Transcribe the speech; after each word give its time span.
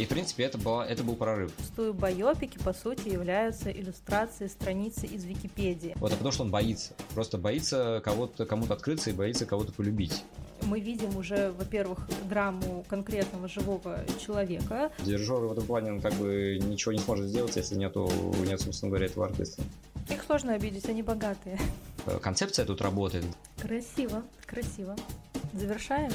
И, 0.00 0.06
в 0.06 0.08
принципе, 0.08 0.44
это, 0.44 0.56
было, 0.56 0.82
это 0.82 1.04
был 1.04 1.14
прорыв. 1.14 1.52
Зачастую 1.58 1.92
байопики, 1.92 2.56
по 2.56 2.72
сути, 2.72 3.10
являются 3.10 3.70
иллюстрацией 3.70 4.48
страницы 4.48 5.04
из 5.04 5.26
Википедии. 5.26 5.94
Вот, 5.96 6.10
а 6.10 6.16
потому 6.16 6.32
что 6.32 6.44
он 6.44 6.50
боится. 6.50 6.94
Просто 7.12 7.36
боится 7.36 8.00
кого-то, 8.02 8.46
кому-то 8.46 8.72
открыться 8.72 9.10
и 9.10 9.12
боится 9.12 9.44
кого-то 9.44 9.72
полюбить. 9.72 10.24
Мы 10.62 10.80
видим 10.80 11.14
уже, 11.18 11.52
во-первых, 11.52 12.08
драму 12.30 12.82
конкретного 12.88 13.46
живого 13.46 14.02
человека. 14.24 14.90
Дирижер 15.00 15.34
в 15.34 15.52
этом 15.52 15.66
плане 15.66 15.92
он 15.92 16.00
как 16.00 16.14
бы 16.14 16.58
ничего 16.62 16.92
не 16.92 16.98
сможет 16.98 17.26
сделать, 17.26 17.54
если 17.56 17.74
нету, 17.74 18.10
нет, 18.46 18.58
собственно 18.58 18.88
говоря, 18.88 19.04
этого 19.04 19.26
артиста. 19.26 19.62
Их 20.08 20.22
сложно 20.24 20.54
обидеть, 20.54 20.88
они 20.88 21.02
богатые. 21.02 21.58
Концепция 22.22 22.64
тут 22.64 22.80
работает. 22.80 23.26
Красиво, 23.60 24.22
красиво. 24.46 24.96
Завершаем. 25.52 26.10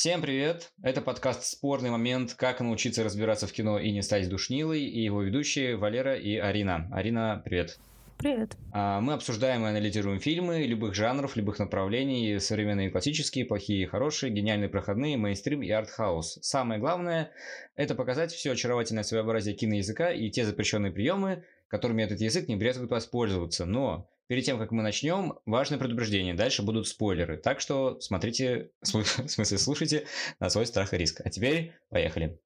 Всем 0.00 0.22
привет! 0.22 0.72
Это 0.82 1.02
подкаст 1.02 1.44
«Спорный 1.44 1.90
момент. 1.90 2.32
Как 2.32 2.60
научиться 2.60 3.04
разбираться 3.04 3.46
в 3.46 3.52
кино 3.52 3.78
и 3.78 3.92
не 3.92 4.00
стать 4.00 4.30
душнилой» 4.30 4.80
и 4.80 5.02
его 5.02 5.20
ведущие 5.20 5.76
Валера 5.76 6.16
и 6.16 6.36
Арина. 6.36 6.88
Арина, 6.90 7.42
привет! 7.44 7.78
Привет. 8.16 8.56
А, 8.72 9.02
мы 9.02 9.12
обсуждаем 9.12 9.62
и 9.66 9.68
анализируем 9.68 10.18
фильмы 10.18 10.62
любых 10.62 10.94
жанров, 10.94 11.36
любых 11.36 11.58
направлений, 11.58 12.38
современные 12.40 12.88
и 12.88 12.90
классические, 12.90 13.44
плохие 13.44 13.82
и 13.82 13.86
хорошие, 13.86 14.32
гениальные 14.32 14.70
проходные, 14.70 15.18
мейнстрим 15.18 15.62
и 15.62 15.68
артхаус. 15.68 16.38
Самое 16.40 16.80
главное– 16.80 17.30
это 17.76 17.94
показать 17.94 18.32
все 18.32 18.52
очаровательное 18.52 19.02
своеобразие 19.02 19.54
киноязыка 19.54 20.12
и 20.12 20.30
те 20.30 20.46
запрещенные 20.46 20.92
приемы, 20.92 21.44
которыми 21.68 22.02
этот 22.02 22.22
язык 22.22 22.48
не 22.48 22.56
брезгует 22.56 22.90
воспользоваться. 22.90 23.66
Но 23.66 24.08
Перед 24.30 24.44
тем, 24.44 24.60
как 24.60 24.70
мы 24.70 24.84
начнем, 24.84 25.40
важное 25.44 25.76
предупреждение. 25.76 26.34
Дальше 26.34 26.62
будут 26.62 26.86
спойлеры. 26.86 27.36
Так 27.36 27.58
что 27.58 27.98
смотрите, 27.98 28.70
в 28.80 28.86
смысле 29.26 29.58
слушайте 29.58 30.06
на 30.38 30.48
свой 30.50 30.66
страх 30.66 30.94
и 30.94 30.98
риск. 30.98 31.20
А 31.24 31.30
теперь 31.30 31.72
поехали. 31.88 32.38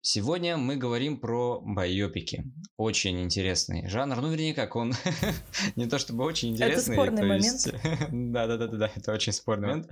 Сегодня 0.00 0.56
мы 0.56 0.76
говорим 0.76 1.18
про 1.18 1.60
байопики. 1.60 2.44
Очень 2.76 3.20
интересный 3.20 3.88
жанр. 3.88 4.20
Ну, 4.20 4.30
вернее, 4.30 4.54
как 4.54 4.76
он 4.76 4.92
не 5.74 5.86
то 5.86 5.98
чтобы 5.98 6.22
очень 6.22 6.52
интересный. 6.52 6.94
Это 6.94 7.02
спорный 7.02 7.26
момент. 7.26 8.32
да, 8.32 8.46
да, 8.46 8.56
да, 8.56 8.66
да, 8.68 8.90
это 8.94 9.12
очень 9.12 9.32
спорный 9.32 9.68
момент. 9.68 9.88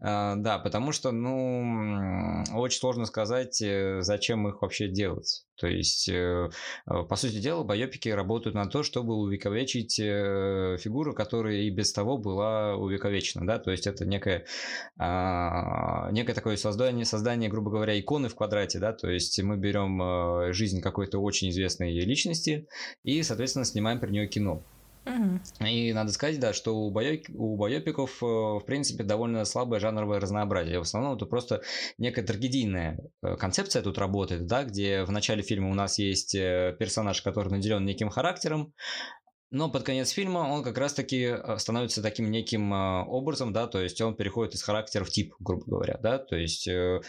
А, 0.00 0.36
да, 0.36 0.58
потому 0.58 0.92
что, 0.92 1.10
ну, 1.10 2.44
очень 2.52 2.78
сложно 2.78 3.06
сказать, 3.06 3.62
э, 3.62 4.02
зачем 4.02 4.46
их 4.46 4.60
вообще 4.60 4.88
делать. 4.88 5.46
То 5.56 5.66
есть, 5.66 6.08
э, 6.08 6.50
э, 6.86 7.02
по 7.08 7.16
сути 7.16 7.38
дела, 7.40 7.64
байопики 7.64 8.08
работают 8.08 8.54
на 8.54 8.66
то, 8.66 8.82
чтобы 8.82 9.14
увековечить 9.14 9.96
фигуру, 9.96 11.14
которая 11.14 11.56
и 11.56 11.70
без 11.70 11.92
того 11.92 12.18
была 12.18 12.76
увековечена, 12.76 13.46
да, 13.46 13.58
то 13.58 13.70
есть 13.70 13.86
это 13.86 14.04
некое, 14.04 14.44
а, 14.98 16.10
некое 16.12 16.34
такое 16.34 16.56
создание, 16.56 17.04
создание, 17.04 17.48
грубо 17.48 17.70
говоря, 17.70 17.98
иконы 17.98 18.28
в 18.28 18.34
квадрате, 18.34 18.78
да, 18.78 18.92
то 18.92 19.08
есть 19.10 19.40
мы 19.42 19.56
берем 19.56 20.00
э, 20.02 20.52
жизнь 20.52 20.80
какой-то 20.80 21.18
очень 21.18 21.50
известной 21.50 21.92
личности 22.00 22.66
и, 23.02 23.22
соответственно, 23.22 23.64
снимаем 23.64 24.00
про 24.00 24.10
нее 24.10 24.26
кино. 24.26 24.64
И 25.60 25.92
надо 25.92 26.12
сказать, 26.12 26.40
да, 26.40 26.52
что 26.52 26.76
у, 26.76 26.90
байоп, 26.90 27.20
у 27.34 27.56
байопиков, 27.56 28.22
э, 28.22 28.26
в 28.26 28.62
принципе, 28.66 29.04
довольно 29.04 29.44
слабое 29.44 29.80
жанровое 29.80 30.20
разнообразие. 30.20 30.78
В 30.78 30.82
основном 30.82 31.16
это 31.16 31.26
просто 31.26 31.62
некая 31.98 32.22
трагедийная 32.22 32.98
э, 33.22 33.36
концепция 33.36 33.82
тут 33.82 33.98
работает, 33.98 34.46
да, 34.46 34.64
где 34.64 35.04
в 35.04 35.10
начале 35.10 35.42
фильма 35.42 35.70
у 35.70 35.74
нас 35.74 35.98
есть 35.98 36.32
персонаж, 36.32 37.20
который 37.22 37.50
наделен 37.50 37.84
неким 37.84 38.08
характером, 38.08 38.72
но 39.54 39.70
под 39.70 39.84
конец 39.84 40.10
фильма 40.10 40.40
он 40.40 40.64
как 40.64 40.76
раз-таки 40.78 41.22
э, 41.22 41.58
становится 41.58 42.02
таким 42.02 42.30
неким 42.30 42.74
э, 42.74 43.04
образом, 43.04 43.52
да, 43.52 43.68
то 43.68 43.80
есть 43.80 44.00
он 44.00 44.16
переходит 44.16 44.54
из 44.54 44.62
характера 44.64 45.04
в 45.04 45.10
тип, 45.10 45.32
грубо 45.38 45.64
говоря, 45.64 45.96
да, 46.02 46.18
то 46.18 46.34
есть 46.34 46.66
э, 46.66 47.00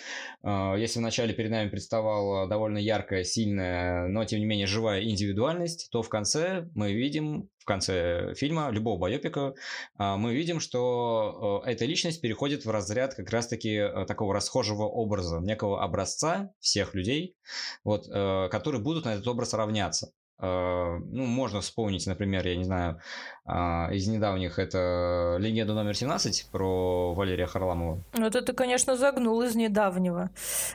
если 0.44 1.00
вначале 1.00 1.34
перед 1.34 1.50
нами 1.50 1.70
представала 1.70 2.48
довольно 2.48 2.78
яркая, 2.78 3.24
сильная, 3.24 4.08
но 4.08 4.24
тем 4.26 4.40
не 4.40 4.46
менее 4.46 4.68
живая 4.68 5.04
индивидуальность, 5.04 5.90
то 5.92 6.04
в 6.04 6.10
конце 6.10 6.70
мы 6.76 6.94
видим, 6.94 7.50
в 7.58 7.66
конце 7.66 8.36
фильма, 8.36 8.70
любого 8.70 9.00
байопика, 9.00 9.56
мы 9.98 10.36
видим, 10.36 10.60
что 10.60 11.64
эта 11.66 11.86
личность 11.86 12.22
переходит 12.22 12.64
в 12.64 12.70
разряд 12.70 13.16
как 13.16 13.32
раз-таки 13.32 13.84
такого 14.08 14.36
расхожего 14.36 14.84
образа, 14.84 15.40
некого 15.40 15.84
образца 15.84 16.52
всех 16.60 16.94
людей, 16.94 17.36
вот, 17.84 18.06
которые 18.06 18.82
будут 18.84 19.06
на 19.06 19.16
этот 19.16 19.28
образ 19.28 19.56
равняться. 19.56 20.12
А, 20.38 20.98
ну, 21.00 21.26
можно 21.26 21.62
вспомнить, 21.62 22.06
например, 22.08 22.46
я 22.48 22.56
не 22.56 22.66
знаю, 22.66 23.00
а, 23.46 23.90
из 23.92 24.08
недавних 24.08 24.60
это 24.60 25.38
«Легенда 25.40 25.74
номер 25.74 25.94
17» 25.94 26.52
про 26.52 27.14
Валерия 27.14 27.46
Харламова. 27.46 28.04
Вот 28.14 28.36
это, 28.36 28.54
конечно, 28.54 28.98
загнул 28.98 29.42
из 29.42 29.56
недавнего. 29.56 30.30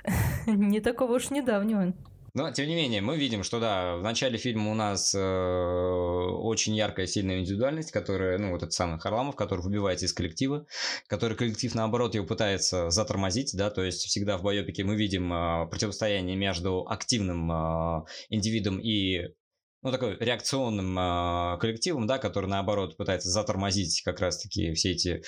Не 0.47 0.81
такого 0.81 1.15
уж 1.15 1.31
недавнего. 1.31 1.93
Но, 2.33 2.51
тем 2.53 2.69
не 2.69 2.77
менее, 2.77 3.01
мы 3.01 3.19
видим, 3.19 3.43
что, 3.43 3.59
да, 3.59 3.97
в 3.97 4.03
начале 4.03 4.39
фильма 4.39 4.71
у 4.71 4.75
нас 4.75 5.15
э, 5.15 5.19
очень 5.19 6.77
яркая, 6.77 7.07
сильная 7.07 7.41
индивидуальность, 7.41 7.91
которая, 7.91 8.39
ну, 8.39 8.51
вот 8.51 8.63
этот 8.63 8.73
самый 8.73 9.01
Харламов, 9.01 9.35
который 9.35 9.63
выбивается 9.63 10.07
из 10.07 10.13
коллектива, 10.13 10.65
который 11.09 11.37
коллектив, 11.37 11.75
наоборот, 11.75 12.15
его 12.15 12.25
пытается 12.25 12.91
затормозить, 12.91 13.51
да, 13.55 13.71
то 13.71 13.83
есть 13.83 14.05
всегда 14.05 14.39
в 14.39 14.43
байопике 14.43 14.85
мы 14.85 14.95
видим 14.95 15.33
э, 15.33 15.67
противостояние 15.67 16.37
между 16.37 16.87
активным 16.89 17.51
э, 17.51 18.05
индивидом 18.29 18.79
и 18.79 19.35
ну, 19.83 19.91
такой 19.91 20.17
реакционным 20.19 20.99
э, 20.99 21.59
коллективом, 21.59 22.07
да, 22.07 22.19
который, 22.19 22.47
наоборот, 22.47 22.97
пытается 22.97 23.31
затормозить 23.31 24.03
как 24.05 24.21
раз-таки 24.21 24.73
все 24.75 24.93
эти 24.93 25.09
э, 25.09 25.21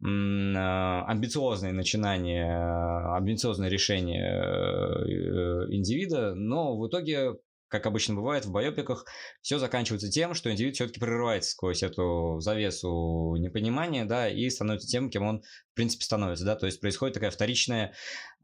амбициозные 0.00 1.72
начинания, 1.72 3.16
амбициозные 3.16 3.70
решения 3.70 4.22
э, 4.22 5.72
индивида, 5.72 6.34
но 6.34 6.78
в 6.78 6.86
итоге 6.88 7.34
как 7.68 7.86
обычно 7.86 8.14
бывает 8.14 8.44
в 8.44 8.52
байопиках, 8.52 9.06
все 9.42 9.58
заканчивается 9.58 10.10
тем, 10.10 10.34
что 10.34 10.50
индивид 10.50 10.74
все-таки 10.74 11.00
прорывается 11.00 11.50
сквозь 11.50 11.82
эту 11.82 12.38
завесу 12.40 13.34
непонимания, 13.38 14.04
да, 14.04 14.28
и 14.28 14.48
становится 14.50 14.88
тем, 14.88 15.10
кем 15.10 15.24
он, 15.24 15.42
в 15.42 15.74
принципе, 15.74 16.04
становится, 16.04 16.44
да, 16.44 16.56
то 16.56 16.66
есть 16.66 16.80
происходит 16.80 17.14
такая 17.14 17.30
вторичная, 17.30 17.94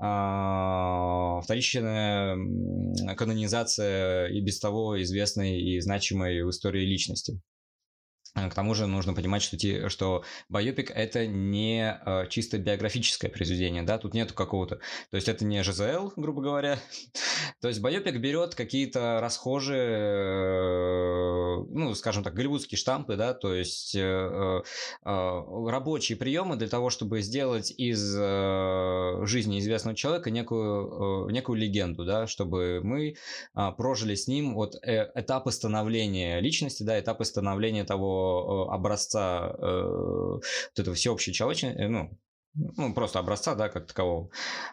э, 0.00 1.42
вторичная 1.44 2.36
канонизация 3.16 4.28
и 4.28 4.40
без 4.40 4.58
того 4.58 5.00
известной 5.02 5.60
и 5.60 5.80
значимой 5.80 6.42
в 6.42 6.50
истории 6.50 6.84
личности. 6.84 7.40
Э, 8.34 8.48
к 8.48 8.54
тому 8.54 8.74
же 8.74 8.86
нужно 8.86 9.12
понимать, 9.14 9.42
что, 9.42 9.56
те, 9.56 9.88
что 9.88 10.24
байопик 10.48 10.90
это 10.90 11.26
не 11.26 12.00
э, 12.04 12.26
чисто 12.28 12.58
биографическое 12.58 13.30
произведение, 13.30 13.82
да, 13.82 13.98
тут 13.98 14.14
нету 14.14 14.34
какого-то, 14.34 14.76
то 15.10 15.16
есть 15.16 15.28
это 15.28 15.44
не 15.44 15.62
ЖЗЛ, 15.62 16.12
грубо 16.16 16.40
говоря, 16.40 16.78
то 17.60 17.68
есть 17.68 17.80
байопик 17.80 18.16
берет 18.18 18.54
какие-то 18.54 19.20
расхожие, 19.20 19.88
э, 19.90 21.56
ну, 21.70 21.94
скажем 21.94 22.24
так, 22.24 22.34
голливудские 22.34 22.78
штампы, 22.78 23.16
да, 23.16 23.34
то 23.34 23.54
есть 23.54 23.94
э, 23.94 24.00
э, 24.00 24.62
э 25.04 25.42
рабочие 25.72 26.16
приемы 26.16 26.56
для 26.56 26.68
того, 26.68 26.90
чтобы 26.90 27.22
сделать 27.22 27.72
из 27.76 28.00
жизни 29.28 29.58
известного 29.58 29.96
человека 29.96 30.30
некую, 30.30 31.30
некую 31.30 31.58
легенду, 31.58 32.04
да, 32.04 32.26
чтобы 32.26 32.80
мы 32.82 33.14
э, 33.54 33.72
прожили 33.76 34.14
с 34.14 34.26
ним 34.26 34.54
вот 34.54 34.74
этапы 34.82 35.50
становления 35.50 36.40
личности, 36.40 36.82
да, 36.82 36.98
этапы 36.98 37.24
становления 37.24 37.84
того 37.84 38.21
Э, 38.22 38.72
образца 38.72 39.54
э, 39.58 39.82
вот 39.82 40.78
этого 40.78 40.94
всеобщей 40.94 41.32
человечности, 41.32 41.78
э, 41.78 41.88
ну, 41.88 42.18
ну, 42.54 42.94
просто 42.94 43.18
образца, 43.18 43.54
да, 43.54 43.68
как 43.68 43.86
такового, 43.86 44.28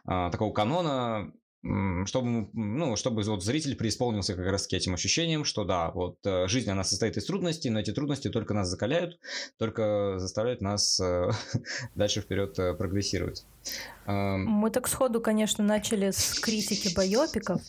а, 0.06 0.30
такого 0.32 0.52
канона, 0.52 1.32
чтобы, 2.06 2.50
ну, 2.54 2.98
чтобы 2.98 3.24
вот 3.24 3.44
зритель 3.44 3.76
преисполнился 3.78 4.36
как 4.36 4.46
раз 4.48 4.68
этим 4.72 4.94
ощущением, 4.94 5.46
что 5.46 5.64
да, 5.64 5.92
вот 5.92 6.18
жизнь, 6.24 6.70
она 6.70 6.84
состоит 6.84 7.16
из 7.16 7.26
трудностей, 7.26 7.70
но 7.70 7.80
эти 7.80 7.92
трудности 7.92 8.30
только 8.30 8.54
нас 8.54 8.68
закаляют, 8.68 9.20
только 9.58 10.20
заставляют 10.20 10.62
нас 10.62 11.02
дальше 11.96 12.22
вперед 12.22 12.56
прогрессировать. 12.78 13.46
Мы 14.12 14.72
так 14.72 14.88
сходу, 14.88 15.22
конечно, 15.22 15.64
начали 15.64 16.10
с 16.10 16.40
критики 16.40 16.94
байопиков. 16.96 17.62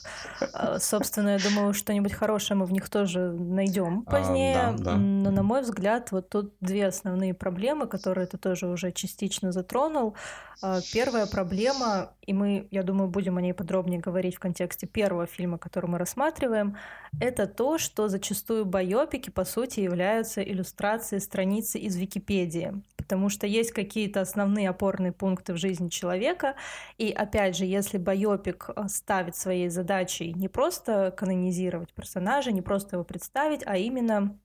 А, 0.54 0.78
собственно, 0.78 1.30
я 1.30 1.38
думаю, 1.38 1.74
что-нибудь 1.74 2.14
хорошее 2.14 2.56
мы 2.58 2.64
в 2.64 2.72
них 2.72 2.88
тоже 2.88 3.32
найдем 3.32 4.02
позднее. 4.04 4.56
А, 4.56 4.72
да, 4.72 4.84
да. 4.84 4.96
Но, 4.96 5.30
на 5.30 5.42
мой 5.42 5.60
взгляд, 5.60 6.12
вот 6.12 6.30
тут 6.30 6.54
две 6.60 6.86
основные 6.86 7.34
проблемы, 7.34 7.86
которые 7.86 8.26
ты 8.26 8.38
тоже 8.38 8.68
уже 8.68 8.90
частично 8.90 9.52
затронул. 9.52 10.16
А, 10.62 10.80
первая 10.94 11.26
проблема, 11.26 12.14
и 12.22 12.32
мы, 12.32 12.68
я 12.70 12.84
думаю, 12.84 13.10
будем 13.10 13.36
о 13.36 13.42
ней 13.42 13.52
подробнее 13.52 14.00
говорить 14.00 14.36
в 14.36 14.40
контексте 14.40 14.86
первого 14.86 15.26
фильма, 15.26 15.58
который 15.58 15.90
мы 15.90 15.98
рассматриваем, 15.98 16.76
это 17.20 17.46
то, 17.46 17.76
что 17.76 18.08
зачастую 18.08 18.64
байопики, 18.64 19.28
по 19.28 19.44
сути, 19.44 19.80
являются 19.80 20.42
иллюстрацией 20.42 21.20
страницы 21.20 21.78
из 21.78 21.96
Википедии 21.96 22.82
потому 23.10 23.28
что 23.28 23.44
есть 23.44 23.72
какие-то 23.72 24.20
основные 24.20 24.68
опорные 24.68 25.10
пункты 25.10 25.52
в 25.52 25.56
жизни 25.56 25.88
человека, 25.90 26.54
и 26.98 27.10
опять 27.10 27.56
же, 27.56 27.64
если 27.64 27.98
байопик 27.98 28.70
э, 28.74 28.88
ставит 28.88 29.36
своей 29.36 29.68
задачей 29.68 30.32
не 30.32 30.48
просто 30.48 31.12
канонизировать 31.16 31.92
персонажа, 31.92 32.52
не 32.52 32.62
просто 32.62 32.96
его 32.96 33.04
представить, 33.04 33.62
а 33.66 33.76
именно 33.76 34.38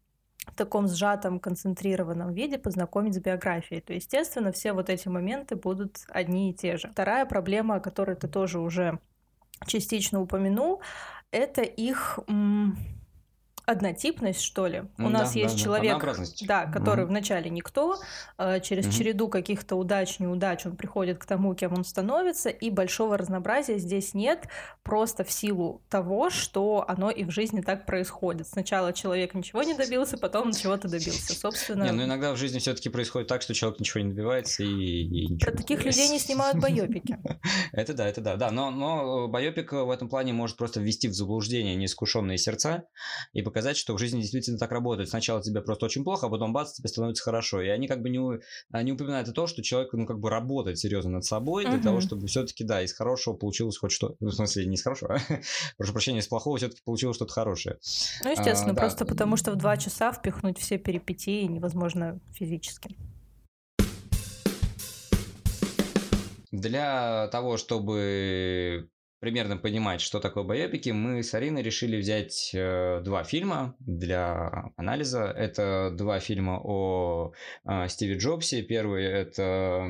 в 0.47 0.55
таком 0.55 0.87
сжатом, 0.87 1.39
концентрированном 1.39 2.33
виде 2.33 2.57
познакомить 2.57 3.15
с 3.15 3.19
биографией. 3.19 3.81
То, 3.81 3.93
естественно, 3.93 4.51
все 4.51 4.73
вот 4.73 4.89
эти 4.89 5.07
моменты 5.07 5.55
будут 5.55 6.05
одни 6.09 6.51
и 6.51 6.53
те 6.53 6.77
же. 6.77 6.89
Вторая 6.89 7.25
проблема, 7.25 7.75
о 7.75 7.79
которой 7.79 8.15
ты 8.15 8.27
тоже 8.27 8.59
уже 8.59 8.99
частично 9.65 10.21
упомянул, 10.21 10.81
это 11.31 11.61
их 11.61 12.19
однотипность, 13.65 14.41
что 14.41 14.67
ли. 14.67 14.83
У 14.97 15.03
да, 15.03 15.09
нас 15.09 15.35
есть 15.35 15.55
да, 15.55 15.61
человек, 15.61 16.03
да, 16.47 16.65
который 16.65 17.05
угу. 17.05 17.11
вначале 17.11 17.49
никто, 17.49 17.97
э, 18.37 18.59
через 18.61 18.85
угу. 18.87 18.93
череду 18.93 19.27
каких-то 19.27 19.75
удач, 19.75 20.19
неудач 20.19 20.65
он 20.65 20.75
приходит 20.75 21.17
к 21.17 21.25
тому, 21.25 21.53
кем 21.55 21.73
он 21.73 21.83
становится, 21.83 22.49
и 22.49 22.69
большого 22.69 23.17
разнообразия 23.17 23.77
здесь 23.77 24.13
нет, 24.13 24.47
просто 24.83 25.23
в 25.23 25.31
силу 25.31 25.81
того, 25.89 26.29
что 26.29 26.85
оно 26.87 27.09
и 27.09 27.23
в 27.23 27.31
жизни 27.31 27.61
так 27.61 27.85
происходит. 27.85 28.47
Сначала 28.47 28.93
человек 28.93 29.33
ничего 29.33 29.63
не 29.63 29.73
добился, 29.73 30.17
потом 30.17 30.53
чего-то 30.53 30.87
добился, 30.87 31.33
собственно. 31.33 31.83
Не, 31.83 31.91
ну 31.91 32.03
иногда 32.03 32.33
в 32.33 32.37
жизни 32.37 32.59
все-таки 32.59 32.89
происходит 32.89 33.27
так, 33.27 33.41
что 33.41 33.53
человек 33.53 33.79
ничего 33.79 34.03
не 34.03 34.09
добивается 34.09 34.63
и, 34.63 34.67
и 34.67 35.27
ничего 35.27 35.51
Про 35.51 35.57
таких 35.57 35.83
людей 35.83 36.07
не 36.09 36.19
снимают 36.19 36.59
байопики. 36.59 37.17
Это 37.71 37.93
да, 37.93 38.07
это 38.07 38.21
да, 38.21 38.35
да, 38.35 38.51
но, 38.51 38.71
но 38.71 39.27
байопик 39.27 39.71
в 39.71 39.89
этом 39.89 40.09
плане 40.09 40.33
может 40.33 40.57
просто 40.57 40.79
ввести 40.79 41.07
в 41.07 41.13
заблуждение 41.13 41.75
неискушенные 41.75 42.37
сердца 42.37 42.85
и 43.33 43.41
показать 43.41 43.54
показать, 43.55 43.77
что 43.77 43.93
в 43.93 43.97
жизни 43.97 44.19
действительно 44.19 44.57
так 44.57 44.69
работает. 44.73 45.07
Сначала 45.07 45.41
тебе 45.41 45.61
просто 45.61 45.85
очень 45.85 46.03
плохо, 46.03 46.27
а 46.27 46.29
потом 46.29 46.51
бац, 46.51 46.73
тебе 46.73 46.89
становится 46.89 47.23
хорошо. 47.23 47.61
И 47.61 47.69
они 47.69 47.87
как 47.87 48.01
бы 48.01 48.09
не, 48.09 48.19
не 48.83 48.91
упоминают 48.91 49.29
о 49.29 49.31
том, 49.31 49.47
что 49.47 49.63
человек, 49.63 49.93
ну, 49.93 50.05
как 50.05 50.19
бы 50.19 50.29
работает 50.29 50.77
серьезно 50.77 51.11
над 51.11 51.23
собой 51.23 51.63
для 51.63 51.75
uh-huh. 51.75 51.83
того, 51.83 52.01
чтобы 52.01 52.27
все-таки, 52.27 52.65
да, 52.65 52.81
из 52.81 52.91
хорошего 52.91 53.33
получилось 53.33 53.77
хоть 53.77 53.93
что 53.93 54.17
ну, 54.19 54.27
в 54.27 54.33
смысле, 54.33 54.65
не 54.65 54.75
из 54.75 54.83
хорошего, 54.83 55.15
а, 55.15 55.19
прошу 55.77 55.93
прощения, 55.93 56.19
из 56.19 56.27
плохого 56.27 56.57
все-таки 56.57 56.81
получилось 56.83 57.15
что-то 57.15 57.31
хорошее. 57.31 57.77
Ну, 58.25 58.31
естественно, 58.31 58.73
а, 58.73 58.75
просто 58.75 59.05
да. 59.05 59.11
потому 59.11 59.37
что 59.37 59.51
в 59.51 59.55
два 59.55 59.77
часа 59.77 60.11
впихнуть 60.11 60.59
все 60.59 60.77
перипетии 60.77 61.45
невозможно 61.45 62.19
физически. 62.33 62.97
Для 66.51 67.29
того, 67.31 67.55
чтобы 67.55 68.89
примерно 69.25 69.57
понимать, 69.57 70.01
что 70.01 70.19
такое 70.19 70.43
байопики, 70.43 70.91
мы 70.91 71.23
с 71.23 71.33
Ариной 71.33 71.63
решили 71.63 71.97
взять 71.97 72.51
э, 72.53 73.01
два 73.03 73.23
фильма 73.23 73.75
для 73.79 74.71
анализа. 74.77 75.23
Это 75.23 75.89
два 75.91 76.19
фильма 76.19 76.61
о 76.63 77.33
э, 77.67 77.87
Стиве 77.87 78.19
Джобсе. 78.19 78.61
Первый 78.61 79.03
это 79.03 79.83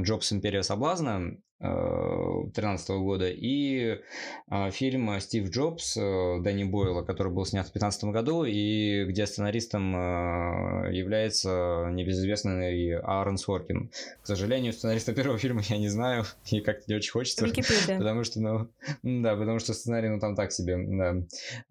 «Джобс. 0.00 0.32
Империя 0.32 0.62
соблазна», 0.62 1.36
2013 1.60 2.90
года, 2.90 3.28
и 3.28 4.00
а, 4.48 4.70
фильм 4.70 5.18
«Стив 5.20 5.50
Джобс» 5.50 5.96
э, 5.96 6.40
Дэнни 6.40 6.64
Бойла, 6.64 7.02
который 7.02 7.32
был 7.32 7.44
снят 7.44 7.66
в 7.66 7.72
2015 7.72 8.04
году, 8.04 8.44
и 8.44 9.04
где 9.04 9.26
сценаристом 9.26 9.96
э, 9.96 10.94
является 10.94 11.88
небезызвестный 11.90 12.98
Аарон 12.98 13.38
Соркин. 13.38 13.90
К 14.22 14.26
сожалению, 14.26 14.72
сценариста 14.72 15.12
первого 15.12 15.38
фильма 15.38 15.62
я 15.64 15.78
не 15.78 15.88
знаю, 15.88 16.24
и 16.50 16.60
как-то 16.60 16.84
не 16.86 16.94
очень 16.94 17.10
хочется. 17.10 17.44
Википедия. 17.44 17.98
Потому 17.98 18.22
что, 18.22 18.40
ну, 18.40 18.68
да, 19.02 19.34
потому 19.34 19.58
что 19.58 19.74
сценарий, 19.74 20.08
ну, 20.08 20.20
там 20.20 20.36
так 20.36 20.52
себе, 20.52 20.76
да. 20.78 21.16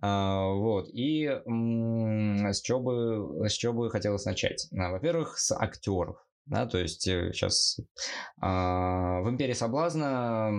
А, 0.02 0.50
вот, 0.50 0.90
и 0.94 1.28
с 1.28 2.62
чего 2.62 2.80
бы, 2.80 3.50
с 3.50 3.54
чего 3.54 3.74
бы 3.74 3.90
хотелось 3.90 4.26
начать? 4.26 4.68
А, 4.78 4.92
во-первых, 4.92 5.38
с 5.38 5.56
актеров. 5.56 6.18
Да, 6.48 6.66
то 6.66 6.78
есть 6.78 7.02
сейчас 7.02 7.80
э, 7.80 7.84
а, 8.42 9.22
в 9.22 9.30
«Империи 9.30 9.54
соблазна» 9.54 10.52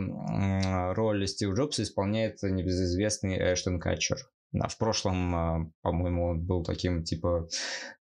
роль 0.95 1.27
Стива 1.27 1.55
Джобса 1.55 1.83
исполняет 1.83 2.43
небезызвестный 2.43 3.39
Эштон 3.39 3.81
Катчер. 3.81 4.19
Да, 4.51 4.67
в 4.67 4.79
прошлом, 4.79 5.35
а, 5.35 5.71
по-моему, 5.83 6.29
он 6.29 6.41
был 6.41 6.63
таким, 6.63 7.05
типа, 7.05 7.49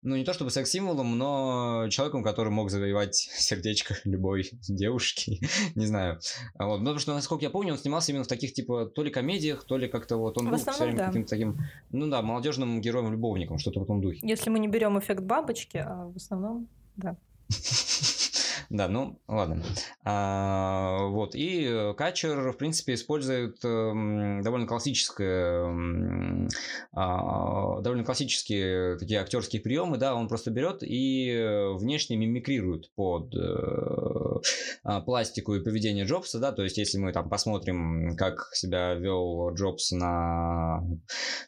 ну, 0.02 0.14
не 0.14 0.24
то 0.24 0.32
чтобы 0.32 0.52
секс-символом, 0.52 1.18
но 1.18 1.88
человеком, 1.90 2.22
который 2.22 2.52
мог 2.52 2.70
завоевать 2.70 3.14
сердечко 3.36 3.96
любой 4.04 4.48
девушки, 4.68 5.40
не 5.74 5.86
знаю. 5.86 6.20
Вот. 6.56 6.78
Потому 6.78 6.98
что, 7.00 7.14
насколько 7.14 7.44
я 7.44 7.50
помню, 7.50 7.72
он 7.72 7.78
снимался 7.78 8.12
именно 8.12 8.24
в 8.24 8.28
таких, 8.28 8.52
типа, 8.52 8.86
то 8.86 9.02
ли 9.02 9.10
комедиях, 9.10 9.64
то 9.64 9.76
ли 9.76 9.88
как-то 9.88 10.18
вот 10.18 10.38
он 10.38 10.46
в 10.46 10.50
был 10.50 10.56
основном, 10.56 10.74
все 10.74 10.84
время 10.84 10.98
да. 10.98 11.06
каким-то 11.06 11.30
таким, 11.30 11.58
ну 11.90 12.06
да, 12.06 12.22
молодежным 12.22 12.80
героем-любовником, 12.80 13.58
что-то 13.58 13.80
в 13.80 13.82
этом 13.82 14.00
духе. 14.00 14.20
Если 14.22 14.48
мы 14.48 14.60
не 14.60 14.68
берем 14.68 14.96
эффект 15.00 15.22
бабочки, 15.22 15.78
а 15.78 16.06
в 16.06 16.16
основном, 16.16 16.68
да. 16.94 17.16
Да, 18.68 18.88
ну 18.88 19.20
ладно. 19.28 19.62
А, 20.04 21.06
вот. 21.06 21.34
И 21.34 21.92
Качер, 21.96 22.50
в 22.50 22.56
принципе, 22.56 22.94
использует 22.94 23.64
э, 23.64 24.40
довольно 24.42 24.66
классическое, 24.66 25.66
э, 25.66 26.48
довольно 26.92 28.04
классические 28.04 28.98
такие 28.98 29.20
актерские 29.20 29.62
приемы, 29.62 29.98
да, 29.98 30.16
он 30.16 30.26
просто 30.26 30.50
берет 30.50 30.82
и 30.82 31.72
внешне 31.74 32.16
мимикрирует 32.16 32.90
под 32.96 33.34
э, 33.36 34.40
а, 34.82 35.00
пластику 35.00 35.54
и 35.54 35.62
поведение 35.62 36.04
Джобса, 36.04 36.38
да, 36.38 36.52
то 36.52 36.62
есть 36.62 36.78
если 36.78 36.98
мы 36.98 37.12
там 37.12 37.28
посмотрим, 37.28 38.16
как 38.16 38.50
себя 38.52 38.94
вел 38.94 39.52
Джобс 39.54 39.92
на, 39.92 40.82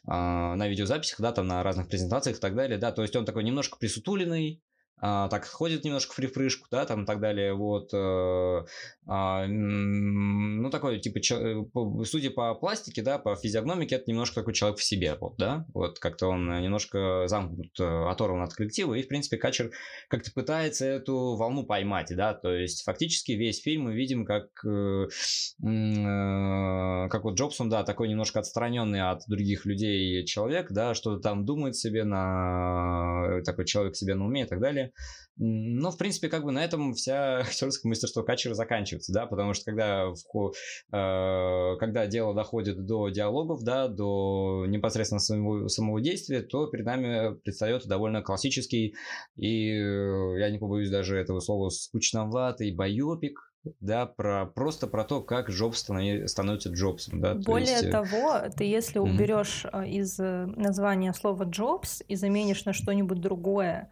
а, 0.05 0.55
на 0.55 0.67
видеозаписях, 0.67 1.19
да, 1.19 1.31
там 1.31 1.47
на 1.47 1.63
разных 1.63 1.87
презентациях 1.87 2.37
и 2.37 2.39
так 2.39 2.55
далее, 2.55 2.77
да, 2.77 2.91
то 2.91 3.01
есть 3.01 3.15
он 3.15 3.25
такой 3.25 3.43
немножко 3.43 3.77
присутуленный, 3.77 4.61
а, 5.01 5.29
так 5.29 5.45
ходит 5.45 5.85
немножко 5.85 6.13
в 6.13 6.15
припрыжку, 6.17 6.67
да, 6.69 6.85
там 6.85 7.03
и 7.03 7.05
так 7.05 7.19
далее, 7.21 7.53
вот, 7.53 7.93
э, 7.93 8.65
а, 9.07 9.47
ну, 9.47 10.69
такой, 10.69 10.99
типа, 10.99 11.21
че, 11.21 11.65
судя 12.05 12.31
по 12.31 12.53
пластике, 12.55 13.01
да, 13.01 13.17
по 13.17 13.35
физиогномике, 13.35 13.95
это 13.95 14.11
немножко 14.11 14.35
такой 14.35 14.53
человек 14.53 14.77
в 14.77 14.83
себе, 14.83 15.15
вот, 15.19 15.35
да, 15.37 15.65
вот, 15.73 15.99
как-то 15.99 16.27
он 16.27 16.61
немножко 16.61 17.27
замкнут, 17.27 17.79
э, 17.79 18.09
оторван 18.09 18.41
от 18.41 18.53
коллектива, 18.53 18.93
и, 18.93 19.03
в 19.03 19.07
принципе, 19.07 19.37
Качер 19.37 19.71
как-то 20.09 20.31
пытается 20.33 20.85
эту 20.85 21.35
волну 21.35 21.63
поймать, 21.65 22.13
да, 22.15 22.33
то 22.33 22.53
есть, 22.53 22.83
фактически 22.83 23.31
весь 23.31 23.61
фильм 23.61 23.83
мы 23.83 23.93
видим, 23.93 24.25
как, 24.25 24.47
э, 24.65 25.07
э, 25.63 27.07
как 27.09 27.23
вот 27.23 27.35
Джобсон, 27.35 27.69
да, 27.69 27.83
такой 27.83 28.09
немножко 28.09 28.39
отстраненный 28.39 29.09
от 29.09 29.21
других 29.27 29.65
людей 29.65 30.25
человек, 30.25 30.71
да, 30.71 30.93
что-то 30.93 31.21
там 31.21 31.45
думает 31.45 31.77
себе 31.77 32.03
на, 32.03 33.41
такой 33.45 33.65
человек 33.65 33.95
себе 33.95 34.15
на 34.15 34.25
уме 34.25 34.43
и 34.43 34.45
так 34.45 34.59
далее, 34.59 34.88
ну, 35.41 35.89
в 35.89 35.97
принципе, 35.97 36.27
как 36.27 36.43
бы 36.43 36.51
на 36.51 36.63
этом 36.63 36.93
вся 36.93 37.37
актерское 37.39 37.89
мастерство 37.89 38.23
Качера 38.23 38.53
заканчивается, 38.53 39.13
да, 39.13 39.25
потому 39.25 39.53
что 39.53 39.65
когда, 39.65 40.07
в, 40.09 40.51
э, 40.91 41.77
когда 41.79 42.07
дело 42.07 42.35
доходит 42.35 42.85
до 42.85 43.07
диалогов, 43.07 43.63
да, 43.63 43.87
до 43.87 44.65
непосредственно 44.67 45.19
самого, 45.19 45.67
самого 45.69 46.01
действия, 46.01 46.41
то 46.41 46.67
перед 46.67 46.85
нами 46.85 47.35
предстает 47.35 47.87
довольно 47.87 48.21
классический 48.21 48.95
и, 49.37 49.71
э, 49.71 50.39
я 50.39 50.49
не 50.49 50.59
побоюсь 50.59 50.89
даже 50.89 51.17
этого 51.17 51.39
слова, 51.39 51.69
скучноватый 51.69 52.75
байопик, 52.75 53.39
да, 53.79 54.05
про 54.05 54.45
просто 54.45 54.87
про 54.87 55.05
то, 55.05 55.21
как 55.21 55.49
Джобс 55.49 55.79
становится 55.79 56.69
Джобсом, 56.69 57.21
да. 57.21 57.35
Более 57.35 57.71
есть... 57.71 57.83
Э, 57.85 57.91
того, 57.91 58.41
ты 58.57 58.65
если 58.65 58.99
уберешь 58.99 59.65
mm-hmm. 59.65 59.89
из 59.89 60.17
названия 60.17 61.13
слова 61.13 61.43
Джобс 61.43 62.01
и 62.07 62.15
заменишь 62.15 62.65
на 62.65 62.73
что-нибудь 62.73 63.21
другое, 63.21 63.89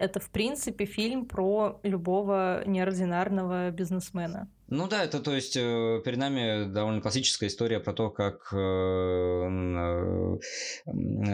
это, 0.00 0.18
в 0.18 0.30
принципе, 0.30 0.86
фильм 0.86 1.26
про 1.26 1.78
любого 1.82 2.62
неординарного 2.66 3.70
бизнесмена. 3.70 4.48
Ну 4.72 4.88
да, 4.88 5.04
это 5.04 5.18
то 5.18 5.34
есть 5.34 5.56
э, 5.56 6.00
перед 6.04 6.16
нами 6.16 6.72
довольно 6.72 7.00
классическая 7.02 7.48
история 7.48 7.80
про 7.80 7.92
то, 7.92 8.08
как 8.08 8.52
э, 8.52 10.38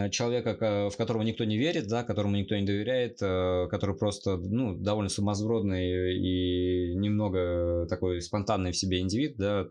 человека, 0.09 0.89
в 0.89 0.97
которого 0.97 1.21
никто 1.21 1.43
не 1.43 1.55
верит, 1.57 1.87
да, 1.87 2.03
которому 2.03 2.35
никто 2.35 2.55
не 2.55 2.65
доверяет, 2.65 3.21
э, 3.21 3.67
который 3.69 3.95
просто 3.95 4.37
ну, 4.37 4.75
довольно 4.75 5.09
сумасбродный 5.09 6.17
и 6.17 6.95
немного 6.95 7.85
такой 7.87 8.21
спонтанный 8.21 8.71
в 8.71 8.77
себе 8.77 9.01
индивид, 9.01 9.37
да, 9.37 9.67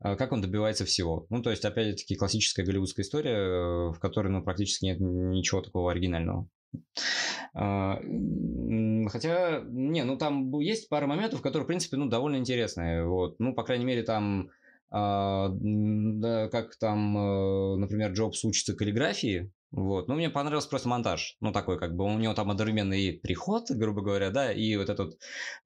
как 0.00 0.32
он 0.32 0.40
добивается 0.40 0.86
всего. 0.86 1.26
Ну, 1.28 1.42
то 1.42 1.50
есть, 1.50 1.66
опять-таки, 1.66 2.16
классическая 2.16 2.64
голливудская 2.64 3.04
история, 3.04 3.92
в 3.92 3.98
которой 4.00 4.28
ну, 4.28 4.42
практически 4.42 4.86
нет 4.86 5.00
ничего 5.00 5.60
такого 5.60 5.92
оригинального. 5.92 6.48
А, 7.54 7.98
хотя, 9.08 9.62
не, 9.64 10.04
ну 10.04 10.16
там 10.16 10.56
есть 10.58 10.88
пара 10.88 11.06
моментов, 11.06 11.42
которые, 11.42 11.64
в 11.64 11.68
принципе, 11.68 11.96
ну, 11.96 12.06
довольно 12.06 12.36
интересные. 12.36 13.06
Вот. 13.06 13.36
Ну, 13.38 13.54
по 13.54 13.62
крайней 13.62 13.84
мере, 13.84 14.02
там 14.02 14.50
а, 14.90 15.50
да, 15.52 16.48
как 16.48 16.76
там, 16.76 17.16
э, 17.16 17.76
например, 17.76 18.12
Джобс 18.12 18.44
учится 18.44 18.74
каллиграфии, 18.74 19.50
вот. 19.72 20.06
Ну, 20.08 20.14
мне 20.14 20.30
понравился 20.30 20.68
просто 20.68 20.88
монтаж. 20.88 21.36
Ну, 21.40 21.52
такой, 21.52 21.78
как 21.78 21.96
бы, 21.96 22.04
у 22.04 22.18
него 22.18 22.34
там 22.34 22.50
одновременный 22.50 23.18
приход, 23.22 23.70
грубо 23.70 24.00
говоря, 24.00 24.30
да, 24.30 24.52
и 24.52 24.76
вот 24.76 24.88
этот, 24.88 25.14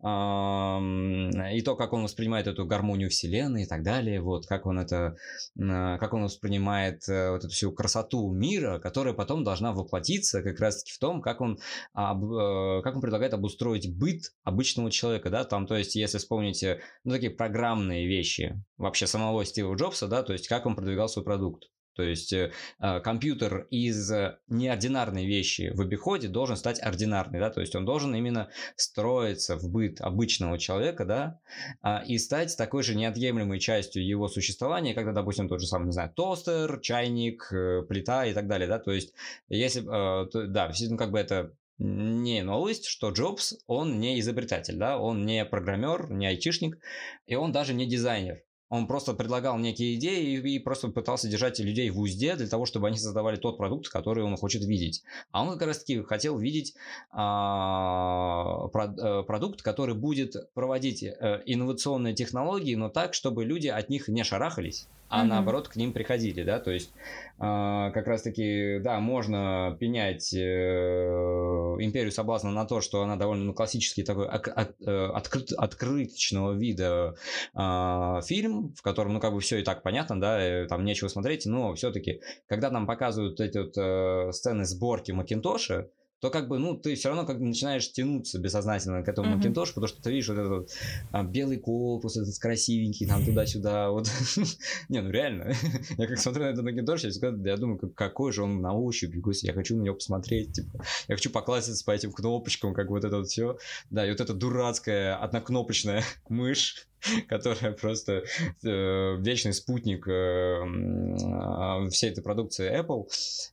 э, 0.03 1.55
и 1.55 1.63
то, 1.63 1.77
как 1.77 1.93
он 1.93 2.05
воспринимает 2.05 2.47
эту 2.47 2.67
гармонию 2.67 3.11
вселенной 3.11 3.65
и 3.65 3.67
так 3.67 3.83
далее, 3.83 4.23
вот, 4.23 4.47
как 4.47 4.65
он 4.67 4.79
это, 4.79 5.17
э, 5.59 5.99
как 5.99 6.15
он 6.15 6.25
воспринимает 6.25 7.07
э, 7.09 7.31
вот 7.31 7.45
эту 7.45 7.51
всю 7.51 7.73
красоту 7.73 8.33
мира, 8.33 8.79
которая 8.79 9.13
потом 9.13 9.45
должна 9.45 9.73
воплотиться 9.73 10.43
как 10.43 10.59
раз-таки 10.61 10.93
в 10.93 10.99
том, 10.99 11.21
как 11.21 11.41
он, 11.43 11.59
об, 11.93 12.25
э, 12.25 12.81
как 12.83 12.95
он 12.97 13.03
предлагает 13.03 13.35
обустроить 13.35 13.95
быт 13.95 14.23
обычного 14.45 14.91
человека, 14.91 15.29
да, 15.31 15.45
там, 15.45 15.67
то 15.67 15.77
есть, 15.77 15.95
если 15.95 16.19
вспомните, 16.19 16.81
ну, 17.05 17.13
такие 17.13 17.31
программные 17.31 18.07
вещи 18.07 18.63
вообще 18.79 19.07
самого 19.07 19.45
Стива 19.45 19.75
Джобса, 19.75 20.09
да, 20.09 20.23
то 20.23 20.33
есть, 20.33 20.49
как 20.49 20.65
он 20.67 20.75
продвигал 20.75 21.09
свой 21.09 21.25
продукт. 21.25 21.65
То 21.95 22.03
есть 22.03 22.33
э, 22.33 22.53
а, 22.79 23.01
компьютер 23.01 23.67
из 23.71 24.11
неординарной 24.49 25.27
вещи 25.27 25.73
в 25.75 25.81
обиходе 25.81 26.29
должен 26.29 26.57
стать 26.57 26.81
ординарной, 26.81 27.41
да, 27.41 27.51
то 27.51 27.61
есть 27.61 27.75
он 27.75 27.85
должен 27.85 28.15
именно 28.15 28.49
строиться 28.77 29.57
в 29.57 29.69
быт 29.71 30.01
обычного 30.01 30.59
человека, 30.59 31.05
да, 31.05 31.41
а, 31.83 32.03
и 32.07 32.19
стать 32.19 32.57
такой 32.57 32.83
же 32.83 32.95
неотъемлемой 32.95 33.59
частью 33.59 34.07
его 34.07 34.29
существования, 34.29 34.95
когда, 34.95 35.13
допустим, 35.13 35.49
тот 35.49 35.61
же 35.61 35.67
самый, 35.67 35.87
не 35.87 35.93
знаю, 35.93 36.13
тостер, 36.15 36.81
чайник, 36.81 37.53
э, 37.53 37.83
плита 37.89 38.27
и 38.27 38.35
так 38.35 38.47
далее, 38.47 38.69
да, 38.69 38.79
то 38.79 38.93
есть 38.93 39.13
если, 39.49 39.83
э, 39.83 40.47
да, 40.49 40.69
действительно, 40.69 40.99
как 40.99 41.11
бы 41.11 41.19
это 41.19 41.53
не 41.79 42.43
новость, 42.43 42.85
что 42.85 43.11
Джобс, 43.11 43.55
он 43.67 43.99
не 44.01 44.21
изобретатель, 44.21 44.77
да, 44.77 44.99
он 44.99 45.25
не 45.25 45.45
программер, 45.47 46.11
не 46.11 46.27
айтишник, 46.27 46.79
и 47.27 47.35
он 47.35 47.53
даже 47.53 47.73
не 47.73 47.87
дизайнер. 47.87 48.43
Он 48.71 48.87
просто 48.87 49.15
предлагал 49.15 49.59
некие 49.59 49.97
идеи 49.97 50.39
и, 50.39 50.57
и 50.57 50.59
просто 50.61 50.89
пытался 50.89 51.29
держать 51.29 51.59
людей 51.59 51.91
в 51.91 51.99
узде 51.99 52.37
для 52.37 52.47
того, 52.47 52.67
чтобы 52.67 52.87
они 52.87 52.97
создавали 52.97 53.37
тот 53.37 53.59
продукт, 53.59 53.89
который 53.89 54.25
он 54.25 54.37
хочет 54.37 54.65
видеть. 54.65 55.03
А 55.33 55.43
он 55.43 55.59
как 55.59 55.67
раз 55.67 55.81
таки 55.81 56.01
хотел 56.03 56.39
видеть 56.39 56.75
а, 57.11 58.69
про, 58.69 58.85
а, 58.85 59.23
продукт, 59.25 59.61
который 59.61 59.97
будет 59.97 60.53
проводить 60.55 61.03
а, 61.03 61.43
инновационные 61.45 62.15
технологии, 62.15 62.77
но 62.77 62.89
так, 62.89 63.13
чтобы 63.13 63.45
люди 63.45 63.67
от 63.67 63.91
них 63.91 64.07
не 64.07 64.23
шарахались 64.23 64.87
а 65.11 65.23
mm-hmm. 65.23 65.27
наоборот 65.29 65.69
к 65.69 65.77
ним 65.77 65.93
приходили, 65.93 66.45
да, 66.45 66.61
то 66.61 66.71
есть 66.71 66.93
э, 66.95 67.41
как 67.41 68.07
раз-таки, 68.07 68.79
да, 68.79 69.01
можно 69.01 69.77
пенять 69.79 70.33
э, 70.33 70.39
империю 70.39 72.13
соблазна 72.13 72.53
на 72.53 72.65
то, 72.65 72.81
что 72.81 73.03
она 73.03 73.17
довольно 73.17 73.45
ну, 73.45 73.53
классический 73.53 74.05
такой 74.05 74.29
от, 74.29 74.47
от, 74.47 74.81
э, 74.81 75.07
открыт, 75.09 75.53
открыточного 75.53 76.53
вида 76.53 77.17
э, 77.55 78.21
фильм, 78.25 78.73
в 78.75 78.83
котором, 78.83 79.15
ну, 79.15 79.21
как 79.21 79.35
бы 79.35 79.41
все 79.41 79.59
и 79.59 79.65
так 79.65 79.83
понятно, 79.83 80.21
да, 80.21 80.41
э, 80.41 80.67
там 80.67 80.85
нечего 80.85 81.09
смотреть, 81.09 81.45
но 81.45 81.75
все-таки, 81.75 82.21
когда 82.47 82.71
нам 82.71 82.87
показывают 82.87 83.41
эти 83.41 83.59
вот 83.59 83.77
э, 83.77 84.31
сцены 84.33 84.65
сборки 84.65 85.11
Макинтоша, 85.11 85.89
то 86.21 86.31
как 86.31 86.49
бы, 86.49 86.59
ну, 86.59 86.77
ты 86.77 86.95
все 86.95 87.09
равно 87.09 87.25
как 87.25 87.39
бы 87.39 87.47
начинаешь 87.47 87.91
тянуться 87.93 88.39
бессознательно 88.39 89.03
к 89.03 89.09
этому 89.09 89.35
mm-hmm. 89.35 89.41
Macintosh, 89.41 89.69
потому 89.69 89.87
что 89.87 90.03
ты 90.03 90.11
видишь 90.11 90.29
вот 90.29 90.39
этот 90.39 90.71
а, 91.13 91.23
белый 91.23 91.59
корпус, 91.59 92.17
этот 92.17 92.39
красивенький, 92.39 93.07
там 93.07 93.25
туда-сюда, 93.25 93.91
вот. 93.91 94.11
Не, 94.89 95.01
ну 95.01 95.11
реально, 95.11 95.53
я 95.99 96.07
как 96.07 96.19
смотрю 96.19 96.45
на 96.45 96.49
этот 96.49 96.65
Macintosh, 96.65 97.01
я, 97.05 97.11
всегда, 97.11 97.51
я 97.51 97.57
думаю, 97.57 97.79
какой 97.95 98.33
же 98.33 98.43
он 98.43 98.61
на 98.61 98.75
ощупь, 98.75 99.15
я 99.43 99.53
хочу 99.55 99.77
на 99.77 99.83
него 99.83 99.95
посмотреть, 99.95 100.53
типа, 100.53 100.85
я 101.09 101.17
хочу 101.17 101.31
покласситься 101.31 101.85
по 101.85 101.93
этим 101.93 102.13
кнопочкам, 102.13 102.75
как 102.75 102.91
вот 102.91 103.05
это 103.05 103.17
вот 103.17 103.29
все. 103.29 103.57
Да, 103.91 104.07
и 104.07 104.11
вот 104.11 104.21
эта 104.21 104.35
дурацкая 104.35 105.17
однокнопочная 105.17 106.05
мышь, 106.29 106.87
которая 107.29 107.73
просто 107.73 108.25
э, 108.63 109.17
вечный 109.17 109.55
спутник 109.55 110.07
э, 110.07 110.13
э, 110.13 111.89
всей 111.89 112.11
этой 112.11 112.23
продукции 112.23 112.79
Apple. 112.79 113.07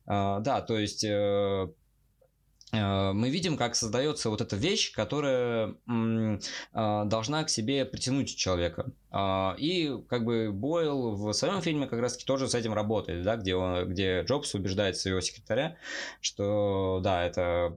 Э, 0.06 0.42
да, 0.42 0.60
то 0.60 0.78
есть 0.78 1.04
Э, 1.04 1.68
мы 2.72 3.30
видим, 3.30 3.56
как 3.56 3.74
создается 3.74 4.30
вот 4.30 4.40
эта 4.40 4.56
вещь, 4.56 4.92
которая 4.92 5.74
а, 6.72 7.04
должна 7.04 7.44
к 7.44 7.50
себе 7.50 7.84
притянуть 7.84 8.36
человека. 8.36 8.90
А, 9.10 9.54
и 9.56 9.90
как 10.08 10.24
бы 10.24 10.50
Бойл 10.52 11.12
в 11.12 11.32
своем 11.32 11.62
фильме 11.62 11.86
как 11.86 12.00
раз 12.00 12.12
таки 12.14 12.26
тоже 12.26 12.46
с 12.46 12.54
этим 12.54 12.74
работает, 12.74 13.24
да, 13.24 13.36
где, 13.36 13.54
он, 13.54 13.88
где 13.88 14.22
Джобс 14.22 14.54
убеждает 14.54 14.98
своего 14.98 15.20
секретаря, 15.20 15.76
что 16.20 17.00
да, 17.02 17.24
это 17.24 17.74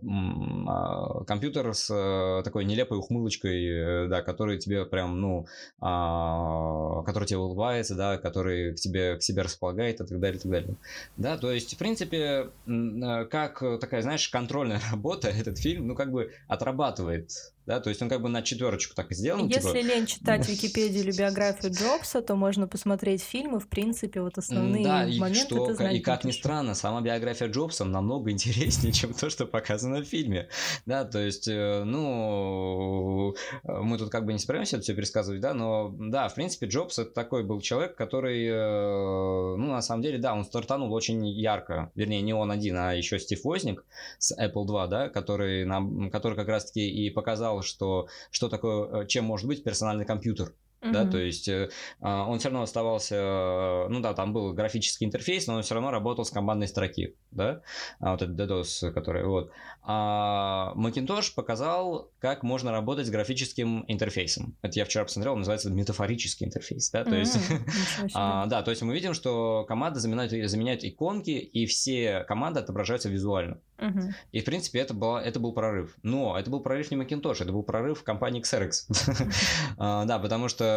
а, 0.68 1.24
компьютер 1.24 1.74
с 1.74 1.90
э, 1.90 2.44
такой 2.44 2.66
нелепой 2.66 2.98
ухмылочкой, 2.98 3.66
э, 3.66 4.08
да, 4.08 4.22
который 4.22 4.60
тебе 4.60 4.86
прям, 4.86 5.22
ну, 5.22 5.46
который 5.80 7.26
тебе 7.26 7.38
улыбается, 7.38 7.96
да, 7.96 8.18
который 8.18 8.74
к 8.74 8.76
тебе 8.76 9.16
к 9.16 9.24
себе 9.24 9.44
располагает 9.44 10.02
и 10.02 10.06
так 10.06 10.20
далее, 10.20 10.38
и 10.38 10.42
так 10.42 10.52
далее. 10.52 10.76
Да, 11.18 11.38
то 11.38 11.52
есть, 11.52 11.76
в 11.76 11.78
принципе, 11.78 12.50
как 12.66 13.64
такая, 13.80 14.02
знаешь, 14.02 14.28
контрольная 14.30 14.81
работа 14.90 15.28
этот 15.42 15.58
фильм, 15.58 15.88
ну, 15.88 15.96
как 15.96 16.12
бы 16.12 16.32
отрабатывает 16.48 17.32
да, 17.72 17.80
то 17.80 17.90
есть 17.90 18.02
он 18.02 18.10
как 18.10 18.22
бы 18.22 18.28
на 18.28 18.42
четверочку 18.42 18.94
так 18.96 19.12
и 19.12 19.16
сделан. 19.16 19.48
Если 19.48 19.62
типа... 19.62 19.78
лень 19.78 20.06
читать 20.06 20.50
Википедию 20.50 21.04
или 21.04 21.18
биографию 21.18 21.72
Джобса, 21.72 22.22
то 22.22 22.36
можно 22.36 22.68
посмотреть 22.68 23.24
фильмы, 23.24 23.62
в 23.62 23.70
принципе, 23.70 24.20
вот 24.20 24.38
основные 24.38 24.84
да, 24.84 25.06
и 25.06 25.18
моменты 25.18 25.46
что, 25.46 25.68
ты 25.68 25.76
знаешь, 25.76 25.98
И 25.98 26.02
как 26.02 26.26
ни 26.26 26.32
странно, 26.32 26.76
сама 26.76 27.00
биография 27.00 27.48
Джобса 27.48 27.86
намного 27.86 28.30
интереснее, 28.32 28.92
чем 28.92 29.14
то, 29.14 29.30
что 29.30 29.46
показано 29.46 30.02
в 30.02 30.04
фильме. 30.04 30.50
Да, 30.86 31.06
то 31.06 31.20
есть, 31.20 31.48
э, 31.48 31.84
ну, 31.86 33.36
мы 33.64 33.98
тут 33.98 34.10
как 34.10 34.26
бы 34.26 34.34
не 34.34 34.40
справимся 34.40 34.76
это 34.76 34.84
все 34.84 34.94
пересказывать, 34.94 35.40
да, 35.40 35.54
но 35.54 35.96
да, 35.98 36.28
в 36.28 36.36
принципе, 36.36 36.66
Джобс 36.66 37.00
это 37.00 37.12
такой 37.12 37.46
был 37.46 37.62
человек, 37.62 37.96
который, 37.96 38.48
э, 38.48 39.56
ну, 39.56 39.68
на 39.68 39.82
самом 39.82 40.02
деле, 40.02 40.18
да, 40.18 40.34
он 40.34 40.44
стартанул 40.44 40.92
очень 40.92 41.26
ярко, 41.26 41.90
вернее, 41.96 42.22
не 42.22 42.34
он 42.34 42.52
один, 42.52 42.76
а 42.76 42.92
еще 42.92 43.18
Стив 43.18 43.42
Возник 43.46 43.86
с 44.20 44.38
Apple 44.38 44.66
2, 44.66 44.88
да, 44.88 45.08
который, 45.08 45.64
нам, 45.64 46.12
который 46.12 46.36
как 46.36 46.50
раз-таки 46.50 46.86
и 46.90 47.10
показал 47.10 47.61
что 47.62 48.08
что 48.32 48.50
такое, 48.50 49.04
э, 49.04 49.08
чем 49.08 49.26
может 49.26 49.48
быть 49.48 49.64
персональный 49.64 50.06
компьютер. 50.06 50.54
Mm-hmm. 50.82 50.92
Да, 50.92 51.06
то 51.06 51.20
есть 51.20 51.48
э, 51.48 51.70
а, 52.00 52.26
он 52.28 52.40
все 52.40 52.50
равно 52.50 52.64
оставался, 52.64 53.16
э, 53.16 53.88
ну 53.90 54.00
да, 54.00 54.16
там 54.16 54.34
был 54.34 54.52
графический 54.52 55.06
интерфейс, 55.06 55.46
но 55.46 55.56
он 55.56 55.62
все 55.62 55.76
равно 55.76 55.92
работал 55.92 56.26
с 56.26 56.32
командной 56.32 56.68
строки, 56.68 57.16
да, 57.30 57.62
а 58.00 58.14
вот 58.14 58.24
этот 58.24 58.36
DDoS, 58.36 58.92
который, 58.92 59.24
вот. 59.26 59.52
А 59.84 60.74
Macintosh 60.76 61.36
показал, 61.36 62.10
как 62.20 62.42
можно 62.42 62.72
работать 62.72 63.06
с 63.06 63.12
графическим 63.12 63.86
интерфейсом. 63.88 64.56
Это 64.64 64.80
я 64.80 64.86
вчера 64.86 65.04
посмотрел, 65.04 65.36
называется 65.36 65.70
метафорический 65.70 66.48
интерфейс, 66.48 66.90
да, 66.90 67.04
то 67.04 67.12
mm-hmm. 67.12 67.20
есть, 67.20 67.38
а, 68.16 68.48
да, 68.48 68.64
то 68.64 68.72
есть 68.72 68.82
мы 68.82 68.96
видим, 68.96 69.14
что 69.14 69.66
команды 69.68 70.00
заменяют, 70.00 70.32
заменяют 70.50 70.84
иконки, 70.84 71.30
и 71.30 71.68
все 71.68 72.24
команды 72.24 72.60
отображаются 72.60 73.08
визуально. 73.08 73.60
Угу. 73.82 74.00
И, 74.32 74.42
в 74.42 74.46
принципе, 74.46 74.80
это, 74.80 74.94
была, 74.94 75.22
это 75.22 75.40
был 75.40 75.54
прорыв. 75.54 75.96
Но 76.04 76.38
это 76.38 76.50
был 76.52 76.62
прорыв 76.62 76.92
не 76.92 76.98
Macintosh, 76.98 77.42
это 77.42 77.52
был 77.52 77.64
прорыв 77.64 78.04
компании 78.04 78.42
Xerox. 78.42 79.32
А, 79.78 80.06
да, 80.06 80.20
потому 80.20 80.48
что 80.48 80.71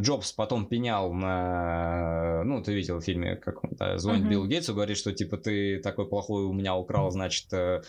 Джобс 0.00 0.32
потом 0.32 0.66
пенял 0.66 1.12
на... 1.12 2.42
Ну, 2.44 2.62
ты 2.62 2.74
видел 2.74 2.98
в 2.98 3.04
фильме, 3.04 3.36
как 3.36 3.64
он 3.64 3.98
звонит 3.98 4.28
Билл 4.28 4.46
Гейтсу, 4.46 4.74
говорит, 4.74 4.96
что, 4.96 5.12
типа, 5.12 5.36
ты 5.36 5.80
такой 5.80 6.08
плохой 6.08 6.44
у 6.44 6.52
меня 6.52 6.74
украл, 6.76 7.10
значит, 7.10 7.52
э, 7.52 7.82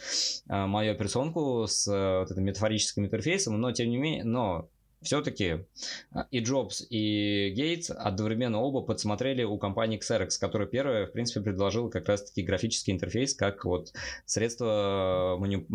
а, 0.47 0.67
мою 0.67 0.91
операционку 0.93 1.65
с 1.67 1.87
э, 1.87 2.19
вот 2.19 2.31
этим 2.31 2.43
метафорическим 2.43 3.05
интерфейсом, 3.05 3.59
но, 3.59 3.71
тем 3.71 3.89
не 3.89 3.97
менее, 3.97 4.23
но 4.23 4.69
все-таки 5.01 5.65
а, 6.11 6.27
и 6.31 6.39
Джобс, 6.39 6.85
и 6.89 7.51
Гейтс 7.55 7.89
одновременно 7.89 8.59
оба 8.59 8.81
подсмотрели 8.81 9.43
у 9.43 9.57
компании 9.57 9.99
Xerox, 9.99 10.39
которая 10.39 10.67
первая, 10.67 11.07
в 11.07 11.11
принципе, 11.11 11.41
предложила 11.41 11.89
как 11.89 12.07
раз-таки 12.07 12.43
графический 12.43 12.93
интерфейс 12.93 13.33
как 13.33 13.65
вот 13.65 13.93
средство 14.25 15.37
маню... 15.39 15.65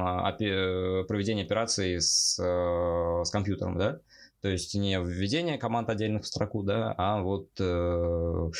А, 0.00 0.32
проведения 0.32 1.42
операций 1.42 2.00
с, 2.00 2.38
э, 2.38 3.24
с 3.24 3.30
компьютером, 3.30 3.78
да? 3.78 4.00
То 4.42 4.48
есть 4.48 4.74
не 4.74 4.98
введение 4.98 5.58
команд 5.58 5.90
отдельных 5.90 6.22
в 6.22 6.26
строку, 6.26 6.62
да, 6.62 6.94
а 6.96 7.20
вот 7.20 7.48
э, 7.60 8.50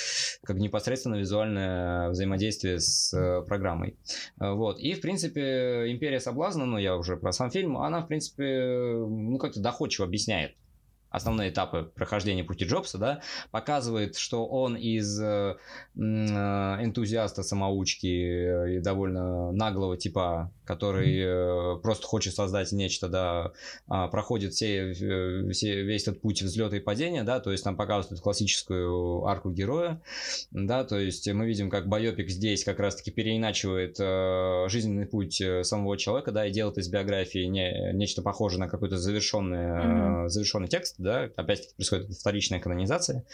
как 0.44 0.56
непосредственно 0.56 1.14
визуальное 1.14 2.10
взаимодействие 2.10 2.80
с 2.80 3.14
э, 3.14 3.42
программой. 3.46 3.96
Э, 4.38 4.52
вот. 4.52 4.78
И, 4.78 4.92
в 4.92 5.00
принципе, 5.00 5.90
«Империя 5.90 6.20
соблазна», 6.20 6.66
ну, 6.66 6.76
я 6.76 6.96
уже 6.96 7.16
про 7.16 7.32
сам 7.32 7.50
фильм, 7.50 7.78
она, 7.78 8.02
в 8.02 8.08
принципе, 8.08 8.44
ну, 8.44 9.38
как-то 9.38 9.60
доходчиво 9.60 10.06
объясняет 10.06 10.54
основные 11.10 11.50
этапы 11.50 11.90
прохождения 11.94 12.44
пути 12.44 12.64
Джобса, 12.64 12.98
да, 12.98 13.20
показывает, 13.50 14.16
что 14.16 14.46
он 14.46 14.76
из 14.76 15.20
э, 15.20 15.56
э 15.96 16.00
энтузиаста 16.00 17.42
самоучки 17.42 18.76
и 18.76 18.80
довольно 18.80 19.50
наглого 19.52 19.96
типа, 19.96 20.52
который 20.70 21.18
э, 21.18 21.80
просто 21.82 22.06
хочет 22.06 22.32
создать 22.34 22.70
нечто, 22.70 23.08
да, 23.08 23.52
э, 23.90 24.08
проходит 24.12 24.52
все, 24.52 24.92
э, 24.92 25.50
все, 25.50 25.82
весь 25.82 26.02
этот 26.02 26.20
путь 26.20 26.42
взлета 26.42 26.76
и 26.76 26.80
падения, 26.80 27.24
да, 27.24 27.40
то 27.40 27.50
есть 27.50 27.64
нам 27.64 27.76
показывают 27.76 28.20
классическую 28.20 29.24
арку 29.24 29.50
героя, 29.50 30.00
да, 30.52 30.84
то 30.84 30.96
есть 30.96 31.28
мы 31.32 31.46
видим, 31.46 31.70
как 31.70 31.88
Байопик 31.88 32.30
здесь 32.30 32.62
как 32.62 32.78
раз-таки 32.78 33.10
переиначивает 33.10 33.96
э, 33.98 34.68
жизненный 34.68 35.06
путь 35.06 35.42
самого 35.62 35.96
человека, 35.96 36.30
да, 36.30 36.46
и 36.46 36.52
делает 36.52 36.78
из 36.78 36.88
биографии 36.88 37.46
не, 37.46 37.92
нечто 37.92 38.22
похожее 38.22 38.60
на 38.60 38.68
какой-то 38.68 38.96
завершенный, 38.96 39.58
mm-hmm. 39.58 40.26
э, 40.26 40.28
завершенный 40.28 40.68
текст, 40.68 40.94
да, 40.98 41.24
опять-таки 41.34 41.74
происходит 41.74 42.12
вторичная 42.12 42.60
канонизация, 42.60 43.24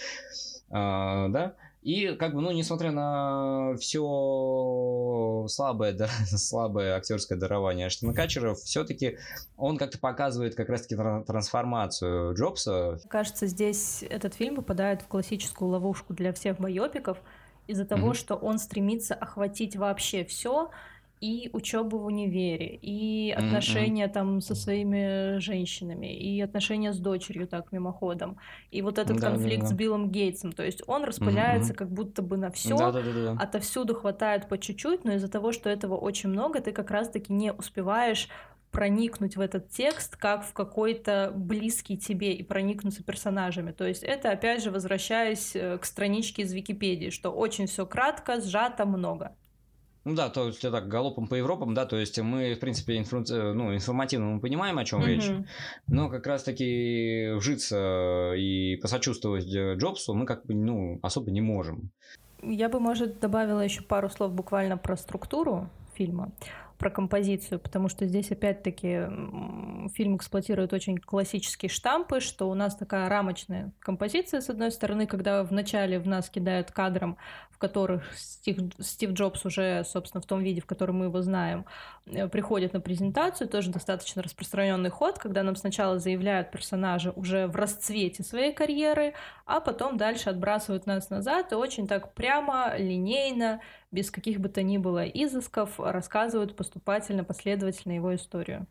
а, 0.71 1.29
да, 1.29 1.55
и 1.87 2.17
как 2.17 2.35
бы, 2.35 2.41
ну, 2.41 2.51
несмотря 2.51 2.91
на 2.91 3.77
все 3.77 5.47
слабое, 5.49 5.93
да, 5.93 6.09
слабое 6.27 6.97
актерское 6.97 7.39
дарование 7.39 7.87
Аштона 7.87 8.13
Катчера, 8.13 8.57
все-таки 8.57 9.19
он 9.57 9.79
как-то 9.79 9.97
показывает 10.01 10.57
как 10.57 10.69
раз-таки 10.69 10.97
трансформацию 10.97 12.35
Джобса. 12.35 12.99
Кажется, 13.09 13.47
здесь 13.47 14.03
этот 14.03 14.35
фильм 14.35 14.57
попадает 14.57 15.03
в 15.03 15.07
классическую 15.07 15.71
ловушку 15.71 16.13
для 16.13 16.33
всех 16.33 16.59
байопиков 16.59 17.19
из-за 17.69 17.85
того, 17.85 18.11
mm-hmm. 18.11 18.15
что 18.15 18.35
он 18.35 18.59
стремится 18.59 19.15
охватить 19.15 19.77
вообще 19.77 20.25
все 20.25 20.71
и 21.21 21.51
учебу 21.53 21.99
в 21.99 22.07
универе, 22.07 22.79
и 22.83 23.31
отношения 23.37 24.07
mm-hmm. 24.07 24.13
там 24.13 24.41
со 24.41 24.55
своими 24.55 25.39
женщинами, 25.39 26.15
и 26.15 26.41
отношения 26.41 26.93
с 26.93 26.99
дочерью 26.99 27.49
так 27.49 27.73
мимоходом, 27.73 28.39
и 28.71 28.83
вот 28.83 28.99
этот 28.99 29.19
да, 29.19 29.31
конфликт 29.31 29.63
да, 29.63 29.69
да. 29.69 29.75
с 29.75 29.77
Биллом 29.77 30.11
Гейтсом. 30.11 30.53
То 30.53 30.63
есть 30.63 30.83
он 30.87 31.05
распыляется 31.05 31.73
mm-hmm. 31.73 31.77
как 31.77 31.91
будто 31.91 32.23
бы 32.23 32.37
на 32.37 32.51
все, 32.51 32.77
да, 32.77 32.93
да, 32.93 33.03
да, 33.03 33.13
да. 33.13 33.43
отовсюду 33.43 33.95
хватает 33.95 34.49
по 34.49 34.59
чуть-чуть, 34.59 35.05
но 35.05 35.15
из-за 35.15 35.29
того, 35.29 35.53
что 35.53 35.71
этого 35.71 35.97
очень 35.97 36.29
много, 36.29 36.61
ты 36.61 36.73
как 36.73 36.91
раз-таки 36.91 37.33
не 37.33 37.53
успеваешь 37.53 38.29
проникнуть 38.71 39.37
в 39.37 39.41
этот 39.41 39.71
текст 39.71 40.17
как 40.17 40.45
в 40.45 40.53
какой-то 40.53 41.33
близкий 41.35 41.97
тебе 41.97 42.35
и 42.35 42.43
проникнуться 42.43 43.03
персонажами. 43.03 43.73
То 43.73 43.87
есть 43.87 44.03
это, 44.03 44.31
опять 44.31 44.63
же, 44.63 44.71
возвращаясь 44.71 45.57
э, 45.57 45.79
к 45.79 45.87
страничке 45.87 46.43
из 46.43 46.53
Википедии, 46.53 47.09
что 47.09 47.31
очень 47.31 47.69
все 47.69 47.87
кратко, 47.87 48.39
сжато, 48.41 48.85
много. 48.85 49.35
Ну 50.07 50.15
да, 50.15 50.29
то 50.29 50.47
есть 50.47 50.61
так 50.61 50.87
галопом 50.87 51.27
по 51.27 51.35
Европам, 51.35 51.75
да, 51.75 51.85
то 51.85 51.97
есть 51.97 52.17
мы, 52.21 52.55
в 52.55 52.61
принципе, 52.61 52.97
инфру... 52.97 53.25
Э, 53.29 53.53
ну, 53.53 53.75
информативно 53.75 54.27
мы 54.27 54.41
понимаем, 54.41 54.79
о 54.79 54.85
чем 54.85 55.03
mm-hmm. 55.03 55.07
речь, 55.07 55.29
но 55.89 56.09
как 56.09 56.29
раз-таки 56.29 57.33
вжиться 57.35 58.33
и 58.37 58.77
посочувствовать 58.77 59.53
э, 59.53 59.75
Джобсу 59.75 60.15
мы 60.15 60.25
как 60.25 60.47
бы, 60.47 60.55
ну, 60.55 61.01
особо 61.03 61.33
не 61.33 61.41
можем. 61.41 61.91
Я 62.41 62.69
бы, 62.69 62.79
может, 62.79 63.19
добавила 63.19 63.63
еще 63.63 63.83
пару 63.83 64.09
слов 64.09 64.33
буквально 64.33 64.79
про 64.79 64.97
структуру 64.97 65.71
фильма 65.97 66.31
про 66.79 66.91
композицию, 66.91 67.59
потому 67.59 67.89
что 67.89 68.07
здесь 68.07 68.31
опять-таки 68.31 69.07
фильм 69.95 70.17
эксплуатирует 70.17 70.73
очень 70.73 70.99
классические 70.99 71.69
штампы, 71.69 72.21
что 72.21 72.49
у 72.49 72.55
нас 72.55 72.77
такая 72.77 73.09
рамочная 73.09 73.73
композиция, 73.79 74.41
с 74.41 74.51
одной 74.51 74.71
стороны, 74.71 75.07
когда 75.07 75.43
вначале 75.43 75.99
в 75.99 76.07
нас 76.07 76.29
кидают 76.29 76.71
кадром, 76.71 77.17
в 77.57 77.59
которых 77.59 78.15
Стив, 78.19 78.59
Стив 78.81 79.13
Джобс 79.13 79.47
уже, 79.47 79.83
собственно, 79.85 80.21
в 80.21 80.27
том 80.27 80.43
виде, 80.43 80.61
в 80.61 80.67
котором 80.67 80.99
мы 80.99 81.07
его 81.07 81.23
знаем, 81.23 81.65
э, 82.05 82.29
приходит 82.29 82.75
на 82.75 82.81
презентацию, 82.83 83.49
тоже 83.49 83.71
достаточно 83.71 84.23
распространенный 84.23 84.91
ход, 84.91 85.19
когда 85.19 85.43
нам 85.43 85.57
сначала 85.57 85.99
заявляют 85.99 86.51
персонажа 86.51 87.13
уже 87.13 87.47
в 87.47 87.57
расцвете 87.57 88.23
своей 88.23 88.53
карьеры, 88.53 89.15
а 89.47 89.61
потом 89.61 89.97
дальше 89.97 90.29
отбрасывают 90.29 90.85
нас 90.85 91.09
назад 91.09 91.53
и 91.53 91.55
очень 91.55 91.87
так 91.87 92.13
прямо, 92.13 92.77
линейно, 92.77 93.63
без 93.91 94.11
каких 94.11 94.41
бы 94.41 94.49
то 94.49 94.63
ни 94.63 94.79
было 94.79 95.05
изысков, 95.07 95.79
рассказывают 95.79 96.57
поступательно, 96.57 97.25
последовательно 97.25 97.93
его 97.95 98.15
историю. 98.15 98.67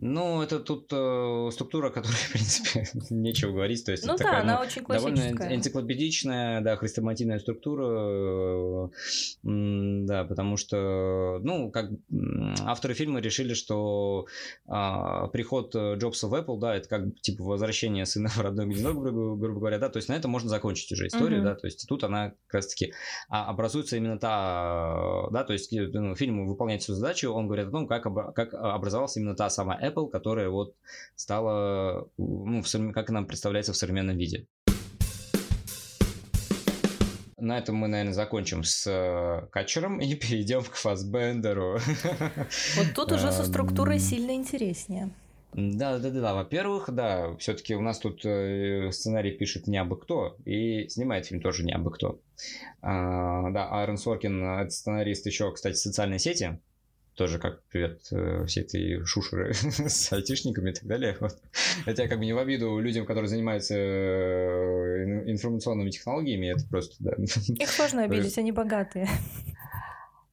Ну, 0.00 0.42
это 0.42 0.60
тут 0.60 0.92
э, 0.92 1.50
структура, 1.52 1.90
которая, 1.90 2.16
в 2.16 2.32
принципе, 2.32 2.86
нечего 3.10 3.50
говорить. 3.50 3.84
То 3.84 3.90
есть 3.90 4.06
ну 4.06 4.16
да, 4.16 4.24
такая, 4.24 4.42
она 4.42 4.58
ну, 4.58 4.62
очень 4.64 4.84
классическая. 4.84 5.32
Довольно 5.34 5.54
энциклопедичная, 5.56 6.60
да, 6.60 6.76
хрестоматийная 6.76 7.40
структура. 7.40 8.88
Э, 8.88 8.88
да, 9.42 10.24
потому 10.24 10.56
что, 10.56 11.40
ну, 11.42 11.72
как 11.72 11.90
авторы 12.60 12.94
фильма 12.94 13.18
решили, 13.18 13.54
что 13.54 14.26
э, 14.66 14.72
приход 15.32 15.74
Джобса 15.74 16.28
в 16.28 16.34
Apple, 16.34 16.60
да, 16.60 16.76
это 16.76 16.88
как 16.88 17.20
типа 17.20 17.42
возвращение 17.42 18.06
сына 18.06 18.28
в 18.36 18.40
родной 18.40 18.66
гнездо, 18.66 18.94
грубо, 18.94 19.36
грубо 19.36 19.58
говоря, 19.58 19.78
да, 19.78 19.88
то 19.88 19.96
есть 19.96 20.08
на 20.08 20.14
этом 20.14 20.30
можно 20.30 20.48
закончить 20.48 20.92
уже 20.92 21.08
историю, 21.08 21.40
mm-hmm. 21.40 21.44
да, 21.44 21.54
то 21.56 21.66
есть 21.66 21.86
тут 21.88 22.04
она 22.04 22.30
как 22.46 22.54
раз-таки 22.54 22.92
а, 23.28 23.50
образуется 23.50 23.96
именно 23.96 24.18
та, 24.18 25.28
да, 25.32 25.42
то 25.42 25.52
есть 25.52 25.72
ну, 25.72 26.14
фильм 26.14 26.46
выполняет 26.46 26.82
свою 26.82 27.00
задачу, 27.00 27.32
он 27.32 27.46
говорит 27.46 27.66
о 27.66 27.70
том, 27.70 27.88
как, 27.88 28.04
как 28.34 28.54
образовалась 28.54 29.16
именно 29.16 29.34
та 29.34 29.50
самая 29.50 29.87
Apple, 29.88 30.10
которая 30.10 30.48
вот 30.48 30.74
стала, 31.16 32.08
ну, 32.16 32.62
в, 32.62 32.92
как 32.92 33.10
нам 33.10 33.26
представляется 33.26 33.72
в 33.72 33.76
современном 33.76 34.16
виде. 34.16 34.46
На 37.40 37.58
этом 37.58 37.76
мы, 37.76 37.86
наверное, 37.86 38.14
закончим 38.14 38.64
с 38.64 38.84
э, 38.86 39.46
Катчером 39.52 40.00
и 40.00 40.14
перейдем 40.16 40.62
к 40.62 40.74
Фасбендеру. 40.74 41.78
Вот 42.76 42.86
тут 42.94 43.12
уже 43.12 43.30
со 43.32 43.44
структурой 43.44 44.00
сильно 44.00 44.32
интереснее. 44.32 45.10
Да, 45.54 45.98
да, 45.98 46.10
да, 46.10 46.20
да. 46.20 46.34
Во-первых, 46.34 46.90
да, 46.90 47.34
все-таки 47.36 47.74
у 47.74 47.80
нас 47.80 47.98
тут 48.00 48.24
э, 48.24 48.90
сценарий 48.92 49.30
пишет 49.30 49.66
не 49.66 49.78
абы 49.78 49.96
кто, 49.96 50.36
и 50.44 50.88
снимает 50.88 51.26
фильм 51.26 51.40
тоже 51.40 51.64
не 51.64 51.72
абы 51.72 51.90
кто. 51.90 52.20
А, 52.82 53.50
да, 53.50 53.68
Аарон 53.68 53.96
Соркин, 53.96 54.44
это 54.44 54.70
сценарист 54.70 55.26
еще, 55.26 55.50
кстати, 55.52 55.76
социальной 55.76 56.18
сети 56.18 56.60
тоже 57.18 57.40
как 57.40 57.62
привет 57.64 58.00
э, 58.12 58.46
все 58.46 58.60
эти 58.60 59.04
шушеры 59.04 59.52
с 59.52 60.12
айтишниками 60.12 60.70
и 60.70 60.72
так 60.72 60.84
далее. 60.86 61.16
Вот. 61.18 61.36
Это 61.84 62.02
я 62.02 62.08
как 62.08 62.20
бы 62.20 62.24
не 62.24 62.32
в 62.32 62.38
обиду 62.38 62.78
людям, 62.78 63.04
которые 63.04 63.28
занимаются 63.28 63.74
э, 63.74 65.30
информационными 65.30 65.90
технологиями, 65.90 66.54
это 66.54 66.64
просто, 66.68 66.94
да. 67.00 67.12
Их 67.16 67.68
сложно 67.68 68.04
обидеть, 68.04 68.38
они 68.38 68.52
богатые. 68.52 69.08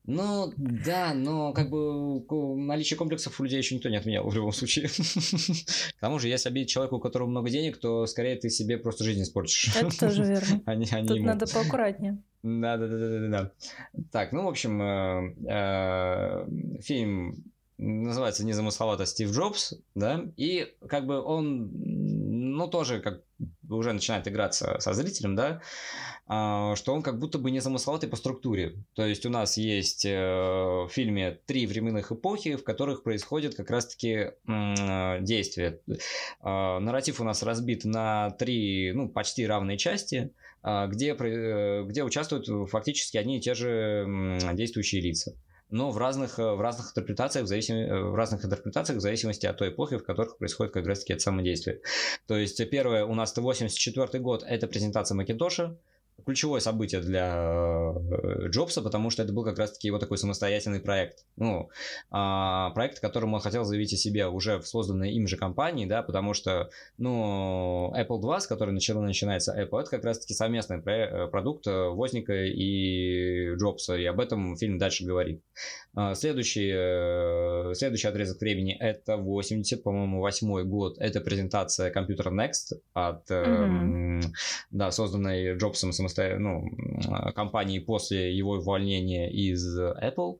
Ну, 0.07 0.53
да, 0.57 1.15
но 1.15 1.51
как 1.53 1.71
бы 1.71 2.23
наличие 2.57 2.95
комплексов 2.95 3.39
у 3.39 3.43
людей 3.43 3.57
еще 3.57 3.73
никто 3.73 3.89
не 3.89 3.97
отменял 3.97 4.29
в 4.29 4.35
любом 4.35 4.51
случае. 4.51 4.87
К 4.87 5.99
тому 5.99 6.19
же, 6.19 6.27
если 6.27 6.49
обидеть 6.49 6.69
человека, 6.69 6.93
у 6.93 6.99
которого 6.99 7.27
много 7.27 7.49
денег, 7.49 7.77
то 7.77 8.05
скорее 8.05 8.35
ты 8.35 8.51
себе 8.51 8.77
просто 8.77 9.03
жизнь 9.03 9.23
испортишь. 9.23 9.75
Это 9.75 9.97
тоже 9.97 10.23
верно. 10.23 11.07
Тут 11.07 11.19
надо 11.21 11.47
поаккуратнее. 11.47 12.21
Да, 12.45 12.77
да, 12.77 12.87
да, 12.87 12.97
да, 12.97 13.27
да. 13.29 13.51
Так, 14.11 14.31
ну, 14.31 14.43
в 14.43 14.47
общем, 14.47 14.79
э, 14.79 15.33
э, 15.49 16.79
фильм 16.79 17.43
называется 17.79 18.45
незамысловато 18.45 19.07
Стив 19.07 19.31
Джобс, 19.31 19.73
да, 19.95 20.23
и 20.37 20.71
как 20.87 21.07
бы 21.07 21.19
он, 21.23 21.71
ну, 21.73 22.67
тоже 22.67 23.01
как 23.01 23.23
уже 23.69 23.93
начинает 23.93 24.27
играться 24.27 24.77
со 24.79 24.93
зрителем, 24.93 25.35
да, 25.35 25.61
а, 26.27 26.75
что 26.75 26.93
он 26.93 27.03
как 27.03 27.19
будто 27.19 27.37
бы 27.37 27.51
не 27.51 27.59
замысловатый 27.59 28.09
по 28.09 28.15
структуре. 28.15 28.75
То 28.95 29.05
есть 29.05 29.25
у 29.25 29.29
нас 29.29 29.57
есть 29.57 30.05
э, 30.05 30.11
в 30.15 30.89
фильме 30.89 31.39
три 31.45 31.67
временных 31.67 32.11
эпохи, 32.11 32.55
в 32.55 32.63
которых 32.63 33.03
происходит 33.03 33.55
как 33.55 33.69
раз-таки 33.69 34.31
действие. 34.45 35.79
А, 36.41 36.79
нарратив 36.79 37.21
у 37.21 37.23
нас 37.23 37.43
разбит 37.43 37.85
на 37.85 38.31
три, 38.31 38.91
ну, 38.93 39.07
почти 39.07 39.45
равные 39.45 39.77
части, 39.77 40.31
а, 40.63 40.87
где, 40.87 41.13
э, 41.13 41.83
где 41.83 42.03
участвуют 42.03 42.69
фактически 42.69 43.17
одни 43.17 43.37
и 43.37 43.41
те 43.41 43.53
же 43.53 44.39
действующие 44.53 45.01
лица 45.01 45.35
но 45.75 45.91
в 45.91 45.97
разных, 45.97 46.39
э, 46.39 46.53
в 46.55 46.61
разных 46.61 46.91
интерпретациях, 46.91 47.45
в, 47.45 47.47
зависим... 47.47 47.75
Э, 47.75 48.01
в 48.01 48.15
разных 48.15 48.45
интерпретациях 48.45 48.99
в 48.99 49.01
зависимости 49.01 49.45
от 49.45 49.57
той 49.57 49.69
эпохи, 49.69 49.97
в 49.97 50.05
которых 50.05 50.37
происходит 50.37 50.73
как 50.73 50.87
раз 50.87 50.99
таки 50.99 51.13
это 51.13 51.21
самодействие. 51.21 51.81
То 52.27 52.37
есть 52.37 52.69
первое 52.69 53.05
у 53.05 53.13
нас 53.13 53.35
84 53.35 54.19
год, 54.23 54.43
это 54.47 54.67
презентация 54.67 55.15
Макинтоша, 55.15 55.77
ключевое 56.23 56.59
событие 56.59 57.01
для 57.01 57.93
э, 57.93 58.47
Джобса, 58.47 58.81
потому 58.81 59.09
что 59.09 59.23
это 59.23 59.33
был 59.33 59.43
как 59.43 59.59
раз-таки 59.59 59.87
его 59.87 59.99
такой 59.99 60.17
самостоятельный 60.17 60.79
проект. 60.79 61.25
Ну, 61.35 61.69
а, 62.09 62.71
проект, 62.71 62.99
которым 62.99 63.33
он 63.33 63.41
хотел 63.41 63.63
заявить 63.63 63.93
о 63.93 63.97
себе 63.97 64.27
уже 64.27 64.59
в 64.59 64.67
созданной 64.67 65.11
им 65.11 65.27
же 65.27 65.37
компании, 65.37 65.85
да, 65.85 66.01
потому 66.03 66.33
что, 66.33 66.69
ну, 66.97 67.93
Apple 67.95 68.21
2, 68.21 68.39
с 68.39 68.47
которой 68.47 68.71
начало 68.71 69.01
начинается 69.01 69.53
Apple, 69.59 69.81
это 69.81 69.91
как 69.91 70.05
раз-таки 70.05 70.33
совместный 70.33 70.81
э, 70.85 71.27
продукт 71.27 71.67
э, 71.67 71.89
Возника 71.89 72.33
и 72.33 73.53
Джобса, 73.55 73.95
и 73.95 74.05
об 74.05 74.19
этом 74.19 74.55
фильм 74.57 74.77
дальше 74.77 75.05
говорит. 75.05 75.41
А, 75.95 76.15
следующий, 76.15 77.75
следующий 77.75 78.07
отрезок 78.07 78.41
времени 78.41 78.75
это 78.79 79.17
80, 79.17 79.83
по-моему, 79.83 80.21
восьмой 80.21 80.63
год, 80.63 80.97
это 80.97 81.21
презентация 81.21 81.91
компьютера 81.91 82.31
Next 82.31 82.79
от, 82.93 83.29
mm-hmm. 83.29 84.21
да, 84.71 84.91
созданной 84.91 85.57
Джобсом 85.57 85.91
самостоятельно 85.91 86.04
ну, 86.39 86.69
компании 87.35 87.79
после 87.79 88.35
его 88.35 88.53
увольнения 88.53 89.31
из 89.31 89.79
Apple. 89.79 90.39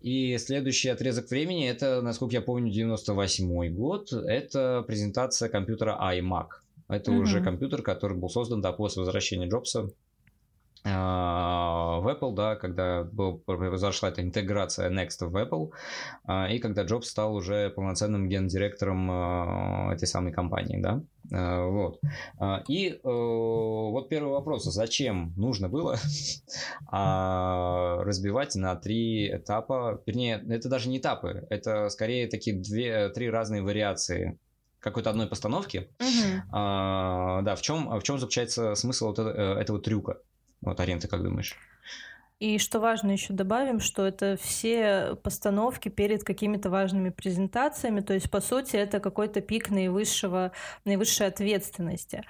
И 0.00 0.36
следующий 0.36 0.90
отрезок 0.90 1.30
времени, 1.30 1.66
это, 1.66 2.02
насколько 2.02 2.34
я 2.34 2.42
помню, 2.42 2.70
98 2.70 3.74
год, 3.74 4.12
это 4.12 4.84
презентация 4.86 5.48
компьютера 5.48 5.98
iMac. 6.12 6.48
Это 6.88 7.10
mm-hmm. 7.10 7.18
уже 7.18 7.42
компьютер, 7.42 7.82
который 7.82 8.16
был 8.16 8.28
создан 8.28 8.60
да, 8.60 8.72
после 8.72 9.02
возвращения 9.02 9.48
Джобса 9.48 9.90
в 10.84 12.06
Apple, 12.06 12.34
да, 12.34 12.56
когда 12.56 13.04
был, 13.04 13.38
произошла 13.38 14.10
эта 14.10 14.22
интеграция 14.22 14.90
Next 14.90 15.26
в 15.26 15.34
Apple, 15.34 15.70
а, 16.24 16.48
и 16.50 16.58
когда 16.58 16.82
Джобс 16.82 17.08
стал 17.08 17.34
уже 17.34 17.70
полноценным 17.70 18.28
гендиректором 18.28 19.08
а, 19.10 19.94
этой 19.94 20.06
самой 20.06 20.32
компании, 20.32 20.80
да, 20.80 21.02
вот. 21.30 22.00
И 22.68 22.88
э, 22.88 22.98
вот 23.02 24.10
первый 24.10 24.32
вопрос, 24.32 24.64
зачем 24.64 25.32
нужно 25.38 25.70
было 25.70 25.96
разбивать 28.04 28.54
на 28.56 28.76
три 28.76 29.34
этапа, 29.34 30.02
вернее, 30.04 30.44
это 30.50 30.68
даже 30.68 30.90
не 30.90 30.98
этапы, 30.98 31.46
это 31.48 31.88
скорее 31.88 32.28
такие 32.28 32.60
две, 32.60 33.08
три 33.08 33.30
разные 33.30 33.62
вариации 33.62 34.38
какой-то 34.80 35.08
одной 35.08 35.26
постановки. 35.26 35.88
Uh-huh. 35.98 36.40
А, 36.52 37.40
да, 37.40 37.56
в 37.56 37.62
чем, 37.62 37.88
в 37.98 38.02
чем 38.02 38.18
заключается 38.18 38.74
смысл 38.74 39.06
вот 39.06 39.18
этого, 39.18 39.58
этого 39.58 39.80
трюка? 39.80 40.18
Вот, 40.64 40.80
Арин, 40.80 41.00
ты 41.00 41.08
как 41.08 41.22
думаешь? 41.22 41.56
И 42.40 42.58
что 42.58 42.80
важно, 42.80 43.12
еще 43.12 43.32
добавим, 43.32 43.80
что 43.80 44.04
это 44.04 44.36
все 44.40 45.16
постановки 45.22 45.88
перед 45.88 46.24
какими-то 46.24 46.68
важными 46.68 47.10
презентациями, 47.10 48.00
то 48.00 48.12
есть, 48.12 48.30
по 48.30 48.40
сути, 48.40 48.76
это 48.76 48.98
какой-то 48.98 49.40
пик 49.40 49.70
наивысшего, 49.70 50.52
наивысшей 50.84 51.28
ответственности. 51.28 52.24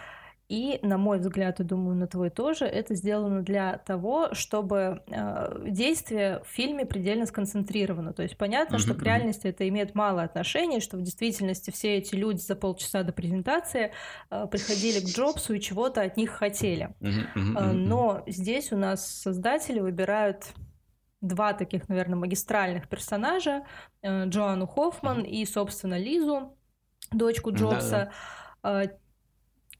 И, 0.49 0.79
на 0.83 0.99
мой 0.99 1.21
взгляд, 1.21 1.61
и 1.61 1.65
думаю, 1.65 1.97
на 1.97 2.07
твой 2.07 2.29
тоже, 2.29 2.67
это 2.67 2.95
сделано 2.95 3.43
для 3.43 3.79
того, 3.79 4.35
чтобы 4.35 5.03
э, 5.07 5.69
действие 5.71 6.43
в 6.45 6.49
фильме 6.49 6.85
предельно 6.85 7.25
сконцентрировано. 7.25 8.13
То 8.13 8.23
есть 8.23 8.37
понятно, 8.37 8.77
mm-hmm. 8.77 8.81
что 8.81 8.95
к 8.95 9.03
реальности 9.03 9.47
это 9.47 9.67
имеет 9.67 9.95
мало 9.95 10.23
отношения, 10.23 10.81
что 10.81 10.99
в 10.99 11.03
действительности 11.03 11.71
все 11.71 11.97
эти 11.97 12.15
люди 12.15 12.41
за 12.41 12.57
полчаса 12.57 13.03
до 13.05 13.13
презентации 13.13 13.93
э, 14.31 14.47
приходили 14.51 15.01
к 15.01 15.09
Джобсу 15.09 15.55
и 15.55 15.61
чего-то 15.61 16.03
от 16.03 16.19
них 16.19 16.31
хотели. 16.31 16.95
Mm-hmm. 17.01 17.59
Э, 17.59 17.73
но 17.73 18.23
здесь 18.27 18.71
у 18.71 18.77
нас 18.77 19.07
создатели 19.07 19.81
выбирают 19.81 20.53
два 21.23 21.55
таких, 21.55 21.89
наверное, 21.89 22.19
магистральных 22.19 22.87
персонажа, 22.91 23.65
э, 24.03 24.27
Джоанну 24.27 24.67
Хоффман 24.67 25.21
mm-hmm. 25.21 25.29
и, 25.29 25.47
собственно, 25.47 25.99
Лизу, 25.99 26.55
дочку 27.13 27.51
Джобса. 27.51 28.13
Э, 28.63 28.89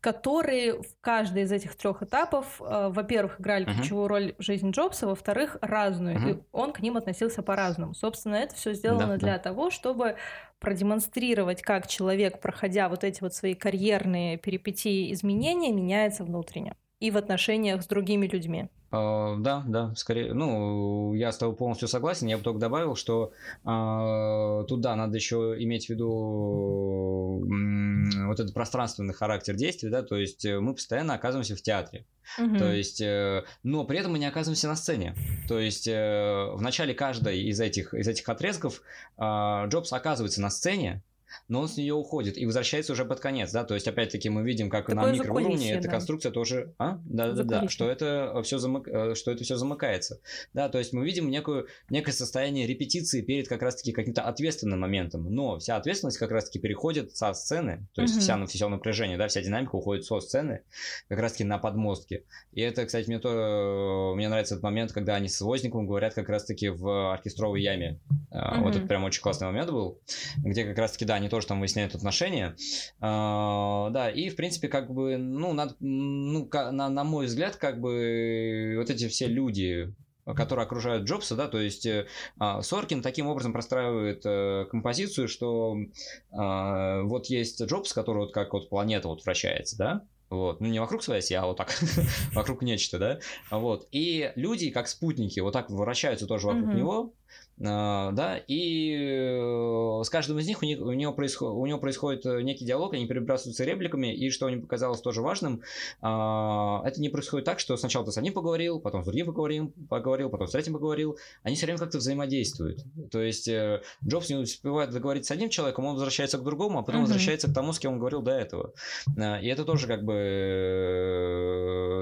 которые 0.05 0.83
в 0.83 1.01
каждой 1.01 1.45
из 1.45 1.53
этих 1.53 1.77
трех 1.77 2.03
этапов, 2.03 2.61
э, 2.61 2.91
во-первых, 2.91 3.41
играли 3.41 3.67
uh-huh. 3.67 3.75
ключевую 3.75 4.07
роль 4.07 4.35
в 4.37 4.43
жизни 4.43 4.71
Джобса, 4.71 5.07
во-вторых, 5.07 5.57
разную, 5.63 6.17
uh-huh. 6.19 6.41
и 6.41 6.43
он 6.53 6.75
к 6.75 6.81
ним 6.81 6.99
относился 6.99 7.43
по-разному. 7.43 7.95
Собственно, 7.95 8.35
это 8.35 8.55
все 8.55 8.75
сделано 8.75 9.15
да, 9.15 9.17
для 9.17 9.33
да. 9.33 9.39
того, 9.39 9.71
чтобы 9.71 10.17
продемонстрировать, 10.59 11.63
как 11.63 11.87
человек, 11.87 12.39
проходя 12.43 12.91
вот 12.91 13.03
эти 13.03 13.23
вот 13.23 13.35
свои 13.35 13.55
карьерные 13.55 14.37
перипетии 14.37 15.11
изменения, 15.11 15.73
меняется 15.73 16.23
внутренне 16.23 16.77
и 17.05 17.11
в 17.11 17.19
отношениях 17.19 17.83
с 17.83 17.87
другими 17.87 18.27
людьми. 18.27 18.69
Uh, 18.91 19.37
да, 19.41 19.63
да, 19.67 19.93
скорее, 19.95 20.33
ну, 20.33 21.13
я 21.15 21.33
с 21.33 21.37
тобой 21.37 21.55
полностью 21.55 21.87
согласен. 21.87 22.29
Я 22.29 22.39
бы 22.39 22.43
только 22.43 22.61
добавил, 22.61 22.97
что 22.97 23.33
uh, 23.65 24.65
тут, 24.65 24.81
да, 24.81 24.97
надо 24.97 25.17
еще 25.17 25.55
иметь 25.59 25.87
в 25.87 25.91
виду 25.91 27.43
um, 27.45 28.27
вот 28.27 28.41
этот 28.41 28.55
пространственный 28.55 29.13
характер 29.13 29.55
действия, 29.55 29.91
да, 29.91 30.03
то 30.03 30.17
есть 30.17 30.47
э, 30.47 30.61
мы 30.61 30.75
постоянно 30.75 31.13
оказываемся 31.13 31.57
в 31.57 31.63
театре. 31.63 32.07
Uh-huh. 32.41 32.59
То 32.59 32.73
есть, 32.73 33.03
uh, 33.03 33.45
но 33.65 33.85
при 33.85 33.99
этом 33.99 34.13
мы 34.13 34.19
не 34.19 34.27
оказываемся 34.27 34.69
на 34.69 34.77
сцене. 34.77 35.15
То 35.47 35.59
есть 35.59 35.89
uh, 35.89 36.55
в 36.55 36.63
начале 36.63 36.95
каждой 36.95 37.43
из 37.43 37.61
этих, 37.61 37.93
из 37.93 38.09
этих 38.09 38.27
отрезков 38.31 38.81
Джобс 39.21 39.93
оказывается 39.93 40.41
на 40.41 40.49
сцене, 40.49 41.03
но 41.49 41.61
он 41.61 41.69
с 41.69 41.77
нее 41.77 41.95
уходит 41.95 42.39
и 42.39 42.47
возвращается 42.47 42.93
уже 42.93 43.05
под 43.05 43.21
конец, 43.21 43.53
да, 43.53 43.65
то 43.65 43.75
есть 43.75 43.89
опять-таки 43.89 44.29
мы 44.29 44.43
видим, 44.43 44.71
как 44.71 44.87
Такое 44.87 45.07
на 45.07 45.13
микроуровне 45.13 45.73
эта 45.73 45.85
да. 45.85 45.91
конструкция 45.91 46.33
тоже, 46.33 46.75
а, 46.79 47.01
да, 47.05 47.33
да, 47.33 47.43
да, 47.43 47.69
что 47.69 47.89
это 47.89 48.41
все 48.45 48.59
замык, 48.59 48.89
э, 48.89 49.15
что 49.15 49.31
это 49.31 49.45
все 49.45 49.57
замыкается, 49.57 50.21
да, 50.53 50.69
то 50.69 50.79
есть 50.79 50.93
мы 50.93 51.05
видим 51.05 51.31
некую 51.31 51.67
некое 51.91 52.13
состояние 52.13 52.67
репетиции 52.67 53.23
перед 53.23 53.49
как 53.49 53.63
раз-таки 53.63 53.93
каким-то 53.93 54.23
ответственным 54.23 54.81
моментом, 54.81 55.33
но 55.33 55.59
вся 55.59 55.77
ответственность 55.77 56.19
как 56.19 56.31
раз-таки 56.31 56.59
переходит 56.59 57.17
со 57.17 57.33
сцены, 57.35 57.87
то 57.95 58.03
есть 58.03 58.15
угу. 58.15 58.21
вся 58.21 58.47
все 58.47 58.69
напряжение, 58.69 59.19
да, 59.19 59.29
вся 59.29 59.43
динамика 59.43 59.77
уходит 59.77 60.05
со 60.05 60.21
сцены, 60.21 60.63
как 61.09 61.19
раз-таки 61.19 61.45
на 61.45 61.59
подмостке, 61.59 62.25
и 62.53 62.61
это, 62.61 62.87
кстати, 62.87 63.09
мне 63.09 63.19
то 63.19 64.13
мне 64.15 64.29
нравится 64.29 64.55
этот 64.55 64.65
момент, 64.65 64.93
когда 64.93 65.15
они 65.15 65.29
с 65.29 65.41
Возниковым 65.41 65.87
говорят 65.87 66.15
как 66.15 66.29
раз-таки 66.29 66.69
в 66.69 67.13
оркестровой 67.13 67.63
яме, 67.63 68.01
угу. 68.31 68.63
вот 68.63 68.77
это 68.77 68.87
прям 68.87 69.05
очень 69.05 69.23
классный 69.23 69.47
момент 69.47 69.71
был, 69.71 70.01
где 70.37 70.65
как 70.65 70.79
раз-таки 70.79 71.05
да 71.05 71.24
они 71.25 71.31
тоже 71.31 71.47
там 71.47 71.61
выясняют 71.61 71.95
отношения. 71.95 72.57
А, 73.01 73.91
да, 73.91 74.11
и, 74.11 74.29
в 74.29 74.37
принципе, 74.37 74.69
как 74.69 74.93
бы, 74.93 75.17
ну, 75.17 75.53
надо, 75.53 75.75
ну 75.81 76.49
на, 76.53 76.89
на 76.89 77.05
мой 77.05 77.27
взгляд, 77.27 77.57
как 77.57 77.81
бы 77.81 78.75
вот 78.77 78.91
эти 78.91 79.09
все 79.09 79.27
люди, 79.27 79.93
которые 80.25 80.65
окружают 80.65 81.05
Джобса, 81.05 81.35
да, 81.37 81.49
то 81.49 81.59
есть 81.59 81.85
э, 81.87 82.07
а, 82.39 82.63
Соркин 82.63 83.03
таким 83.03 83.27
образом 83.27 83.53
простраивает 83.53 84.23
э, 84.25 84.65
композицию, 84.71 85.29
что 85.29 85.77
э, 85.77 87.03
вот 87.03 87.27
есть 87.27 87.63
Джобс, 87.63 87.93
который 87.93 88.19
вот 88.19 88.33
как 88.33 88.55
вот 88.55 88.71
планета 88.71 89.09
вот 89.09 89.25
вращается, 89.25 89.77
да, 89.77 90.05
вот. 90.31 90.61
Ну, 90.61 90.69
не 90.69 90.81
вокруг 90.81 91.03
своей 91.03 91.21
оси, 91.21 91.35
а 91.35 91.47
вот 91.47 91.57
так, 91.57 91.73
вокруг 92.33 92.63
нечто, 92.63 92.99
да? 92.99 93.19
Вот. 93.51 93.87
И 93.93 94.33
люди, 94.37 94.71
как 94.71 94.89
спутники, 94.89 95.41
вот 95.41 95.53
так 95.53 95.71
вращаются 95.71 96.27
тоже 96.27 96.47
вокруг 96.47 96.75
него, 96.75 97.13
да, 97.57 98.39
и 98.49 98.97
э, 98.97 100.03
с 100.03 100.11
каждым 100.11 100.41
из 100.41 100.49
них 100.49 100.61
у, 100.63 100.67
них, 100.67 100.81
у, 100.81 100.93
него 100.93 101.13
происход, 101.13 101.53
у 101.53 101.65
него 101.67 101.79
происходит 101.79 102.27
э, 102.27 102.43
некий 102.43 102.65
диалог, 102.65 102.95
они 102.95 103.07
перебрасываются 103.07 103.65
репликами, 103.65 104.13
и 104.13 104.31
что 104.31 104.49
мне 104.49 104.57
показалось 104.57 105.01
тоже 105.01 105.23
важным, 105.23 105.63
а, 106.01 106.83
это 106.85 107.01
не 107.01 107.11
происходит 107.11 107.45
так, 107.45 107.61
что 107.61 107.77
сначала 107.77 108.05
ты 108.05 108.11
с 108.11 108.19
одним 108.19 108.33
поговорил, 108.33 108.81
потом 108.81 109.03
с 109.03 109.07
другим 109.07 109.27
поговорил, 109.27 109.73
поговорил 109.89 110.31
потом 110.31 110.49
с 110.49 110.51
третьим 110.51 110.73
поговорил, 110.73 111.17
они 111.45 111.55
все 111.55 111.67
время 111.67 111.79
как-то 111.79 111.99
взаимодействуют. 111.99 112.85
То 113.13 113.23
есть 113.23 113.47
э, 113.47 113.83
Джобс 114.05 114.29
не 114.31 114.37
успевает 114.37 114.91
договориться 114.91 115.29
с 115.29 115.31
одним 115.37 115.49
человеком, 115.49 115.85
он 115.85 115.95
возвращается 115.95 116.39
к 116.39 116.43
другому, 116.43 116.81
а 116.81 116.83
потом 116.83 117.03
uh-huh. 117.03 117.05
возвращается 117.05 117.49
к 117.49 117.55
тому, 117.55 117.73
с 117.73 117.79
кем 117.79 117.93
он 117.93 117.99
говорил 118.01 118.23
до 118.23 118.33
этого. 118.33 118.73
А, 119.17 119.39
и 119.41 119.47
это 119.47 119.65
тоже 119.65 119.87
как 119.87 120.03
бы 120.05 120.15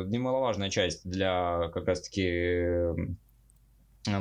немаловажная 0.08 0.70
часть 0.70 1.06
для 1.08 1.68
как 1.74 1.86
раз-таки 1.86 3.12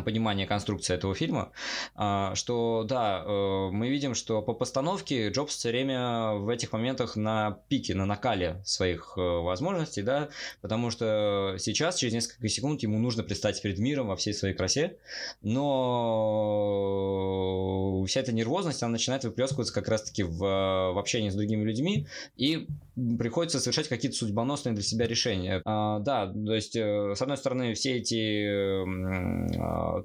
понимание 0.06 0.46
конструкции 0.46 0.94
этого 0.94 1.16
фильма, 1.16 1.52
а, 1.96 2.36
что 2.36 2.86
да, 2.88 3.24
э, 3.26 3.70
мы 3.72 3.90
видим, 3.90 4.14
что 4.14 4.44
по 4.44 4.54
постановке 4.54 5.30
Джобс 5.30 5.56
все 5.56 5.70
время 5.70 6.34
в 6.34 6.50
этих 6.50 6.72
моментах 6.72 7.16
на 7.16 7.60
пике, 7.68 7.96
на 7.96 8.06
накале 8.06 8.62
своих 8.64 9.14
э, 9.18 9.22
возможностей, 9.22 10.04
да, 10.04 10.30
потому 10.62 10.92
что 10.92 11.56
сейчас, 11.58 11.96
через 11.96 12.14
несколько 12.14 12.48
секунд, 12.48 12.84
ему 12.84 13.00
нужно 13.00 13.24
предстать 13.24 13.60
перед 13.62 13.80
миром 13.80 14.08
во 14.08 14.16
всей 14.16 14.34
своей 14.36 14.54
красе, 14.54 14.98
но 15.42 15.72
вся 18.06 18.20
эта 18.20 18.32
нервозность, 18.34 18.84
она 18.84 18.92
начинает 18.92 19.24
выплескиваться 19.24 19.74
как 19.74 19.88
раз-таки 19.88 20.22
в, 20.22 20.38
в 20.38 21.00
общении 21.00 21.30
с 21.30 21.36
другими 21.36 21.64
людьми, 21.64 22.06
и 22.38 22.68
приходится 23.18 23.60
совершать 23.60 23.88
какие-то 23.88 24.16
судьбоносные 24.18 24.74
для 24.74 24.84
себя 24.84 25.08
решения. 25.08 25.64
Да, 25.66 26.32
то 26.32 26.54
есть, 26.54 26.76
с 26.76 27.22
одной 27.22 27.38
стороны, 27.38 27.74
все 27.74 27.98
эти 27.98 28.82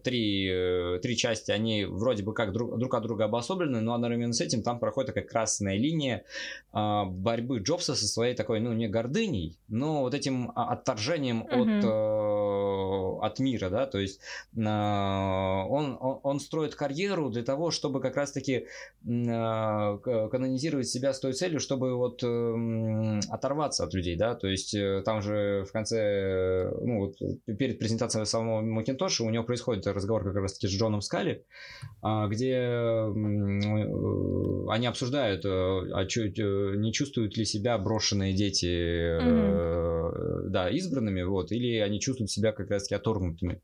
три, 0.03 0.49
э, 0.49 0.99
три 1.03 1.17
части, 1.17 1.51
они 1.51 1.85
вроде 1.85 2.23
бы 2.23 2.35
как 2.35 2.53
друг, 2.53 2.79
друг 2.79 2.95
от 2.95 3.03
друга 3.03 3.25
обособлены, 3.25 3.81
но 3.81 3.95
одновременно 3.95 4.33
с 4.33 4.41
этим 4.41 4.63
там 4.63 4.79
проходит 4.79 5.09
такая 5.09 5.25
красная 5.25 5.77
линия 5.77 6.25
а, 6.73 7.05
борьбы 7.05 7.59
Джобса 7.59 7.95
со 7.95 8.07
своей 8.07 8.35
такой, 8.35 8.61
ну, 8.61 8.73
не 8.73 8.89
гордыней, 8.89 9.59
но 9.69 10.01
вот 10.03 10.15
этим 10.15 10.53
отторжением 10.55 11.43
угу. 11.43 11.63
от, 11.63 11.85
э, 11.85 13.27
от 13.27 13.39
мира, 13.39 13.71
да, 13.71 13.87
то 13.87 13.99
есть 13.99 14.21
а, 14.59 15.65
он, 15.69 15.97
он, 16.01 16.21
он 16.23 16.41
строит 16.41 16.75
карьеру 16.75 17.31
для 17.31 17.43
того, 17.43 17.71
чтобы 17.71 18.01
как 18.01 18.17
раз-таки 18.17 18.67
канонизировать 19.05 20.89
себя 20.89 21.13
с 21.13 21.21
той 21.21 21.33
целью, 21.33 21.61
чтобы 21.61 21.95
вот 21.97 22.23
эм, 22.23 23.21
оторваться 23.31 23.85
от 23.85 23.95
людей, 23.95 24.17
да, 24.17 24.35
то 24.35 24.49
есть 24.49 24.75
э, 24.75 25.03
там 25.05 25.23
же 25.23 25.65
в 25.69 25.73
конце, 25.73 26.71
ну, 26.83 27.07
вот 27.07 27.17
перед 27.59 27.79
презентацией 27.79 28.27
самого 28.27 28.61
Макинтоша 28.63 29.25
у 29.25 29.31
него 29.31 29.45
происходит 29.57 29.87
разговор 29.87 30.25
как 30.25 30.37
раз-таки 30.37 30.69
с 30.69 30.71
Джоном 30.71 31.01
Скали, 31.01 31.45
а, 32.03 32.29
где 32.29 32.53
э, 32.53 33.11
они 34.69 34.87
обсуждают, 34.87 35.45
э, 35.45 35.49
а 35.49 36.03
э, 36.03 36.77
не 36.77 36.93
чувствуют 36.93 37.37
ли 37.39 37.45
себя 37.45 37.79
брошенные 37.79 38.35
дети 38.35 38.67
mm-hmm. 38.67 40.49
да, 40.51 40.69
избранными, 40.71 41.23
вот, 41.23 41.53
или 41.53 41.79
они 41.79 42.01
чувствуют 42.01 42.31
себя 42.31 42.53
как 42.53 42.71
раз-таки 42.71 42.95
оторгнутыми. 42.95 43.63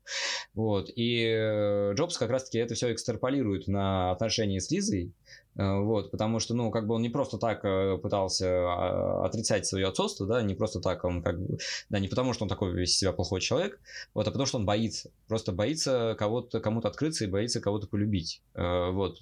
Вот. 0.55 0.89
И 0.95 1.93
Джобс 1.95 2.17
как 2.17 2.31
раз-таки 2.31 2.57
это 2.57 2.73
все 2.73 2.91
экстраполирует 2.91 3.67
на 3.67 4.11
отношения 4.11 4.59
с 4.59 4.71
Лизой, 4.71 5.13
вот, 5.55 6.11
потому 6.11 6.39
что, 6.39 6.53
ну, 6.55 6.71
как 6.71 6.87
бы 6.87 6.95
он 6.95 7.01
не 7.01 7.09
просто 7.09 7.37
так 7.37 7.63
э, 7.63 7.97
пытался 7.97 8.47
а, 8.47 9.25
отрицать 9.25 9.65
свое 9.67 9.87
отцовство, 9.87 10.25
да, 10.25 10.41
не 10.41 10.55
просто 10.55 10.79
так 10.79 11.03
он 11.05 11.21
как 11.21 11.39
бы, 11.39 11.57
да, 11.89 11.99
не 11.99 12.07
потому 12.07 12.33
что 12.33 12.45
он 12.45 12.49
такой 12.49 12.73
весь 12.73 12.97
себя 12.97 13.13
плохой 13.13 13.39
человек, 13.39 13.79
вот, 14.13 14.27
а 14.27 14.31
потому 14.31 14.47
что 14.47 14.57
он 14.57 14.65
боится, 14.65 15.11
просто 15.27 15.51
боится 15.51 16.15
кого-то, 16.17 16.59
кому-то 16.59 16.87
открыться 16.87 17.25
и 17.25 17.27
боится 17.27 17.61
кого-то 17.61 17.87
полюбить, 17.87 18.41
э, 18.55 18.91
вот, 18.91 19.19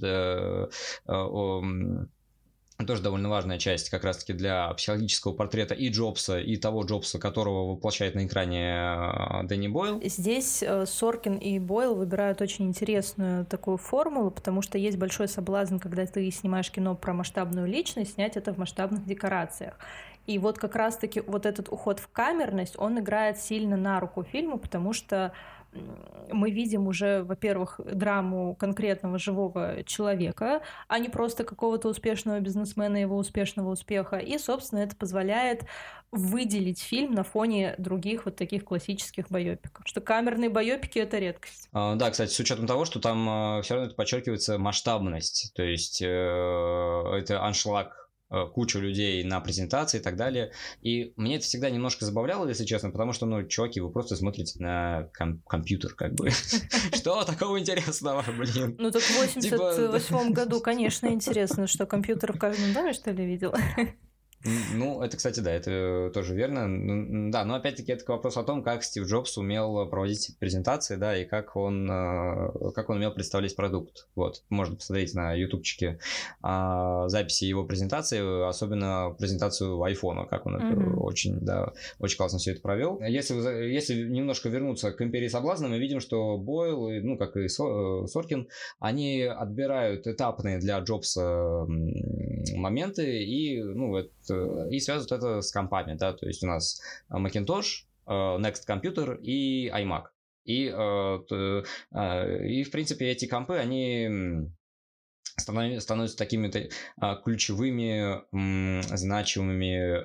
тоже 2.86 3.02
довольно 3.02 3.30
важная 3.30 3.58
часть 3.58 3.89
как 3.89 4.04
раз-таки 4.04 4.34
для 4.34 4.70
психологического 4.74 5.34
портрета 5.34 5.74
и 5.74 5.89
Джобса, 5.89 6.39
и 6.39 6.58
того 6.58 6.84
Джобса, 6.84 7.20
которого 7.20 7.72
воплощает 7.72 8.15
на 8.15 8.26
экране 8.26 8.74
э, 8.74 9.44
Дэнни 9.44 9.67
Бойл. 9.67 10.02
Здесь 10.04 10.63
э, 10.63 10.86
Соркин 10.86 11.38
и 11.38 11.60
Бойл 11.60 11.96
выбирают 11.96 12.41
очень 12.41 12.67
интересную 12.67 13.46
такую 13.46 13.78
формулу, 13.78 14.32
потому 14.32 14.62
что 14.62 14.78
есть 14.78 14.98
большой 14.98 15.28
соблазн, 15.28 15.78
когда 15.78 16.06
ты 16.06 16.30
снимаешь 16.32 16.72
кино 16.72 16.96
про 16.96 17.13
масштабную 17.13 17.67
личность, 17.67 18.15
снять 18.15 18.38
это 18.38 18.54
в 18.54 18.58
масштабных 18.58 19.06
декорациях. 19.06 19.78
И 20.28 20.38
вот 20.38 20.60
как 20.60 20.76
раз-таки 20.76 21.22
вот 21.22 21.46
этот 21.46 21.70
уход 21.70 22.00
в 22.00 22.08
камерность, 22.08 22.76
он 22.78 23.00
играет 23.00 23.39
сильно 23.39 23.76
на 23.76 24.00
руку 24.00 24.24
фильму, 24.24 24.60
потому 24.60 24.94
что 24.94 25.34
мы 26.32 26.52
видим 26.52 26.88
уже, 26.88 27.24
во-первых, 27.24 27.80
драму 27.86 28.56
конкретного 28.56 29.18
живого 29.18 29.84
человека, 29.86 30.62
а 30.88 31.00
не 31.00 31.10
просто 31.10 31.44
какого-то 31.44 31.90
успешного 31.90 32.40
бизнесмена 32.40 32.98
его 32.98 33.18
успешного 33.18 33.72
успеха. 33.72 34.18
И, 34.18 34.38
собственно, 34.38 34.80
это 34.80 34.96
позволяет 34.96 35.66
выделить 36.12 36.82
фильм 36.82 37.14
на 37.14 37.24
фоне 37.24 37.76
других 37.78 38.26
вот 38.26 38.36
таких 38.36 38.66
классических 38.66 39.30
байопиков. 39.30 39.88
Что 39.88 40.02
камерные 40.02 40.50
байопики— 40.50 41.00
это 41.00 41.20
редкость. 41.20 41.70
А, 41.72 41.96
да, 41.96 42.12
кстати, 42.12 42.32
с 42.32 42.40
учетом 42.40 42.68
того, 42.68 42.86
что 42.86 43.00
там 43.00 43.30
а, 43.30 43.62
все 43.62 43.76
равно 43.76 43.88
это 43.88 43.96
подчеркивается 43.96 44.58
масштабность, 44.58 45.54
то 45.56 45.64
есть 45.64 46.02
э, 46.02 46.06
это 46.06 47.42
аншлаг 47.42 48.01
Э, 48.01 48.01
кучу 48.54 48.80
людей 48.80 49.24
на 49.24 49.39
презентации 49.41 50.00
и 50.00 50.02
так 50.02 50.15
далее. 50.15 50.52
И 50.82 51.13
мне 51.15 51.36
это 51.36 51.46
всегда 51.46 51.70
немножко 51.70 52.06
забавляло, 52.06 52.48
если 52.48 52.65
честно, 52.65 52.91
потому 52.91 53.13
что, 53.13 53.26
ну, 53.26 53.46
чуваки, 53.46 53.80
вы 53.82 53.91
просто 53.91 54.15
смотрите 54.15 54.60
на 54.60 55.10
ком- 55.13 55.41
компьютер, 55.48 55.94
как 55.94 56.13
бы. 56.13 56.30
Что 56.94 57.24
такого 57.24 57.60
интересного, 57.60 58.24
блин? 58.38 58.76
Ну, 58.80 58.91
так 58.91 59.02
в 59.02 59.17
88 59.17 59.91
типа, 59.91 60.32
году, 60.32 60.62
конечно, 60.62 61.08
интересно, 61.08 61.67
что 61.67 61.86
компьютер 61.86 62.34
в 62.34 62.39
каждом 62.39 62.74
доме, 62.74 62.94
что 62.94 63.12
ли, 63.12 63.26
видел? 63.26 63.54
Ну, 64.74 65.02
это, 65.02 65.18
кстати, 65.18 65.40
да, 65.40 65.52
это 65.52 66.12
тоже 66.14 66.36
верно. 66.36 67.32
Да, 67.32 67.46
но 67.46 67.56
опять-таки 67.56 67.92
это 67.92 68.10
вопрос 68.12 68.38
о 68.38 68.44
том, 68.44 68.64
как 68.64 68.84
Стив 68.84 69.06
Джобс 69.06 69.38
умел 69.38 69.88
проводить 69.88 70.36
презентации, 70.40 70.96
да, 70.96 71.18
и 71.18 71.26
как 71.26 71.56
он, 71.56 71.90
э, 71.90 72.72
как 72.74 72.90
он 72.90 72.98
умел 72.98 73.12
представлять 73.12 73.56
продукт. 73.56 74.08
Вот, 74.16 74.44
можно 74.50 74.76
посмотреть 74.76 75.14
на 75.14 75.34
ютубчике 75.34 76.00
а, 76.42 77.08
записи 77.08 77.46
его 77.46 77.64
презентации, 77.66 78.48
особенно 78.48 79.16
презентацию 79.18 79.82
айфона, 79.84 80.26
как 80.26 80.46
он 80.46 80.56
mm-hmm. 80.56 80.92
это 80.92 81.00
очень, 81.00 81.40
да, 81.40 81.74
очень 82.00 82.18
классно 82.18 82.40
все 82.40 82.52
это 82.52 82.62
провел. 82.62 83.00
Если, 83.02 83.36
если 83.72 84.08
немножко 84.08 84.50
вернуться 84.50 84.92
к 84.92 85.02
империи 85.02 85.28
соблазна, 85.28 85.68
мы 85.68 85.78
видим, 85.78 86.00
что 86.00 86.38
Бойл, 86.38 86.90
ну, 87.04 87.18
как 87.18 87.38
и 87.38 87.46
э, 87.46 87.48
Соркин, 87.48 88.48
они 88.80 89.24
отбирают 89.24 90.08
этапные 90.08 90.60
для 90.60 90.80
Джобса 90.80 91.66
моменты 92.56 93.24
и, 93.24 93.62
ну, 93.62 93.96
это 93.96 94.31
и 94.70 94.80
связывают 94.80 95.12
это 95.12 95.41
с 95.41 95.52
компами, 95.52 95.96
да, 95.96 96.13
то 96.13 96.26
есть 96.26 96.44
у 96.44 96.48
нас 96.48 96.82
э, 97.10 97.15
Macintosh, 97.15 97.86
э, 98.08 98.12
Next 98.12 98.65
Computer 98.67 99.20
и 99.22 99.70
iMac. 99.70 100.06
И, 100.44 100.67
э, 100.67 101.20
и 102.48 102.63
в 102.63 102.72
принципе, 102.72 103.10
эти 103.10 103.28
компы, 103.28 103.58
они 103.58 104.50
становятся 105.38 106.17
такими 106.17 106.52
ключевыми, 107.24 108.22
значимыми 108.96 110.04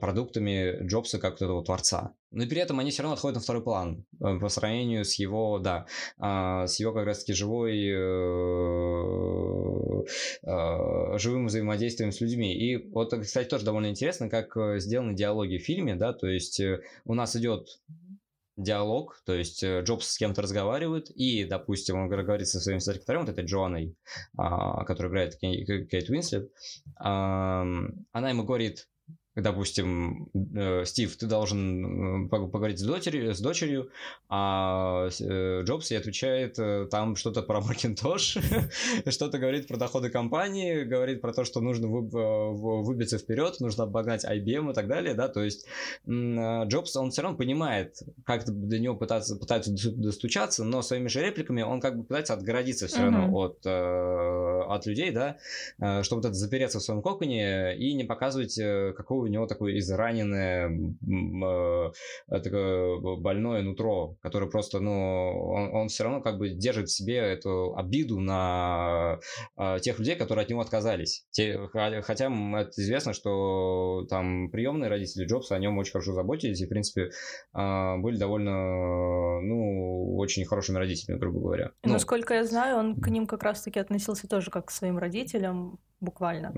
продуктами 0.00 0.84
Джобса 0.86 1.18
как 1.18 1.32
вот 1.32 1.42
этого 1.42 1.64
творца. 1.64 2.14
Но 2.32 2.46
при 2.46 2.58
этом 2.58 2.78
они 2.80 2.90
все 2.90 3.02
равно 3.02 3.14
отходят 3.14 3.36
на 3.36 3.42
второй 3.42 3.62
план 3.62 4.04
по 4.18 4.48
сравнению 4.48 5.04
с 5.04 5.14
его, 5.14 5.58
да, 5.58 5.86
с 6.18 6.80
его 6.80 6.92
как 6.92 7.04
раз-таки 7.06 7.34
живой, 7.34 7.76
живым 10.42 11.46
взаимодействием 11.46 12.12
с 12.12 12.20
людьми. 12.20 12.54
И 12.54 12.76
вот, 12.90 13.12
кстати, 13.20 13.48
тоже 13.48 13.64
довольно 13.64 13.88
интересно, 13.88 14.28
как 14.28 14.56
э, 14.56 14.78
сделаны 14.78 15.14
диалоги 15.14 15.58
в 15.58 15.64
фильме, 15.64 15.96
да, 15.96 16.12
то 16.12 16.26
есть 16.26 16.60
э, 16.60 16.80
у 17.04 17.14
нас 17.14 17.36
идет 17.36 17.80
диалог, 18.56 19.22
то 19.24 19.34
есть 19.34 19.62
э, 19.62 19.82
Джобс 19.82 20.06
с 20.06 20.18
кем-то 20.18 20.42
разговаривает, 20.42 21.10
и, 21.10 21.44
допустим, 21.44 21.96
он 21.96 22.08
говорит 22.08 22.48
со 22.48 22.60
своим 22.60 22.80
секретарем, 22.80 23.20
вот 23.20 23.30
этой 23.30 23.44
Джоанной, 23.44 23.94
а, 24.36 24.84
которая 24.84 25.10
играет 25.10 25.36
Кейт 25.38 26.10
Уинслет, 26.10 26.50
она 26.96 27.74
ему 28.12 28.44
говорит, 28.44 28.88
допустим, 29.40 30.28
э, 30.54 30.84
Стив, 30.84 31.16
ты 31.16 31.26
должен 31.26 32.26
э, 32.26 32.28
поговорить 32.28 32.78
с 32.78 32.82
дочерью, 32.82 33.34
с 33.34 33.40
дочерью 33.40 33.90
а 34.28 35.08
э, 35.20 35.62
Джобс 35.64 35.90
ей 35.90 35.98
отвечает 35.98 36.58
там 36.90 37.16
что-то 37.16 37.42
про 37.42 37.60
Macintosh, 37.60 38.40
что-то 39.10 39.38
говорит 39.38 39.66
про 39.68 39.76
доходы 39.76 40.10
компании, 40.10 40.84
говорит 40.84 41.20
про 41.20 41.32
то, 41.32 41.44
что 41.44 41.60
нужно 41.60 41.88
выбиться 41.88 43.18
вперед, 43.18 43.60
нужно 43.60 43.84
обогнать 43.84 44.24
IBM 44.24 44.70
и 44.70 44.74
так 44.74 44.86
далее, 44.88 45.14
да, 45.14 45.28
то 45.28 45.42
есть 45.42 45.66
Джобс, 46.08 46.96
он 46.96 47.10
все 47.10 47.22
равно 47.22 47.36
понимает, 47.36 47.98
как 48.24 48.44
до 48.44 48.78
него 48.78 48.96
пытаться, 48.96 49.36
пытаются 49.36 49.72
достучаться, 49.72 50.64
но 50.64 50.82
своими 50.82 51.08
же 51.08 51.22
репликами 51.22 51.62
он 51.62 51.80
как 51.80 51.96
бы 51.96 52.04
пытается 52.04 52.34
отгородиться 52.34 52.86
все 52.86 53.02
равно 53.02 53.36
от, 53.36 53.66
от 53.66 54.86
людей, 54.86 55.10
да, 55.10 55.38
чтобы 56.02 56.22
вот 56.22 56.28
это 56.28 56.34
запереться 56.34 56.78
в 56.78 56.82
своем 56.82 57.02
коконе 57.02 57.76
и 57.76 57.92
не 57.94 58.04
показывать, 58.04 58.58
какого 58.96 59.26
него 59.30 59.46
такое 59.46 59.78
израненное, 59.78 60.68
э, 60.68 61.90
такое 62.28 63.16
больное 63.16 63.62
нутро, 63.62 64.16
которое 64.22 64.50
просто, 64.50 64.80
ну, 64.80 65.50
он, 65.50 65.74
он 65.74 65.88
все 65.88 66.04
равно 66.04 66.20
как 66.20 66.38
бы 66.38 66.50
держит 66.50 66.88
в 66.88 66.94
себе 66.94 67.16
эту 67.16 67.74
обиду 67.76 68.20
на 68.20 69.18
э, 69.56 69.78
тех 69.80 69.98
людей, 69.98 70.16
которые 70.16 70.44
от 70.44 70.50
него 70.50 70.60
отказались. 70.60 71.26
Те, 71.30 71.58
хотя 72.02 72.26
это 72.26 72.70
известно, 72.76 73.12
что 73.12 74.06
там 74.08 74.50
приемные 74.50 74.88
родители 74.88 75.24
Джобса 75.24 75.54
о 75.54 75.58
нем 75.58 75.78
очень 75.78 75.92
хорошо 75.92 76.12
заботились 76.12 76.60
и, 76.60 76.66
в 76.66 76.68
принципе, 76.68 77.10
э, 77.54 77.96
были 77.98 78.16
довольно, 78.16 79.40
ну, 79.40 80.16
очень 80.16 80.44
хорошими 80.44 80.78
родителями, 80.78 81.18
грубо 81.18 81.40
говоря. 81.40 81.70
Ну, 81.84 81.92
Насколько 81.92 82.34
я 82.34 82.44
знаю, 82.44 82.76
он 82.76 83.00
к 83.00 83.08
ним 83.08 83.26
как 83.26 83.42
раз-таки 83.42 83.78
относился 83.78 84.28
тоже 84.28 84.50
как 84.50 84.66
к 84.66 84.70
своим 84.70 84.98
родителям, 84.98 85.78
буквально. 86.00 86.52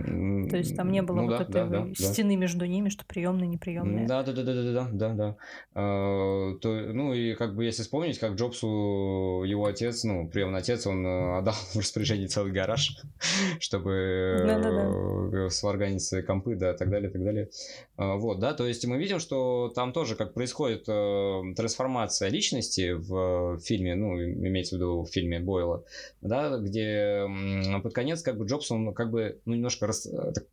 То 0.48 0.56
есть 0.56 0.76
там 0.76 0.90
не 0.92 1.02
было 1.02 1.16
ну, 1.16 1.26
вот 1.26 1.36
да, 1.36 1.42
этой 1.42 1.68
да, 1.68 1.94
стены 1.94 2.34
да. 2.34 2.40
между 2.40 2.64
ними, 2.64 2.88
что 2.88 3.04
приемные, 3.04 3.48
неприемные. 3.48 4.06
Да, 4.06 4.22
да, 4.22 4.32
да, 4.32 4.42
да, 4.42 4.54
да, 4.54 4.72
да, 4.72 4.88
да, 4.92 5.14
да. 5.14 5.36
А, 5.74 6.54
то, 6.60 6.68
ну 6.68 7.12
и 7.12 7.34
как 7.34 7.54
бы 7.54 7.64
если 7.64 7.82
вспомнить, 7.82 8.18
как 8.18 8.34
Джобсу 8.34 9.42
его 9.44 9.66
отец, 9.66 10.04
ну, 10.04 10.28
приемный 10.28 10.60
отец, 10.60 10.86
он 10.86 11.04
э, 11.04 11.38
отдал 11.38 11.54
в 11.74 11.76
распоряжение 11.76 12.28
целый 12.28 12.52
гараж, 12.52 13.02
чтобы 13.60 14.44
да, 14.46 14.58
да, 14.58 15.30
да. 15.30 15.50
сварганить 15.50 16.08
компы, 16.26 16.54
да, 16.54 16.74
так 16.74 16.90
далее, 16.90 17.10
так 17.10 17.22
далее. 17.22 17.48
А, 17.96 18.16
вот, 18.16 18.38
да, 18.38 18.54
то 18.54 18.66
есть 18.66 18.86
мы 18.86 18.98
видим, 18.98 19.18
что 19.18 19.72
там 19.74 19.92
тоже 19.92 20.14
как 20.14 20.34
происходит 20.34 20.84
э, 20.88 21.42
трансформация 21.56 22.28
личности 22.28 22.92
в 22.92 23.58
фильме, 23.60 23.96
ну, 23.96 24.20
имеется 24.20 24.76
в 24.76 24.78
виду 24.78 25.02
в 25.02 25.08
фильме 25.08 25.40
Бойла, 25.40 25.84
да, 26.20 26.58
где 26.58 27.26
под 27.82 27.92
конец 27.92 28.22
как 28.22 28.38
бы 28.38 28.46
Джобс, 28.46 28.70
он 28.70 28.94
как 28.94 29.10
бы 29.10 29.31
ну, 29.44 29.54
немножко 29.54 29.86
рас, 29.86 30.06
э, 30.06 30.32
так, 30.32 30.44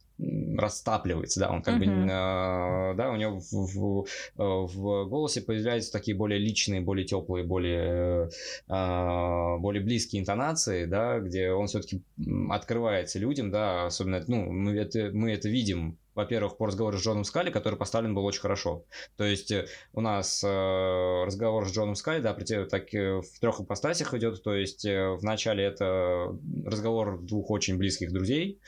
растапливается, 0.58 1.39
да, 1.39 1.52
он 1.52 1.62
как 1.62 1.76
uh-huh. 1.76 1.86
бы, 1.86 1.86
э, 1.86 2.96
да, 2.98 3.12
у 3.12 3.15
него 3.15 3.39
в, 3.39 3.54
в, 3.54 4.06
в 4.36 5.06
голосе 5.08 5.42
появляются 5.42 5.92
такие 5.92 6.15
более 6.15 6.39
личные, 6.39 6.82
более 6.82 7.06
теплые, 7.06 7.46
более, 7.46 8.30
э, 8.68 9.58
более 9.60 9.82
близкие 9.82 10.22
интонации, 10.22 10.86
да, 10.86 11.20
где 11.20 11.52
он 11.52 11.68
все-таки 11.68 12.02
открывается 12.50 13.20
людям, 13.20 13.52
да, 13.52 13.86
особенно, 13.86 14.24
ну, 14.28 14.52
мы 14.52 14.76
это, 14.76 15.10
мы 15.13 15.32
это 15.32 15.48
видим 15.48 15.98
во-первых, 16.19 16.58
по 16.58 16.67
разговору 16.67 16.97
с 16.97 17.01
Джоном 17.01 17.23
Скали, 17.23 17.49
который 17.49 17.75
поставлен 17.75 18.13
был 18.13 18.25
очень 18.25 18.41
хорошо. 18.41 18.84
То 19.17 19.23
есть 19.23 19.51
э, 19.51 19.67
у 19.93 20.01
нас 20.01 20.43
э, 20.43 21.23
разговор 21.25 21.67
с 21.67 21.71
Джоном 21.71 21.95
Скали, 21.95 22.21
да, 22.21 22.34
так, 22.34 22.93
э, 22.93 23.21
в 23.21 23.39
трех 23.39 23.62
ипостасях 23.62 24.13
идет. 24.13 24.43
То 24.43 24.53
есть 24.53 24.86
э, 24.86 25.15
вначале 25.19 25.63
это 25.63 26.38
разговор 26.65 27.19
двух 27.19 27.49
очень 27.49 27.77
близких 27.77 28.12
друзей, 28.12 28.60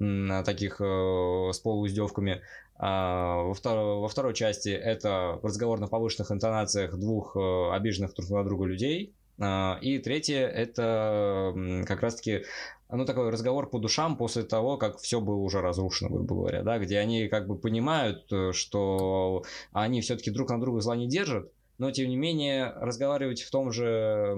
э, 0.00 0.42
таких 0.44 0.80
э, 0.80 0.84
с 1.52 1.58
полууздевками. 1.60 2.42
А 2.80 3.42
во, 3.42 3.52
втор- 3.52 4.00
во 4.00 4.08
второй 4.08 4.34
части 4.34 4.68
это 4.68 5.40
разговор 5.42 5.80
на 5.80 5.88
повышенных 5.88 6.30
интонациях 6.30 6.96
двух 6.96 7.36
э, 7.36 7.70
обиженных 7.72 8.14
друг 8.14 8.30
на 8.30 8.44
друга 8.44 8.66
людей. 8.66 9.14
А, 9.40 9.78
и 9.80 9.98
третье 9.98 10.46
это 10.46 11.54
как 11.86 12.02
раз-таки 12.02 12.44
ну, 12.90 13.04
такой 13.04 13.30
разговор 13.30 13.68
по 13.68 13.78
душам 13.78 14.16
после 14.16 14.44
того, 14.44 14.78
как 14.78 14.98
все 14.98 15.20
было 15.20 15.36
уже 15.36 15.60
разрушено, 15.60 16.10
грубо 16.10 16.34
говоря, 16.34 16.62
да, 16.62 16.78
где 16.78 16.98
они 16.98 17.28
как 17.28 17.46
бы 17.46 17.56
понимают, 17.56 18.32
э, 18.32 18.52
что 18.52 19.42
они 19.72 20.00
все-таки 20.00 20.30
друг 20.30 20.48
на 20.50 20.60
друга 20.60 20.80
зла 20.80 20.96
не 20.96 21.06
держат, 21.06 21.52
но 21.76 21.90
тем 21.90 22.08
не 22.08 22.16
менее 22.16 22.72
разговаривать 22.76 23.42
в 23.42 23.50
том 23.50 23.70
же 23.72 23.86
э, 23.86 24.36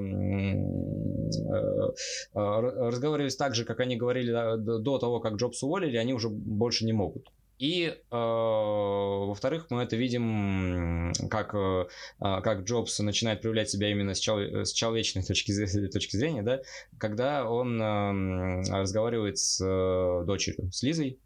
э, 2.34 2.40
разговаривать 2.40 3.38
так 3.38 3.54
же, 3.54 3.64
как 3.64 3.78
они 3.80 3.96
говорили 3.96 4.32
до 4.56 4.98
того, 4.98 5.20
как 5.20 5.34
Джобс 5.34 5.62
уволили, 5.62 5.96
они 5.96 6.12
уже 6.12 6.28
больше 6.28 6.84
не 6.84 6.92
могут. 6.92 7.28
И, 7.60 7.88
э, 7.88 7.94
во-вторых, 8.10 9.66
мы 9.68 9.82
это 9.82 9.94
видим, 9.94 11.12
как, 11.28 11.54
э, 11.54 11.88
как 12.18 12.62
Джобс 12.62 12.98
начинает 13.00 13.42
проявлять 13.42 13.68
себя 13.68 13.90
именно 13.90 14.14
с, 14.14 14.18
чел, 14.18 14.38
с 14.64 14.72
человечной 14.72 15.22
точки, 15.22 15.52
точки 15.92 16.16
зрения, 16.16 16.42
да, 16.42 16.62
когда 16.96 17.44
он 17.46 17.78
э, 17.78 18.62
разговаривает 18.70 19.36
с 19.36 19.62
э, 19.62 20.24
дочерью, 20.24 20.72
с 20.72 20.82
Лизой, 20.82 21.18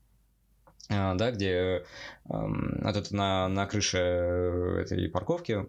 э, 0.90 1.14
да, 1.14 1.30
где 1.30 1.50
э, 1.50 1.84
вот 2.24 2.96
это 2.96 3.14
на, 3.14 3.46
на 3.48 3.66
крыше 3.66 3.98
этой 3.98 5.08
парковки 5.08 5.68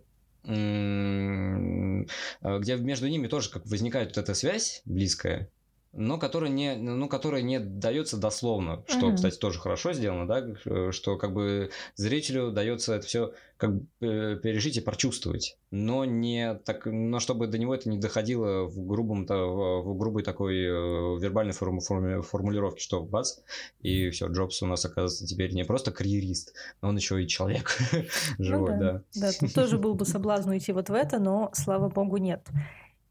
где 2.44 2.76
между 2.76 3.08
ними 3.08 3.26
тоже 3.26 3.50
как 3.50 3.66
возникает 3.66 4.10
вот 4.10 4.20
эта 4.20 4.36
связь 4.36 4.84
близкая, 4.86 5.50
но 5.96 6.18
которая 6.18 6.52
не, 6.52 6.76
ну, 6.76 7.08
которая 7.08 7.42
не 7.42 7.60
дается 7.60 8.18
дословно, 8.18 8.84
что, 8.88 9.10
mm-hmm. 9.10 9.16
кстати, 9.16 9.38
тоже 9.38 9.60
хорошо 9.60 9.94
сделано, 9.94 10.28
да, 10.28 10.92
что 10.92 11.18
как 11.18 11.34
бы 11.34 11.72
зрителю 11.96 12.52
дается 12.52 12.96
это 12.96 13.08
все 13.08 13.34
как 13.58 13.74
бы 13.74 13.86
э, 14.02 14.36
пережить 14.36 14.76
и 14.76 14.82
прочувствовать, 14.82 15.58
но 15.72 16.04
не 16.04 16.56
так, 16.66 16.86
но 16.86 17.20
чтобы 17.20 17.48
до 17.48 17.58
него 17.58 17.74
это 17.74 17.90
не 17.90 17.98
доходило 17.98 18.66
в 18.66 18.86
грубом, 18.86 19.26
в 19.26 19.98
грубой 19.98 20.24
такой 20.24 20.58
э, 20.58 21.20
вербальной 21.20 21.54
форму, 21.54 21.80
форме, 21.80 22.22
формулировке, 22.22 22.82
что 22.82 23.02
бац, 23.02 23.38
и 23.80 24.10
все, 24.10 24.28
Джобс 24.28 24.62
у 24.62 24.66
нас 24.66 24.84
оказывается 24.84 25.26
теперь 25.26 25.54
не 25.54 25.64
просто 25.64 25.92
карьерист, 25.92 26.54
но 26.82 26.90
он 26.90 26.98
еще 26.98 27.24
и 27.24 27.28
человек 27.28 27.78
живой, 28.40 28.74
ну, 28.74 28.80
да. 28.80 29.02
Да, 29.16 29.32
да 29.40 29.48
тоже 29.48 29.78
был 29.78 29.96
бы 29.96 30.06
соблазн 30.06 30.50
уйти 30.50 30.74
вот 30.74 30.90
в 30.90 30.94
это, 30.94 31.20
но, 31.20 31.50
слава 31.54 31.88
богу, 31.88 32.18
нет. 32.18 32.46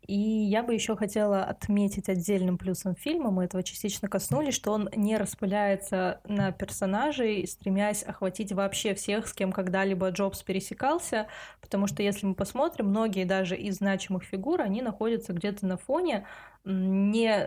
И 0.06 0.18
я 0.18 0.62
бы 0.62 0.74
еще 0.74 0.96
хотела 0.96 1.44
отметить 1.44 2.08
отдельным 2.08 2.58
плюсом 2.58 2.94
фильма, 2.94 3.30
мы 3.30 3.44
этого 3.44 3.62
частично 3.62 4.08
коснулись, 4.08 4.54
что 4.54 4.72
он 4.72 4.88
не 4.94 5.16
распыляется 5.16 6.20
на 6.24 6.52
персонажей, 6.52 7.46
стремясь 7.46 8.02
охватить 8.02 8.52
вообще 8.52 8.94
всех, 8.94 9.26
с 9.26 9.32
кем 9.32 9.50
когда-либо 9.50 10.10
Джобс 10.10 10.42
пересекался, 10.42 11.26
потому 11.60 11.86
что 11.86 12.02
если 12.02 12.26
мы 12.26 12.34
посмотрим, 12.34 12.88
многие 12.88 13.24
даже 13.24 13.56
из 13.56 13.76
значимых 13.76 14.24
фигур, 14.24 14.60
они 14.60 14.82
находятся 14.82 15.32
где-то 15.32 15.66
на 15.66 15.78
фоне, 15.78 16.26
не 16.64 17.46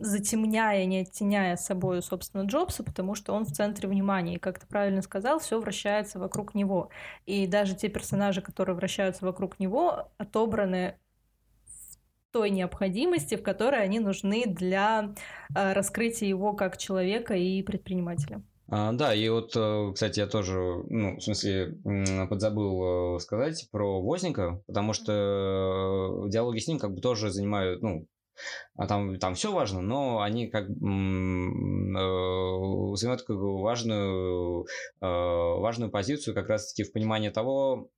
затемняя, 0.00 0.84
не 0.86 1.00
оттеняя 1.00 1.56
собой, 1.56 2.02
собственно, 2.02 2.42
Джобса, 2.42 2.82
потому 2.82 3.14
что 3.14 3.32
он 3.32 3.44
в 3.44 3.52
центре 3.52 3.88
внимания. 3.88 4.34
И, 4.34 4.38
как 4.38 4.58
ты 4.58 4.66
правильно 4.66 5.02
сказал, 5.02 5.38
все 5.38 5.60
вращается 5.60 6.18
вокруг 6.18 6.54
него. 6.54 6.90
И 7.26 7.46
даже 7.46 7.76
те 7.76 7.88
персонажи, 7.88 8.42
которые 8.42 8.74
вращаются 8.74 9.24
вокруг 9.24 9.60
него, 9.60 10.10
отобраны 10.18 10.96
той 12.36 12.50
необходимости, 12.50 13.34
в 13.34 13.42
которой 13.42 13.82
они 13.82 13.98
нужны 13.98 14.44
для 14.46 15.14
э, 15.54 15.72
раскрытия 15.72 16.28
его 16.28 16.52
как 16.52 16.76
человека 16.76 17.32
и 17.32 17.62
предпринимателя. 17.62 18.42
А, 18.68 18.92
да, 18.92 19.14
и 19.14 19.26
вот, 19.30 19.56
э, 19.56 19.92
кстати, 19.94 20.20
я 20.20 20.26
тоже, 20.26 20.58
ну, 20.90 21.16
в 21.16 21.22
смысле, 21.22 21.78
подзабыл 22.28 23.16
э, 23.16 23.20
сказать 23.20 23.66
про 23.72 24.02
Возника, 24.02 24.60
потому 24.66 24.92
что 24.92 26.26
диалоги 26.28 26.58
с 26.58 26.68
ним 26.68 26.78
как 26.78 26.92
бы 26.92 27.00
тоже 27.00 27.30
занимают, 27.30 27.80
ну, 27.80 28.06
там, 28.88 29.18
там 29.18 29.34
все 29.34 29.52
важно, 29.52 29.80
но 29.80 30.20
они 30.20 30.48
как 30.48 30.64
э, 30.64 30.74
занимают 30.74 33.20
такую 33.20 33.58
важную, 33.58 34.66
э, 35.00 35.06
важную 35.06 35.90
позицию 35.90 36.34
как 36.34 36.48
раз-таки 36.48 36.84
в 36.84 36.92
понимании 36.92 37.30
того, 37.30 37.88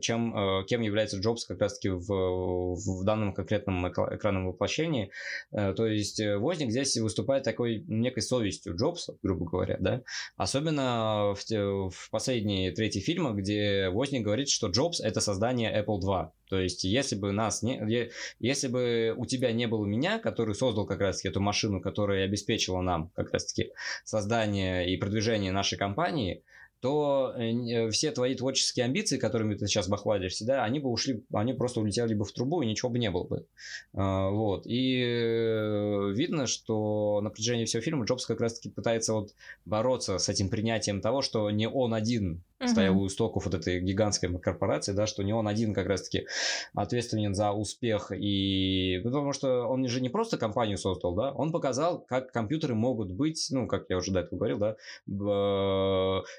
чем, 0.00 0.36
э, 0.36 0.64
кем 0.66 0.80
является 0.80 1.18
Джобс 1.18 1.46
как 1.46 1.60
раз-таки 1.60 1.90
в, 1.90 2.74
в 2.74 3.04
данном 3.04 3.32
конкретном 3.32 3.88
экранном 3.88 4.48
воплощении. 4.48 5.12
То 5.52 5.86
есть 5.86 6.20
Возник 6.20 6.70
здесь 6.70 6.96
выступает 6.96 7.44
такой 7.44 7.84
некой 7.86 8.22
совестью 8.22 8.76
Джобса, 8.76 9.16
грубо 9.22 9.46
говоря, 9.46 9.76
да. 9.78 10.02
Особенно 10.36 11.34
в, 11.34 11.90
в 11.90 12.10
последней 12.10 12.72
третьей 12.72 13.02
фильме, 13.02 13.30
где 13.32 13.90
Возник 13.90 14.24
говорит, 14.24 14.48
что 14.48 14.68
Джобс 14.68 15.00
это 15.00 15.20
создание 15.20 15.70
Apple 15.80 16.00
2. 16.00 16.32
То 16.48 16.58
есть, 16.58 16.84
если 16.84 17.16
бы 17.16 17.32
нас 17.32 17.62
не, 17.62 18.10
если 18.38 18.68
бы 18.68 19.14
у 19.16 19.26
тебя 19.28 19.52
не 19.52 19.66
было 19.66 19.84
меня, 19.84 20.18
который 20.18 20.54
создал 20.54 20.86
как 20.86 21.00
раз-таки 21.00 21.28
эту 21.28 21.40
машину, 21.40 21.80
которая 21.80 22.24
обеспечила 22.24 22.80
нам 22.80 23.10
как 23.14 23.32
раз-таки 23.32 23.70
создание 24.04 24.92
и 24.92 24.96
продвижение 24.96 25.52
нашей 25.52 25.78
компании, 25.78 26.42
то 26.80 27.34
э, 27.36 27.50
э, 27.50 27.90
все 27.90 28.12
твои 28.12 28.34
творческие 28.34 28.84
амбиции, 28.84 29.18
которыми 29.18 29.54
ты 29.54 29.66
сейчас 29.66 29.88
бахвалишься, 29.88 30.46
да, 30.46 30.64
они 30.64 30.78
бы 30.78 30.90
ушли, 30.90 31.24
они 31.32 31.52
просто 31.52 31.80
улетели 31.80 32.14
бы 32.14 32.24
в 32.24 32.32
трубу, 32.32 32.62
и 32.62 32.66
ничего 32.66 32.90
бы 32.90 32.98
не 32.98 33.10
было 33.10 33.24
бы. 33.24 33.46
А, 33.94 34.30
вот. 34.30 34.66
И 34.66 35.02
э, 35.02 36.12
видно, 36.14 36.46
что 36.46 37.20
на 37.20 37.30
протяжении 37.30 37.64
всего 37.64 37.82
фильма 37.82 38.04
Джобс 38.04 38.26
как 38.26 38.40
раз-таки 38.40 38.70
пытается 38.70 39.12
вот 39.14 39.34
бороться 39.64 40.18
с 40.18 40.28
этим 40.28 40.48
принятием 40.48 41.00
того, 41.00 41.22
что 41.22 41.50
не 41.50 41.68
он 41.68 41.94
один 41.94 42.44
угу. 42.60 42.68
стоял 42.68 42.98
у 42.98 43.06
истоков 43.06 43.44
вот 43.44 43.54
этой 43.54 43.80
гигантской 43.80 44.36
корпорации, 44.38 44.92
да, 44.92 45.06
что 45.06 45.22
не 45.22 45.32
он 45.32 45.48
один 45.48 45.74
как 45.74 45.86
раз-таки 45.86 46.26
ответственен 46.74 47.34
за 47.34 47.52
успех. 47.52 48.12
И 48.14 49.00
ну, 49.04 49.10
потому 49.10 49.32
что 49.32 49.66
он 49.66 49.86
же 49.88 50.00
не 50.00 50.08
просто 50.08 50.38
компанию 50.38 50.78
создал, 50.78 51.14
да, 51.14 51.32
он 51.32 51.52
показал, 51.52 52.00
как 52.00 52.32
компьютеры 52.32 52.74
могут 52.74 53.12
быть, 53.12 53.48
ну, 53.50 53.66
как 53.66 53.86
я 53.88 53.96
уже 53.96 54.12
до 54.12 54.20
этого 54.20 54.38
говорил, 54.38 54.58
да, 54.58 54.76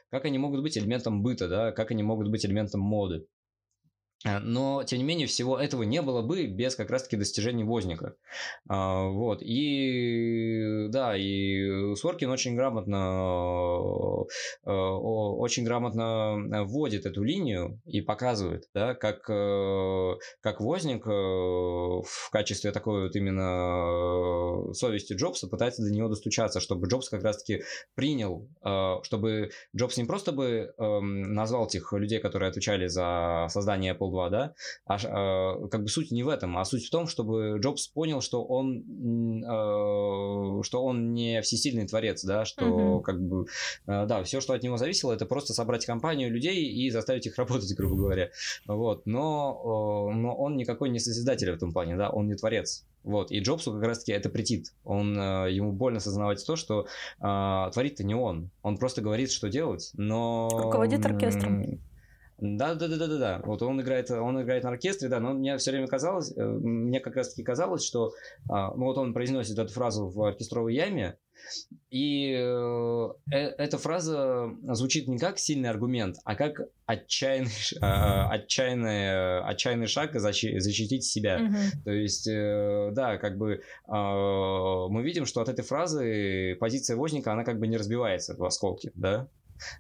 как 0.10 0.26
они 0.26 0.38
могут 0.38 0.62
быть 0.62 0.78
элементом 0.78 1.22
быта, 1.22 1.48
да, 1.48 1.72
как 1.72 1.92
они 1.92 2.04
могут 2.04 2.30
быть 2.30 2.46
элементом 2.46 2.82
моды. 2.82 3.26
Э, 4.26 4.40
но, 4.40 4.84
тем 4.84 5.00
не 5.00 5.06
менее, 5.06 5.28
всего 5.28 5.58
этого 5.58 5.84
не 5.84 6.02
было 6.02 6.22
бы 6.22 6.46
без 6.48 6.76
как 6.76 6.90
раз-таки 6.90 7.16
достижений 7.18 7.64
Возника. 7.64 8.16
А, 8.68 9.08
вот. 9.08 9.42
И 9.42 10.88
да, 10.90 11.16
и 11.16 11.96
Соркин 11.96 12.30
очень 12.30 12.56
грамотно, 12.56 14.26
э, 14.66 14.72
очень 14.72 15.64
грамотно 15.64 16.64
вводит 16.66 17.06
эту 17.06 17.24
линию 17.24 17.80
и 17.86 18.02
показывает, 18.02 18.68
да, 18.74 18.94
как, 18.94 19.30
э, 19.30 20.16
как 20.42 20.60
Возник 20.60 21.06
в 21.06 22.30
качестве 22.32 22.72
такой 22.72 23.04
вот 23.04 23.16
именно 23.16 24.74
совести 24.74 25.14
Джобса 25.14 25.48
пытается 25.48 25.84
до 25.84 25.92
него 25.92 26.10
достучаться, 26.10 26.60
чтобы 26.60 26.88
Джобс 26.88 27.10
как 27.10 27.24
раз-таки 27.24 27.64
принял, 27.96 28.48
чтобы 29.04 29.52
Джобс 29.76 29.98
не 29.98 30.06
просто 30.06 30.32
бы 30.32 30.74
эм, 30.78 31.34
назвал 31.34 31.68
тех 31.68 31.92
людей, 31.94 32.20
которые 32.20 32.50
отвечали 32.50 32.88
за 32.88 33.48
создание 33.50 33.94
Apple 33.94 34.09
2, 34.10 34.30
да, 34.30 34.54
а, 34.86 34.98
а 35.04 35.68
как 35.68 35.84
бы 35.84 35.90
суть 35.90 36.12
не 36.12 36.24
в 36.24 36.30
этом, 36.30 36.58
а 36.58 36.66
суть 36.66 36.86
в 36.86 36.90
том, 36.90 37.08
чтобы 37.08 37.58
Джобс 37.60 37.88
понял, 37.88 38.22
что 38.22 38.44
он, 38.44 39.44
э, 39.44 40.64
что 40.64 40.84
он 40.84 41.14
не 41.14 41.42
всесильный 41.42 41.88
творец, 41.88 42.24
да, 42.24 42.46
что 42.46 42.66
uh-huh. 42.66 43.02
как 43.02 43.22
бы, 43.22 43.46
э, 43.88 44.06
да, 44.06 44.24
все, 44.24 44.42
что 44.42 44.54
от 44.54 44.64
него 44.64 44.78
зависело, 44.78 45.14
это 45.14 45.26
просто 45.26 45.54
собрать 45.54 45.86
компанию 45.86 46.32
людей 46.32 46.66
и 46.66 46.90
заставить 46.90 47.26
их 47.26 47.36
работать, 47.38 47.74
грубо 47.76 47.96
говоря, 47.96 48.30
вот, 48.66 49.06
но, 49.06 50.10
э, 50.12 50.16
но 50.16 50.36
он 50.36 50.58
никакой 50.58 50.90
не 50.90 51.00
созидатель 51.00 51.52
в 51.52 51.56
этом 51.56 51.74
плане, 51.74 51.96
да, 51.96 52.10
он 52.10 52.28
не 52.28 52.36
творец, 52.36 52.86
вот, 53.04 53.32
и 53.32 53.40
Джобсу 53.40 53.74
как 53.74 53.84
раз-таки 53.84 54.12
это 54.12 54.30
претит. 54.30 54.74
Он, 54.84 55.18
э, 55.18 55.52
ему 55.52 55.72
больно 55.72 55.98
осознавать 55.98 56.46
то, 56.46 56.56
что 56.56 56.86
э, 57.20 57.72
творит-то 57.74 58.04
не 58.04 58.14
он. 58.14 58.50
Он 58.62 58.78
просто 58.78 59.02
говорит, 59.02 59.32
что 59.32 59.50
делать, 59.50 59.92
но... 59.94 60.50
Руководит 60.52 61.06
оркестром. 61.06 61.80
Да, 62.42 62.76
да, 62.76 62.88
да, 62.88 62.98
да, 62.98 63.08
да, 63.08 63.18
да. 63.18 63.42
Вот 63.44 63.62
он 63.62 63.82
играет, 63.82 64.10
он 64.12 64.42
играет 64.42 64.64
на 64.64 64.70
оркестре, 64.70 65.10
да, 65.10 65.20
но 65.20 65.34
мне 65.34 65.58
все 65.58 65.72
время 65.72 65.88
казалось, 65.88 66.32
э, 66.36 66.44
мне 66.44 67.00
как 67.00 67.16
раз 67.16 67.30
таки 67.30 67.44
казалось, 67.44 67.84
что, 67.84 68.12
а, 68.50 68.74
ну 68.76 68.86
вот 68.86 68.98
он 68.98 69.14
произносит 69.14 69.58
эту 69.58 69.72
фразу 69.72 70.08
в 70.08 70.22
оркестровой 70.24 70.76
яме, 70.76 71.18
и 71.90 72.34
э, 72.34 73.10
э, 73.32 73.38
эта 73.38 73.78
фраза 73.78 74.50
звучит 74.74 75.08
не 75.08 75.18
как 75.18 75.40
сильный 75.40 75.70
аргумент, 75.70 76.18
а 76.24 76.36
как 76.36 76.62
отчаянный, 76.86 77.52
а, 77.82 78.30
отчаянный, 78.32 79.42
отчаянный 79.42 79.88
шаг 79.88 80.20
защитить 80.20 81.04
себя. 81.04 81.40
Mm-hmm. 81.40 81.84
То 81.84 81.92
есть, 81.92 82.30
да, 82.96 83.18
как 83.18 83.38
бы 83.38 83.62
а, 83.88 84.88
мы 84.88 85.02
видим, 85.02 85.26
что 85.26 85.42
от 85.42 85.50
этой 85.50 85.64
фразы 85.64 86.56
позиция 86.60 86.96
возника, 86.96 87.34
она 87.34 87.44
как 87.44 87.60
бы 87.60 87.68
не 87.68 87.78
разбивается 87.78 88.36
в 88.36 88.44
осколки, 88.44 88.92
да? 88.96 89.28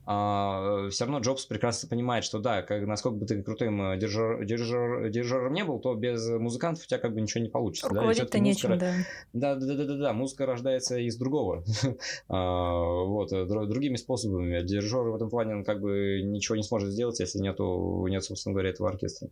А, 0.06 0.89
все 0.89 1.06
равно 1.06 1.20
Джобс 1.20 1.46
прекрасно 1.46 1.89
понимает, 1.89 2.24
что 2.24 2.39
да, 2.39 2.62
как, 2.62 2.86
насколько 2.86 3.18
бы 3.18 3.26
ты 3.26 3.42
крутым 3.42 3.98
дирижер, 4.00 4.46
дирижер, 4.46 5.10
дирижером 5.10 5.54
не 5.54 5.63
был, 5.63 5.80
то 5.80 5.96
без 5.96 6.28
музыкантов 6.30 6.86
у 6.86 6.88
тебя 6.88 7.00
как 7.00 7.13
бы 7.13 7.22
ничего 7.22 7.44
не 7.44 7.50
получится. 7.50 7.89
Руководить-то 7.89 8.32
да? 8.32 8.39
нечем, 8.39 8.78
да. 8.78 8.94
Да, 9.34 9.56
да, 9.56 9.76
да, 9.76 9.86
да, 9.86 9.98
да, 9.98 10.13
музыка 10.13 10.46
рождается 10.46 10.98
из 10.98 11.18
другого. 11.18 11.63
а, 12.30 13.04
вот, 13.06 13.30
другими 13.30 13.96
способами. 13.96 14.62
Дирижер 14.62 15.10
в 15.10 15.15
этом 15.15 15.30
плане 15.30 15.56
он 15.56 15.63
как 15.63 15.82
бы 15.82 16.22
ничего 16.24 16.56
не 16.56 16.63
сможет 16.63 16.92
сделать, 16.92 17.20
если 17.20 17.39
нету, 17.39 18.06
нет, 18.08 18.24
собственно 18.24 18.54
говоря, 18.54 18.70
этого 18.70 18.89
оркестра. 18.89 19.30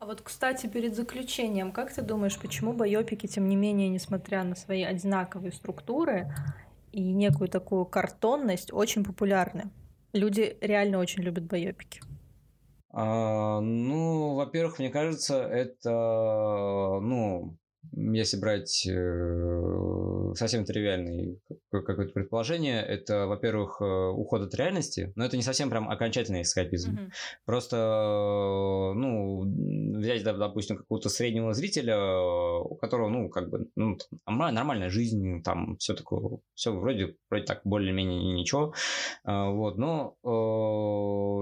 А 0.00 0.06
вот, 0.06 0.22
кстати, 0.22 0.66
перед 0.66 0.94
заключением, 0.94 1.72
как 1.72 1.92
ты 1.92 2.02
думаешь, 2.02 2.38
почему 2.38 2.72
байопики, 2.72 3.26
тем 3.26 3.48
не 3.48 3.56
менее, 3.56 3.88
несмотря 3.88 4.44
на 4.44 4.54
свои 4.54 4.82
одинаковые 4.82 5.52
структуры, 5.52 6.32
и 6.98 7.12
некую 7.12 7.48
такую 7.48 7.86
картонность 7.86 8.72
очень 8.72 9.04
популярны. 9.04 9.70
Люди 10.12 10.56
реально 10.60 10.98
очень 10.98 11.22
любят 11.22 11.44
байопики. 11.44 12.00
А, 12.90 13.60
ну, 13.60 14.34
во-первых, 14.34 14.80
мне 14.80 14.90
кажется, 14.90 15.36
это, 15.42 15.90
ну, 17.00 17.56
если 17.92 18.38
брать 18.38 18.86
э, 18.86 20.32
совсем 20.34 20.64
тривиальный 20.64 21.40
какое-то 21.70 22.12
предположение, 22.12 22.82
это, 22.82 23.26
во-первых, 23.26 23.80
э, 23.80 23.84
уход 23.84 24.42
от 24.42 24.54
реальности, 24.54 25.12
но 25.16 25.24
это 25.24 25.36
не 25.36 25.42
совсем 25.42 25.70
прям 25.70 25.88
окончательный 25.88 26.42
эскапизм. 26.42 26.92
Mm-hmm. 26.92 27.10
Просто, 27.44 27.76
э, 27.76 28.92
ну, 28.94 29.98
взять, 29.98 30.22
допустим, 30.24 30.76
какого-то 30.76 31.08
среднего 31.08 31.52
зрителя, 31.54 31.98
у 32.60 32.74
которого, 32.76 33.08
ну, 33.08 33.28
как 33.28 33.50
бы, 33.50 33.68
ну, 33.76 33.96
нормальная 34.26 34.90
жизнь, 34.90 35.42
там, 35.42 35.76
все 35.78 35.94
такое, 35.94 36.38
все 36.54 36.72
вроде, 36.72 37.16
вроде 37.30 37.44
так 37.44 37.60
более-менее 37.64 38.34
ничего, 38.34 38.74
вот, 39.24 39.78
но 39.78 40.16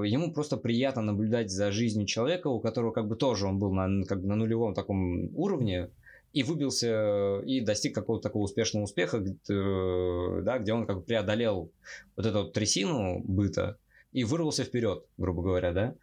ему 0.05 0.33
просто 0.33 0.57
приятно 0.57 1.03
наблюдать 1.03 1.51
за 1.51 1.71
жизнью 1.73 2.07
человека, 2.07 2.49
у 2.49 2.61
которого 2.61 2.93
как 2.93 3.09
бы 3.09 3.17
тоже 3.17 3.47
он 3.47 3.59
был 3.59 3.73
на, 3.73 4.05
как 4.05 4.23
бы 4.23 4.29
на 4.29 4.37
нулевом 4.37 4.75
таком 4.75 5.35
уровне, 5.35 5.91
и 6.37 6.43
выбился 6.43 7.41
и 7.47 7.63
достиг 7.63 7.95
какого-то 7.95 8.25
такого 8.25 8.43
успешного 8.43 8.85
успеха, 8.85 9.21
да, 9.21 10.59
где 10.59 10.75
он 10.75 10.87
как 10.87 10.97
бы 10.97 11.03
преодолел 11.03 11.73
вот 12.15 12.27
эту 12.27 12.51
трясину 12.51 13.21
быта 13.21 13.79
и 14.13 14.23
вырвался 14.23 14.65
вперед, 14.65 15.03
грубо 15.17 15.43
говоря, 15.43 15.73
да, 15.73 15.95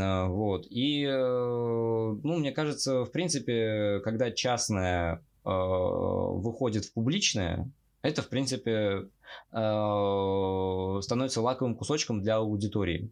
а, 0.00 0.26
вот, 0.28 0.66
и, 0.70 1.04
э, 1.04 1.10
ну, 1.14 2.38
мне 2.38 2.52
кажется, 2.52 3.04
в 3.04 3.10
принципе, 3.10 4.00
когда 4.04 4.30
частное 4.30 5.16
э, 5.16 5.50
выходит 5.50 6.86
в 6.86 6.94
публичное, 6.94 7.70
это, 8.00 8.22
в 8.22 8.30
принципе, 8.30 9.10
э, 9.52 11.00
становится 11.02 11.42
лаковым 11.42 11.74
кусочком 11.74 12.22
для 12.22 12.36
аудитории. 12.36 13.10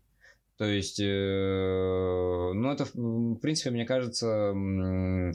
То 0.63 0.69
есть, 0.69 1.01
э, 1.01 2.53
ну, 2.55 2.71
это, 2.71 2.85
в 2.85 3.35
принципе, 3.41 3.71
мне 3.71 3.85
кажется, 3.85 4.53
э, 4.55 5.33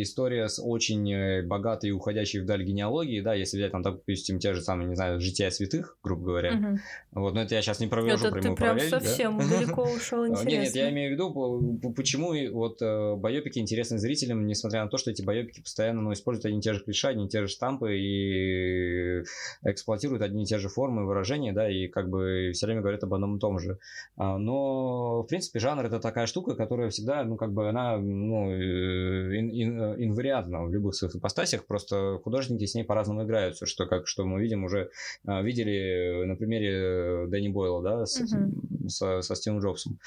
история 0.00 0.48
с 0.48 0.62
очень 0.62 1.12
э, 1.12 1.42
богатой 1.42 1.90
и 1.90 1.92
уходящей 1.92 2.38
вдаль 2.38 2.62
генеалогией, 2.62 3.20
да, 3.20 3.34
если 3.34 3.56
взять, 3.56 3.72
там, 3.72 3.82
допустим, 3.82 4.38
те 4.38 4.54
же 4.54 4.60
самые, 4.60 4.86
не 4.86 4.94
знаю, 4.94 5.18
жития 5.18 5.50
святых, 5.50 5.98
грубо 6.04 6.24
говоря. 6.24 6.54
Угу. 6.54 6.78
Вот, 7.20 7.34
но 7.34 7.42
это 7.42 7.56
я 7.56 7.62
сейчас 7.62 7.80
не 7.80 7.88
провожу 7.88 8.14
это 8.14 8.30
прямую 8.30 8.54
ты 8.54 8.62
прям 8.62 8.78
совсем 8.78 9.38
да? 9.38 9.48
далеко 9.48 9.82
ушел, 9.82 10.24
интересно. 10.28 10.50
Нет, 10.50 10.62
нет, 10.66 10.76
я 10.76 10.90
имею 10.90 11.10
в 11.10 11.12
виду, 11.14 11.92
почему 11.92 12.32
вот 12.52 12.80
байопики 12.80 13.58
интересны 13.58 13.98
зрителям, 13.98 14.46
несмотря 14.46 14.84
на 14.84 14.88
то, 14.88 14.98
что 14.98 15.10
эти 15.10 15.22
байопики 15.22 15.62
постоянно 15.62 16.00
ну, 16.00 16.12
используют 16.12 16.46
одни 16.46 16.60
и 16.60 16.62
те 16.62 16.74
же 16.74 16.84
клише, 16.84 17.08
одни 17.08 17.26
и 17.26 17.28
те 17.28 17.40
же 17.40 17.48
штампы 17.48 17.98
и 17.98 19.24
эксплуатируют 19.64 20.22
одни 20.22 20.44
и 20.44 20.46
те 20.46 20.58
же 20.58 20.68
формы 20.68 21.04
выражения, 21.06 21.52
да, 21.52 21.68
и 21.68 21.88
как 21.88 22.08
бы 22.08 22.52
все 22.54 22.66
время 22.66 22.82
говорят 22.82 23.02
об 23.02 23.12
одном 23.12 23.38
и 23.38 23.40
том 23.40 23.58
же. 23.58 23.80
А, 24.16 24.38
но, 24.38 25.22
в 25.22 25.26
принципе, 25.26 25.58
жанр 25.58 25.84
это 25.84 26.00
такая 26.00 26.26
штука, 26.26 26.54
которая 26.54 26.90
всегда, 26.90 27.24
ну, 27.24 27.36
как 27.36 27.52
бы 27.52 27.68
она, 27.68 27.98
ну, 27.98 28.50
э, 28.50 29.38
ин, 29.38 29.50
ин, 29.50 30.04
инвариантна 30.04 30.64
в 30.64 30.72
любых 30.72 30.94
своих 30.94 31.16
ипостасях, 31.16 31.66
просто 31.66 32.18
художники 32.24 32.64
с 32.64 32.74
ней 32.74 32.84
по-разному 32.84 33.24
играются, 33.24 33.66
что, 33.66 33.86
как, 33.86 34.06
что 34.06 34.24
мы 34.24 34.40
видим 34.40 34.64
уже, 34.64 34.90
а, 35.26 35.42
видели 35.42 36.24
на 36.24 36.36
примере 36.36 37.26
Дэнни 37.28 37.48
Бойла, 37.48 37.82
да, 37.82 38.06
с, 38.06 38.20
uh-huh. 38.20 38.88
со, 38.88 39.20
со 39.20 39.34
Стивом 39.34 39.60
Джобсом, 39.60 39.98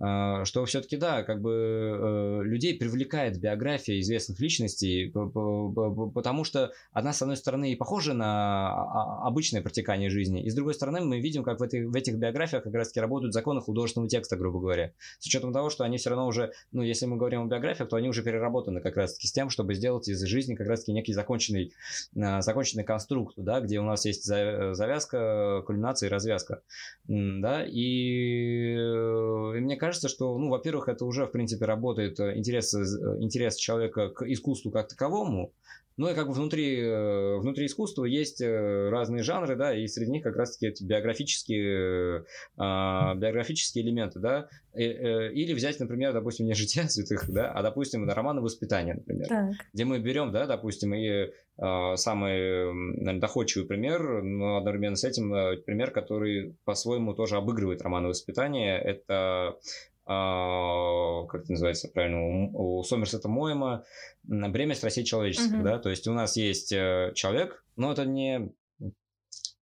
а, 0.00 0.44
что 0.44 0.64
все-таки, 0.64 0.96
да, 0.96 1.22
как 1.22 1.40
бы 1.40 1.52
э, 1.52 2.40
людей 2.42 2.76
привлекает 2.76 3.38
биография 3.38 4.00
известных 4.00 4.40
личностей, 4.40 5.10
потому 5.10 6.44
что 6.44 6.72
она, 6.92 7.12
с 7.12 7.22
одной 7.22 7.36
стороны, 7.36 7.72
и 7.72 7.76
похожа 7.76 8.14
на 8.14 9.22
обычное 9.22 9.62
протекание 9.62 10.10
жизни, 10.10 10.42
и 10.42 10.50
с 10.50 10.54
другой 10.54 10.74
стороны, 10.74 11.00
мы 11.00 11.20
видим, 11.20 11.44
как 11.44 11.60
в, 11.60 11.62
этой, 11.62 11.86
в 11.86 11.94
этих 11.94 12.16
биографиях 12.16 12.64
как 12.64 12.74
раз-таки 12.74 13.00
работают 13.00 13.31
законы 13.32 13.60
художественного 13.60 14.08
текста, 14.08 14.36
грубо 14.36 14.60
говоря. 14.60 14.92
С 15.18 15.26
учетом 15.26 15.52
того, 15.52 15.70
что 15.70 15.84
они 15.84 15.98
все 15.98 16.10
равно 16.10 16.26
уже, 16.26 16.52
ну, 16.72 16.82
если 16.82 17.06
мы 17.06 17.16
говорим 17.16 17.42
о 17.42 17.46
биографиях, 17.46 17.88
то 17.88 17.96
они 17.96 18.08
уже 18.08 18.22
переработаны 18.22 18.80
как 18.80 18.96
раз-таки 18.96 19.26
с 19.26 19.32
тем, 19.32 19.50
чтобы 19.50 19.74
сделать 19.74 20.08
из 20.08 20.20
жизни 20.22 20.54
как 20.54 20.66
раз-таки 20.66 20.92
некий 20.92 21.12
законченный, 21.12 21.72
а, 22.16 22.40
законченный 22.42 22.84
конструкт, 22.84 23.34
да, 23.36 23.60
где 23.60 23.80
у 23.80 23.84
нас 23.84 24.04
есть 24.04 24.24
завязка, 24.24 25.62
кульминация 25.66 26.08
и 26.08 26.10
развязка, 26.10 26.62
да, 27.08 27.64
и, 27.64 28.74
и 28.74 29.60
мне 29.60 29.76
кажется, 29.76 30.08
что, 30.08 30.36
ну, 30.38 30.48
во-первых, 30.48 30.88
это 30.88 31.04
уже, 31.04 31.26
в 31.26 31.30
принципе, 31.30 31.64
работает 31.64 32.18
э, 32.20 32.36
интерес, 32.38 32.74
э, 32.74 32.82
интерес 33.20 33.56
человека 33.56 34.08
к 34.10 34.22
искусству 34.22 34.70
как 34.70 34.88
таковому, 34.88 35.52
ну 35.96 36.08
и 36.08 36.14
как 36.14 36.28
бы 36.28 36.32
внутри, 36.32 36.80
э, 36.80 37.36
внутри 37.38 37.66
искусства 37.66 38.04
есть 38.04 38.40
э, 38.40 38.88
разные 38.90 39.22
жанры, 39.22 39.56
да, 39.56 39.76
и 39.76 39.86
среди 39.86 40.10
них 40.10 40.22
как 40.22 40.36
раз-таки 40.36 40.66
эти 40.66 40.84
биографические, 40.84 42.24
а, 42.56 43.14
биографические 43.14 43.84
элементы, 43.84 44.18
да, 44.20 44.48
э, 44.74 45.32
или 45.32 45.52
взять, 45.52 45.80
например, 45.80 46.12
допустим, 46.12 46.46
не 46.46 46.54
«Жития 46.54 46.88
святых», 46.88 47.30
да, 47.30 47.50
а, 47.52 47.62
допустим, 47.62 48.08
романы 48.08 48.40
воспитания, 48.40 48.94
например, 48.94 49.28
так. 49.28 49.50
где 49.72 49.84
мы 49.84 49.98
берем, 49.98 50.32
да, 50.32 50.46
допустим, 50.46 50.94
и 50.94 51.30
а, 51.58 51.96
самый 51.96 52.72
наверное, 52.72 53.20
доходчивый 53.20 53.66
пример, 53.66 54.22
но 54.22 54.56
одновременно 54.56 54.96
с 54.96 55.04
этим 55.04 55.30
пример, 55.64 55.90
который 55.90 56.56
по-своему 56.64 57.14
тоже 57.14 57.36
обыгрывает 57.36 57.82
романы 57.82 58.08
воспитания, 58.08 58.78
это 58.78 59.56
как 60.04 61.42
это 61.42 61.52
называется 61.52 61.88
правильно, 61.88 62.50
у 62.52 62.82
Сомерсета 62.82 63.28
Моема 63.28 63.84
«Бремя 64.24 64.74
страстей 64.74 65.04
человеческих», 65.04 65.60
uh-huh. 65.60 65.62
да, 65.62 65.78
то 65.78 65.90
есть 65.90 66.06
у 66.08 66.12
нас 66.12 66.36
есть 66.36 66.72
э, 66.72 67.12
человек, 67.14 67.64
но 67.76 67.92
это 67.92 68.04
не 68.04 68.52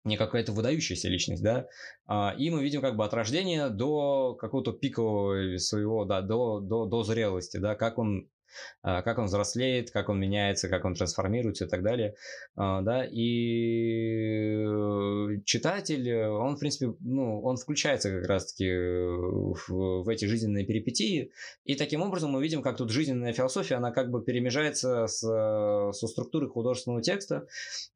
не 0.05 0.17
какая-то 0.17 0.53
выдающаяся 0.53 1.09
личность, 1.09 1.43
да, 1.43 1.67
а, 2.07 2.35
и 2.37 2.51
мы 2.51 2.63
видим 2.63 2.81
как 2.81 2.97
бы 2.97 3.05
от 3.05 3.13
рождения 3.13 3.69
до 3.69 4.35
какого-то 4.35 4.73
пикового 4.73 5.59
своего, 5.59 6.05
да, 6.05 6.23
до, 6.23 6.61
до, 6.61 6.87
до 6.87 7.03
зрелости, 7.03 7.59
да, 7.59 7.75
как 7.75 7.99
он 7.99 8.21
а, 8.21 8.40
как 8.83 9.19
он 9.19 9.27
взрослеет, 9.27 9.91
как 9.91 10.09
он 10.09 10.19
меняется, 10.19 10.69
как 10.69 10.85
он 10.85 10.95
трансформируется 10.95 11.65
и 11.65 11.69
так 11.69 11.83
далее, 11.83 12.15
а, 12.57 12.83
да, 12.83 13.05
и 13.05 14.65
э, 14.65 15.41
читатель, 15.45 16.09
э, 16.09 16.29
он, 16.29 16.57
в 16.57 16.59
принципе, 16.59 16.95
ну, 17.01 17.41
он 17.43 17.57
включается 17.57 18.11
как 18.11 18.27
раз-таки 18.29 18.71
в, 18.71 20.03
в 20.03 20.09
эти 20.09 20.25
жизненные 20.25 20.67
перипетии, 20.67 21.33
и 21.65 21.75
таким 21.75 22.03
образом 22.03 22.33
мы 22.33 22.43
видим, 22.43 22.63
как 22.63 22.77
тут 22.77 22.91
жизненная 22.91 23.33
философия, 23.33 23.77
она 23.77 23.93
как 23.93 24.11
бы 24.11 24.23
перемежается 24.23 25.07
с, 25.07 25.21
со 25.21 26.07
структурой 26.07 26.49
художественного 26.49 27.03
текста, 27.03 27.47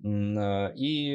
э, 0.02 0.74
и, 0.76 1.14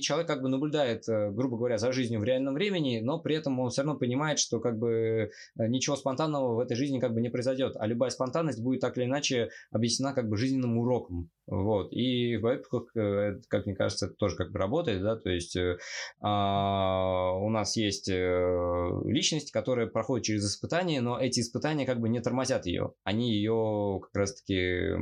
человек 0.00 0.26
как 0.26 0.42
бы 0.42 0.48
наблюдает, 0.48 1.04
грубо 1.06 1.56
говоря, 1.56 1.78
за 1.78 1.92
жизнью 1.92 2.20
в 2.20 2.24
реальном 2.24 2.54
времени, 2.54 3.00
но 3.00 3.18
при 3.18 3.36
этом 3.36 3.58
он 3.60 3.70
все 3.70 3.82
равно 3.82 3.98
понимает, 3.98 4.38
что 4.38 4.60
как 4.60 4.78
бы 4.78 5.30
ничего 5.56 5.96
спонтанного 5.96 6.54
в 6.54 6.58
этой 6.60 6.76
жизни 6.76 7.00
как 7.00 7.14
бы 7.14 7.20
не 7.20 7.28
произойдет, 7.28 7.76
а 7.78 7.86
любая 7.86 8.10
спонтанность 8.10 8.62
будет 8.62 8.80
так 8.80 8.96
или 8.96 9.04
иначе 9.04 9.50
объяснена 9.70 10.12
как 10.12 10.28
бы 10.28 10.36
жизненным 10.36 10.78
уроком. 10.78 11.30
Вот. 11.46 11.92
И 11.92 12.36
в 12.36 12.46
эпиках, 12.46 12.94
э, 12.94 13.40
как 13.48 13.64
мне 13.64 13.74
кажется, 13.74 14.06
это 14.06 14.14
тоже 14.16 14.36
как 14.36 14.52
бы 14.52 14.58
работает, 14.58 15.02
да, 15.02 15.16
то 15.16 15.30
есть 15.30 15.56
э, 15.56 15.78
а, 16.20 17.32
у 17.32 17.48
нас 17.48 17.76
есть 17.76 18.08
э, 18.10 18.90
личность, 19.06 19.50
которая 19.50 19.86
проходит 19.86 20.26
через 20.26 20.44
испытания, 20.44 21.00
но 21.00 21.18
эти 21.18 21.40
испытания 21.40 21.86
как 21.86 22.00
бы 22.00 22.10
не 22.10 22.20
тормозят 22.20 22.66
ее, 22.66 22.92
они 23.02 23.32
ее 23.32 24.00
как 24.02 24.14
раз-таки 24.14 24.92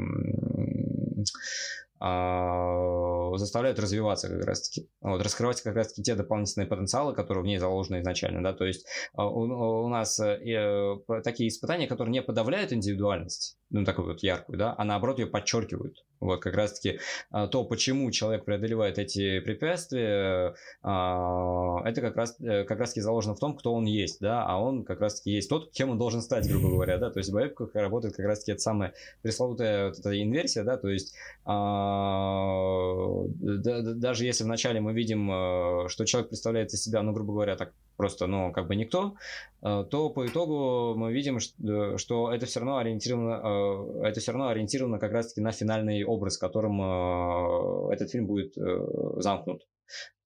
а, 1.99 3.16
заставляют 3.37 3.79
развиваться 3.79 4.29
как 4.29 4.45
раз-таки. 4.45 4.89
Вот, 5.01 5.23
раскрывать 5.23 5.61
как 5.63 5.75
раз-таки 5.75 6.03
те 6.03 6.15
дополнительные 6.15 6.67
потенциалы, 6.67 7.15
которые 7.15 7.43
в 7.43 7.47
ней 7.47 7.59
заложены 7.59 8.01
изначально. 8.01 8.43
Да? 8.43 8.53
То 8.53 8.65
есть 8.65 8.87
а, 9.15 9.29
у, 9.29 9.85
у 9.85 9.89
нас 9.89 10.19
э, 10.21 10.97
такие 11.25 11.49
испытания, 11.49 11.87
которые 11.87 12.13
не 12.13 12.23
подавляют 12.23 12.73
индивидуальность, 12.73 13.59
ну, 13.71 13.85
такую 13.85 14.07
вот 14.09 14.23
яркую, 14.23 14.59
да, 14.59 14.75
а 14.77 14.85
наоборот 14.85 15.19
ее 15.19 15.27
подчеркивают. 15.27 16.05
Вот 16.21 16.41
как 16.41 16.55
раз-таки 16.55 17.01
а, 17.31 17.47
то, 17.47 17.65
почему 17.65 18.11
человек 18.11 18.45
преодолевает 18.45 18.99
эти 18.99 19.41
препятствия, 19.41 20.55
а, 20.83 21.83
это 21.85 22.01
как 22.01 22.17
раз 22.17 22.37
э, 22.41 22.65
как 22.65 22.79
раз-таки 22.79 23.01
заложено 23.03 23.35
в 23.35 23.39
том, 23.39 23.57
кто 23.57 23.75
он 23.75 23.85
есть, 23.85 24.21
да, 24.21 24.45
а 24.47 24.59
он 24.59 24.85
как 24.85 25.01
раз-таки 25.01 25.33
есть 25.33 25.51
тот, 25.51 25.73
кем 25.73 25.91
он 25.91 25.99
должен 25.99 26.23
стать, 26.23 26.49
грубо 26.49 26.71
говоря, 26.71 26.97
да, 26.99 27.11
то 27.11 27.19
есть 27.19 27.31
в 27.31 27.35
боевках 27.35 27.75
работает 27.75 28.17
как 28.17 28.27
раз-таки 28.27 28.53
эта 28.53 28.63
самая 28.63 28.95
пресловутая 29.23 29.89
вот 29.89 29.99
эта 29.99 30.23
инверсия, 30.23 30.65
да, 30.65 30.77
то 30.77 30.89
есть 30.89 31.15
а, 31.45 33.25
даже 33.27 34.25
если 34.25 34.45
вначале 34.45 34.81
мы 34.81 34.95
видим, 34.95 35.89
что 35.89 36.05
человек 36.07 36.29
представляет 36.29 36.73
из 36.73 36.83
себя, 36.83 37.03
ну, 37.03 37.13
грубо 37.13 37.33
говоря, 37.35 37.57
так 37.57 37.73
просто, 37.97 38.27
ну, 38.27 38.53
как 38.53 38.67
бы 38.69 38.77
никто, 38.77 39.15
то 39.61 40.11
по 40.11 40.27
итогу 40.27 40.95
мы 40.97 41.13
видим, 41.13 41.41
что, 41.41 41.99
что 41.99 42.33
это 42.33 42.47
все 42.47 42.61
равно 42.61 42.79
ориентировано, 42.79 44.07
это 44.07 44.21
все 44.21 44.33
равно 44.33 44.49
ориентировано 44.49 44.99
как 44.99 45.13
раз-таки 45.13 45.41
на 45.41 45.53
финальный 45.53 46.05
образ, 46.05 46.39
которым 46.39 46.81
э, 46.81 47.95
этот 47.95 48.11
фильм 48.11 48.27
будет 48.27 48.57
э, 48.57 48.87
замкнут. 49.19 49.67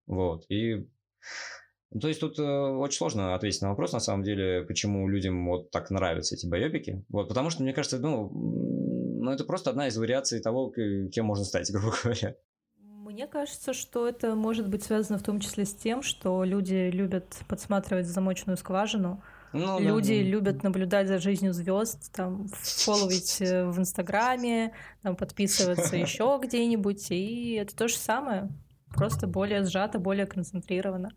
Вот. 0.07 0.45
И 0.49 0.87
то 2.01 2.07
есть 2.07 2.21
тут 2.21 2.39
э, 2.39 2.43
очень 2.43 2.99
сложно 2.99 3.35
ответить 3.35 3.63
на 3.63 3.71
вопрос, 3.71 3.93
на 3.93 4.01
самом 4.01 4.23
деле, 4.23 4.63
почему 4.63 5.09
людям 5.09 5.49
вот 5.49 5.71
так 5.71 5.91
нравятся 5.91 6.37
эти 6.37 6.47
боепики. 6.47 7.05
Вот, 7.09 7.29
потому 7.29 7.51
что, 7.51 7.63
мне 7.63 7.73
кажется, 7.73 7.99
ну, 7.99 8.31
ну, 9.21 9.33
это 9.33 9.45
просто 9.45 9.71
одна 9.71 9.89
из 9.89 9.97
вариаций 9.97 10.41
того, 10.41 10.73
кем 11.13 11.27
можно 11.27 11.45
стать, 11.45 11.71
грубо 11.73 11.93
говоря. 12.03 12.37
Мне 13.11 13.27
кажется, 13.27 13.73
что 13.73 14.07
это 14.07 14.37
может 14.37 14.69
быть 14.69 14.85
связано 14.85 15.19
в 15.19 15.25
том 15.25 15.41
числе 15.41 15.65
с 15.65 15.75
тем, 15.75 16.01
что 16.01 16.45
люди 16.45 16.91
любят 16.93 17.43
подсматривать 17.49 18.07
замочную 18.07 18.57
скважину, 18.57 19.21
ну, 19.53 19.81
Люди 19.81 20.23
да, 20.23 20.29
любят 20.29 20.63
наблюдать 20.63 21.09
за 21.09 21.19
жизнью 21.19 21.53
звезд, 21.53 22.13
там, 22.13 22.47
фолловить 22.53 23.41
э, 23.41 23.69
в 23.69 23.77
Инстаграме, 23.81 24.73
там, 25.03 25.17
подписываться 25.17 25.97
еще 25.97 26.39
где-нибудь, 26.41 27.11
и 27.11 27.55
это 27.55 27.75
то 27.75 27.89
же 27.89 27.97
самое, 27.97 28.49
просто 28.95 29.27
более 29.27 29.65
сжато, 29.65 29.99
более 29.99 30.27
концентрировано. 30.27 31.11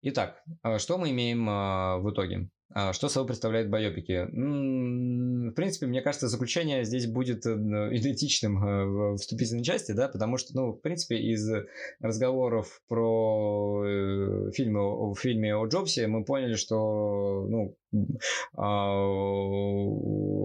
Итак, 0.00 0.42
а 0.62 0.78
что 0.78 0.96
мы 0.96 1.10
имеем 1.10 1.46
а, 1.46 1.98
в 1.98 2.10
итоге? 2.10 2.48
А, 2.76 2.92
что 2.92 3.08
собой 3.08 3.28
представляют 3.28 3.70
байопики? 3.70 4.26
В 4.32 5.52
принципе, 5.52 5.86
мне 5.86 6.02
кажется, 6.02 6.26
заключение 6.26 6.84
здесь 6.84 7.06
будет 7.06 7.46
э, 7.46 7.50
идентичным 7.50 8.64
э, 8.64 8.84
в 8.86 9.16
вступительной 9.16 9.62
части, 9.62 9.92
да, 9.92 10.08
потому 10.08 10.38
что, 10.38 10.56
ну, 10.56 10.72
в 10.72 10.80
принципе, 10.80 11.18
из 11.18 11.48
разговоров 12.00 12.82
про 12.88 13.84
э, 13.86 14.50
фильмы, 14.52 14.80
о 14.80 15.14
фильме 15.14 15.54
о 15.54 15.66
Джобсе 15.66 16.08
мы 16.08 16.24
поняли, 16.24 16.54
что, 16.54 17.46
ну, 17.48 17.76
в 17.83 17.83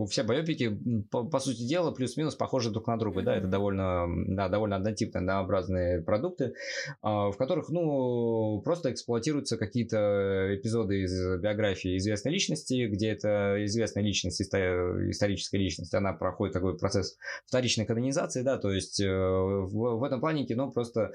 все 0.10 0.24
байопики, 0.24 0.78
по, 1.12 1.24
по 1.26 1.40
сути 1.40 1.64
дела, 1.68 1.92
плюс-минус 1.92 2.36
похожи 2.36 2.70
друг 2.70 2.88
на 2.88 2.98
друга, 2.98 3.22
да, 3.22 3.36
это 3.36 3.48
довольно, 3.48 4.08
да, 4.28 4.50
довольно 4.50 4.76
однотипные, 4.78 5.20
однообразные 5.22 6.02
продукты, 6.02 6.54
в 7.02 7.34
которых, 7.38 7.70
ну, 7.70 8.62
просто 8.64 8.92
эксплуатируются 8.92 9.58
какие-то 9.58 10.56
эпизоды 10.56 11.04
из 11.04 11.40
биографии 11.40 11.98
известной 11.98 12.32
личности, 12.32 12.88
где 12.88 13.10
это 13.10 13.58
известная 13.66 14.04
личность, 14.04 14.42
историческая 14.42 15.58
личность, 15.58 15.94
она 15.94 16.14
проходит 16.14 16.54
такой 16.54 16.78
процесс 16.78 17.18
вторичной 17.46 17.86
канонизации, 17.86 18.42
да, 18.44 18.58
то 18.58 18.72
есть 18.72 19.00
в, 19.02 19.70
в 19.72 20.04
этом 20.04 20.20
плане 20.20 20.46
кино 20.46 20.72
просто 20.72 21.12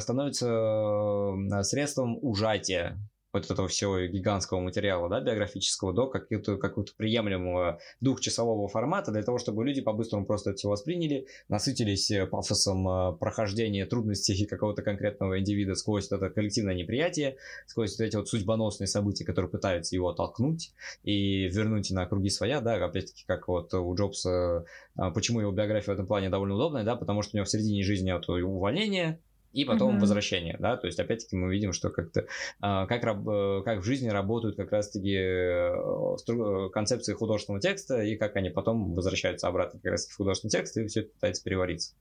становится 0.00 1.32
средством 1.62 2.18
ужатия 2.22 2.98
вот 3.36 3.50
этого 3.50 3.68
всего 3.68 4.00
гигантского 4.00 4.60
материала, 4.60 5.08
да, 5.08 5.20
биографического, 5.20 5.92
до 5.92 6.06
какого-то, 6.06 6.56
какого-то 6.56 6.92
приемлемого 6.96 7.78
двухчасового 8.00 8.68
формата, 8.68 9.12
для 9.12 9.22
того, 9.22 9.38
чтобы 9.38 9.64
люди 9.64 9.80
по-быстрому 9.80 10.26
просто 10.26 10.50
это 10.50 10.58
все 10.58 10.68
восприняли, 10.68 11.26
насытились 11.48 12.10
э, 12.10 12.26
пафосом 12.26 12.88
э, 12.88 13.16
прохождения 13.16 13.86
трудностей 13.86 14.46
какого-то 14.50 14.82
конкретного 14.82 15.38
индивида 15.38 15.74
сквозь 15.74 16.10
это 16.10 16.30
коллективное 16.30 16.74
неприятие, 16.74 17.36
сквозь 17.66 17.98
вот 17.98 18.04
эти 18.04 18.16
вот 18.16 18.28
судьбоносные 18.28 18.86
события, 18.86 19.24
которые 19.24 19.50
пытаются 19.50 19.94
его 19.94 20.08
оттолкнуть 20.08 20.72
и 21.02 21.48
вернуть 21.48 21.90
на 21.90 22.06
круги 22.06 22.30
своя, 22.30 22.60
да, 22.60 22.74
опять-таки, 22.84 23.24
как 23.26 23.48
вот 23.48 23.72
у 23.74 23.94
Джобса, 23.94 24.64
э, 24.98 25.10
почему 25.14 25.40
его 25.40 25.52
биография 25.52 25.92
в 25.92 25.94
этом 25.94 26.06
плане 26.06 26.30
довольно 26.30 26.54
удобная, 26.54 26.84
да, 26.84 26.96
потому 26.96 27.22
что 27.22 27.34
у 27.34 27.36
него 27.36 27.44
в 27.44 27.50
середине 27.50 27.82
жизни 27.82 28.12
вот 28.12 28.28
увольнение, 28.28 29.20
и 29.52 29.64
потом 29.64 29.96
mm-hmm. 29.96 30.00
возвращение, 30.00 30.56
да, 30.58 30.76
то 30.76 30.86
есть 30.86 30.98
опять-таки 30.98 31.36
мы 31.36 31.52
видим, 31.52 31.72
что 31.72 31.90
как-то 31.90 32.26
а, 32.60 32.86
как, 32.86 33.02
э, 33.04 33.62
как 33.64 33.80
в 33.80 33.84
жизни 33.84 34.08
работают 34.08 34.56
как 34.56 34.72
раз-таки 34.72 35.14
э, 35.14 35.72
э, 35.72 36.68
концепции 36.72 37.14
художественного 37.14 37.60
текста 37.60 38.02
и 38.02 38.16
как 38.16 38.36
они 38.36 38.50
потом 38.50 38.94
возвращаются 38.94 39.48
обратно 39.48 39.80
как 39.80 39.92
раз 39.92 40.06
в 40.06 40.16
художественный 40.16 40.50
текст 40.50 40.76
и 40.76 40.86
все 40.86 41.00
это 41.00 41.12
пытается 41.14 41.42
перевариться. 41.42 41.94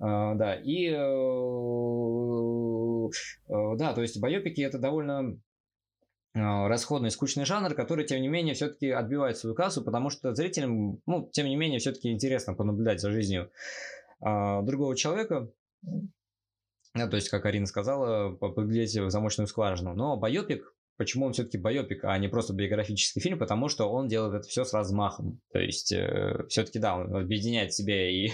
А, 0.00 0.34
да, 0.34 0.54
и 0.54 0.90
да, 3.48 3.92
то 3.94 4.02
есть 4.02 4.20
байопики 4.20 4.60
это 4.60 4.78
довольно 4.78 5.38
расходный, 6.32 7.10
скучный 7.10 7.44
жанр, 7.44 7.74
который, 7.74 8.06
тем 8.06 8.22
не 8.22 8.28
менее, 8.28 8.54
все-таки 8.54 8.88
отбивает 8.90 9.36
свою 9.36 9.56
кассу, 9.56 9.82
потому 9.82 10.10
что 10.10 10.32
зрителям, 10.34 11.00
ну, 11.06 11.28
тем 11.32 11.46
не 11.46 11.56
менее, 11.56 11.80
все-таки 11.80 12.12
интересно 12.12 12.54
понаблюдать 12.54 13.00
за 13.00 13.10
жизнью 13.10 13.50
а, 14.20 14.62
другого 14.62 14.96
человека, 14.96 15.50
да, 16.94 17.06
то 17.06 17.16
есть, 17.16 17.28
как 17.28 17.46
Арина 17.46 17.66
сказала, 17.66 18.34
поглядеть 18.34 18.96
в 18.96 19.10
замочную 19.10 19.46
скважину. 19.46 19.94
Но 19.94 20.16
байопик, 20.16 20.74
почему 20.96 21.26
он 21.26 21.32
все-таки 21.32 21.56
байопик, 21.56 22.04
а 22.04 22.18
не 22.18 22.28
просто 22.28 22.52
биографический 22.52 23.22
фильм, 23.22 23.38
потому 23.38 23.68
что 23.68 23.90
он 23.90 24.08
делает 24.08 24.34
это 24.40 24.48
все 24.48 24.64
с 24.64 24.74
размахом. 24.74 25.40
То 25.52 25.60
есть, 25.60 25.92
э, 25.92 26.44
все-таки, 26.48 26.80
да, 26.80 26.96
он 26.96 27.14
объединяет 27.14 27.72
себе 27.72 28.12
и, 28.26 28.32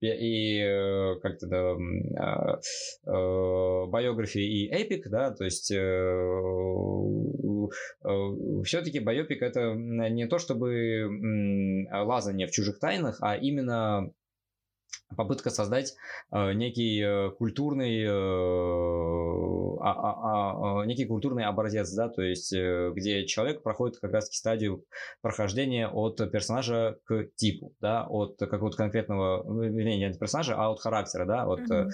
и 0.00 0.60
э, 0.60 1.20
как-то, 1.20 1.46
да, 1.46 1.72
э, 1.72 2.58
э, 3.06 3.12
биографии 3.12 4.64
и 4.64 4.68
эпик, 4.70 5.08
да, 5.10 5.30
то 5.30 5.44
есть, 5.44 5.70
э, 5.70 6.18
все-таки 8.64 8.98
байопик 8.98 9.42
это 9.42 9.74
не 9.74 10.26
то, 10.26 10.38
чтобы 10.38 11.06
лазание 11.92 12.46
в 12.46 12.50
чужих 12.50 12.80
тайнах, 12.80 13.18
а 13.20 13.36
именно 13.36 14.10
попытка 15.16 15.50
создать 15.50 15.94
э, 16.30 16.52
некий 16.52 17.00
э, 17.00 17.30
культурный, 17.30 18.04
э, 18.04 18.10
а, 19.82 19.92
а, 19.92 20.82
а, 20.82 20.86
некий 20.86 21.06
культурный 21.06 21.44
образец, 21.44 21.92
да, 21.92 22.08
то 22.08 22.22
есть 22.22 22.52
э, 22.52 22.92
где 22.94 23.26
человек 23.26 23.62
проходит 23.62 23.98
как 23.98 24.12
раз 24.12 24.28
стадию 24.32 24.84
прохождения 25.20 25.88
от 25.88 26.16
персонажа 26.30 26.98
к 27.04 27.26
типу, 27.36 27.74
да, 27.80 28.06
от 28.08 28.38
какого-то 28.38 28.76
конкретного, 28.76 29.42
ну, 29.44 29.64
не, 29.64 29.98
не 29.98 30.04
от 30.04 30.18
персонажа, 30.18 30.54
а 30.56 30.70
от 30.70 30.80
характера, 30.80 31.24
да, 31.24 31.46
от, 31.46 31.60
mm-hmm. 31.60 31.90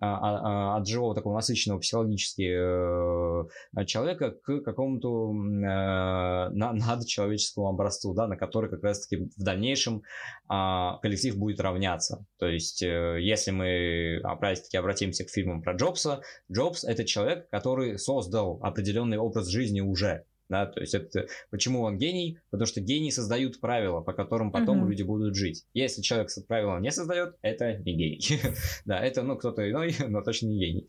а, 0.00 0.74
а, 0.74 0.76
от 0.78 0.86
живого 0.86 1.14
такого 1.14 1.34
насыщенного 1.34 1.80
психологически 1.80 2.50
э, 2.50 3.84
человека 3.86 4.30
к 4.30 4.60
какому-то 4.60 5.32
э, 5.32 6.50
надчеловеческому 6.50 7.68
образцу, 7.68 8.14
да, 8.14 8.26
на 8.26 8.36
который 8.36 8.70
как 8.70 8.82
раз-таки 8.82 9.28
в 9.36 9.42
дальнейшем 9.42 10.02
э, 10.50 10.90
коллектив 11.02 11.36
будет 11.36 11.60
равняться. 11.60 12.24
То 12.44 12.50
есть, 12.50 12.82
э, 12.82 13.16
если 13.22 13.52
мы 13.52 14.20
опять-таки 14.22 14.76
обратимся 14.76 15.24
к 15.24 15.30
фильмам 15.30 15.62
про 15.62 15.72
Джобса, 15.72 16.20
Джобс— 16.52 16.84
это 16.84 17.06
человек, 17.06 17.48
который 17.48 17.98
создал 17.98 18.58
определенный 18.62 19.16
образ 19.16 19.48
жизни 19.48 19.80
уже. 19.80 20.26
Да, 20.54 20.66
то 20.66 20.80
есть 20.80 20.94
это 20.94 21.26
почему 21.50 21.82
он 21.82 21.98
гений? 21.98 22.38
Потому 22.50 22.66
что 22.66 22.80
гении 22.80 23.10
создают 23.10 23.60
правила, 23.60 24.02
по 24.02 24.12
которым 24.12 24.52
потом 24.52 24.84
uh-huh. 24.84 24.88
люди 24.88 25.02
будут 25.02 25.34
жить. 25.34 25.64
Если 25.74 26.00
человек 26.00 26.28
правила 26.46 26.78
не 26.78 26.92
создает, 26.92 27.34
это 27.42 27.78
не 27.78 27.92
гений. 27.92 28.20
да, 28.84 29.04
это 29.04 29.24
ну 29.24 29.36
кто-то 29.36 29.68
иной, 29.68 29.96
но 30.08 30.22
точно 30.22 30.46
не 30.46 30.58
гений. 30.60 30.86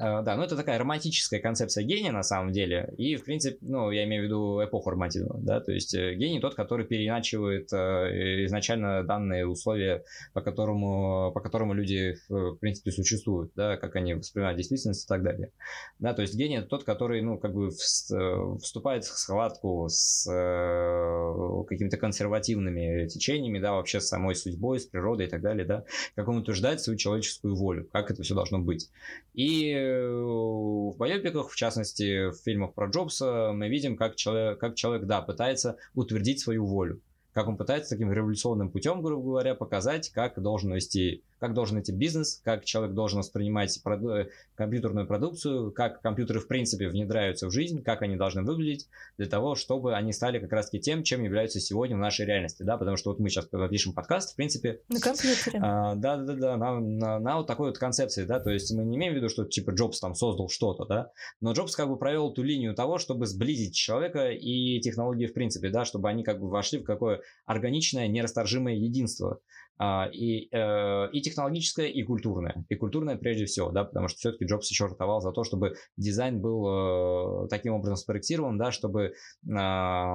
А, 0.00 0.22
да, 0.22 0.34
ну 0.36 0.44
это 0.44 0.56
такая 0.56 0.78
романтическая 0.78 1.40
концепция 1.40 1.84
гения 1.84 2.10
на 2.10 2.22
самом 2.22 2.52
деле. 2.52 2.94
И 2.96 3.16
в 3.16 3.24
принципе, 3.24 3.58
ну 3.60 3.90
я 3.90 4.04
имею 4.04 4.22
в 4.22 4.24
виду 4.24 4.64
эпоху 4.64 4.88
романтизма, 4.88 5.40
да, 5.40 5.60
то 5.60 5.72
есть 5.72 5.92
э, 5.92 6.14
гений 6.14 6.40
тот, 6.40 6.54
который 6.54 6.86
переначивает 6.86 7.70
э, 7.74 8.46
изначально 8.46 9.04
данные 9.04 9.46
условия, 9.46 10.04
по 10.32 10.40
которому 10.40 11.32
по 11.34 11.40
которому 11.40 11.74
люди 11.74 12.16
в 12.30 12.54
принципе 12.54 12.92
существуют, 12.92 13.52
да, 13.56 13.76
как 13.76 13.94
они 13.96 14.14
воспринимают 14.14 14.56
действительность 14.56 15.04
и 15.04 15.06
так 15.06 15.22
далее. 15.22 15.52
Да, 15.98 16.14
то 16.14 16.22
есть 16.22 16.34
гений 16.34 16.56
это 16.56 16.68
тот, 16.68 16.84
который 16.84 17.20
ну 17.20 17.38
как 17.38 17.52
бы 17.52 17.68
вступает 17.68 18.85
вступает 18.86 19.04
в 19.04 19.18
схватку 19.18 19.86
с 19.88 20.28
э, 20.30 21.64
какими-то 21.68 21.96
консервативными 21.96 23.08
течениями, 23.08 23.58
да, 23.58 23.72
вообще 23.72 24.00
с 24.00 24.08
самой 24.08 24.34
судьбой, 24.34 24.78
с 24.78 24.86
природой 24.86 25.26
и 25.26 25.28
так 25.28 25.42
далее, 25.42 25.66
да, 25.66 25.84
как 26.14 26.28
он 26.28 26.38
утверждает 26.38 26.80
свою 26.80 26.96
человеческую 26.96 27.56
волю, 27.56 27.88
как 27.92 28.10
это 28.10 28.22
все 28.22 28.34
должно 28.34 28.58
быть. 28.58 28.88
И 29.34 29.72
э, 29.72 30.08
в 30.08 30.96
байопиках, 30.96 31.50
в 31.50 31.56
частности, 31.56 32.30
в 32.30 32.36
фильмах 32.44 32.74
про 32.74 32.88
Джобса, 32.88 33.52
мы 33.52 33.68
видим, 33.68 33.96
как 33.96 34.14
человек, 34.14 34.58
как 34.58 34.76
человек, 34.76 35.06
да, 35.06 35.20
пытается 35.20 35.76
утвердить 35.94 36.40
свою 36.40 36.64
волю 36.64 37.00
как 37.32 37.48
он 37.48 37.58
пытается 37.58 37.90
таким 37.90 38.10
революционным 38.10 38.70
путем, 38.70 39.02
грубо 39.02 39.22
говоря, 39.22 39.54
показать, 39.54 40.08
как 40.08 40.40
должен 40.40 40.72
вести 40.72 41.22
как 41.38 41.54
должен 41.54 41.80
идти 41.80 41.92
бизнес, 41.92 42.40
как 42.44 42.64
человек 42.64 42.94
должен 42.94 43.18
воспринимать 43.18 43.78
проду- 43.84 44.26
компьютерную 44.54 45.06
продукцию, 45.06 45.72
как 45.72 46.00
компьютеры 46.00 46.40
в 46.40 46.48
принципе 46.48 46.88
внедряются 46.88 47.48
в 47.48 47.50
жизнь, 47.50 47.82
как 47.82 48.02
они 48.02 48.16
должны 48.16 48.42
выглядеть, 48.42 48.88
для 49.18 49.26
того, 49.26 49.54
чтобы 49.54 49.94
они 49.94 50.12
стали 50.12 50.38
как 50.38 50.52
раз-таки 50.52 50.80
тем, 50.80 51.02
чем 51.02 51.22
являются 51.22 51.60
сегодня 51.60 51.96
в 51.96 52.00
нашей 52.00 52.26
реальности, 52.26 52.62
да, 52.62 52.76
потому 52.76 52.96
что 52.96 53.10
вот 53.10 53.18
мы 53.18 53.28
сейчас 53.28 53.48
пишем 53.70 53.92
подкаст, 53.92 54.32
в 54.32 54.36
принципе... 54.36 54.80
На 54.88 55.00
компьютере. 55.00 55.60
А, 55.62 55.94
да, 55.94 56.16
да, 56.16 56.34
да, 56.34 56.56
на, 56.56 56.80
на, 56.80 57.18
на 57.18 57.36
вот 57.38 57.46
такой 57.46 57.68
вот 57.68 57.78
концепции, 57.78 58.24
да, 58.24 58.40
то 58.40 58.50
есть 58.50 58.72
мы 58.72 58.84
не 58.84 58.96
имеем 58.96 59.12
в 59.12 59.16
виду, 59.16 59.28
что 59.28 59.44
типа 59.44 59.70
Джобс 59.70 60.00
там 60.00 60.14
создал 60.14 60.48
что-то, 60.48 60.84
да, 60.84 61.10
но 61.40 61.52
Джобс 61.52 61.76
как 61.76 61.88
бы 61.88 61.98
провел 61.98 62.32
ту 62.32 62.42
линию 62.42 62.74
того, 62.74 62.98
чтобы 62.98 63.26
сблизить 63.26 63.74
человека 63.74 64.30
и 64.30 64.80
технологии 64.80 65.26
в 65.26 65.34
принципе, 65.34 65.68
да, 65.68 65.84
чтобы 65.84 66.08
они 66.08 66.24
как 66.24 66.40
бы 66.40 66.48
вошли 66.48 66.78
в 66.78 66.84
какое 66.84 67.20
органичное, 67.44 68.08
нерасторжимое 68.08 68.74
единство. 68.74 69.40
А, 69.78 70.08
и, 70.10 70.48
э, 70.52 71.10
и 71.12 71.20
технологическое, 71.20 71.88
и 71.88 72.02
культурное. 72.02 72.64
И 72.70 72.76
культурное 72.76 73.16
прежде 73.16 73.44
всего, 73.44 73.70
да, 73.70 73.84
потому 73.84 74.08
что 74.08 74.18
все-таки 74.18 74.46
Джобс 74.46 74.70
еще 74.70 74.86
ротовал 74.86 75.20
за 75.20 75.32
то, 75.32 75.44
чтобы 75.44 75.74
дизайн 75.98 76.40
был 76.40 77.44
э, 77.44 77.48
таким 77.48 77.74
образом 77.74 77.96
спроектирован, 77.96 78.56
да, 78.56 78.70
чтобы, 78.70 79.12
а, 79.54 80.06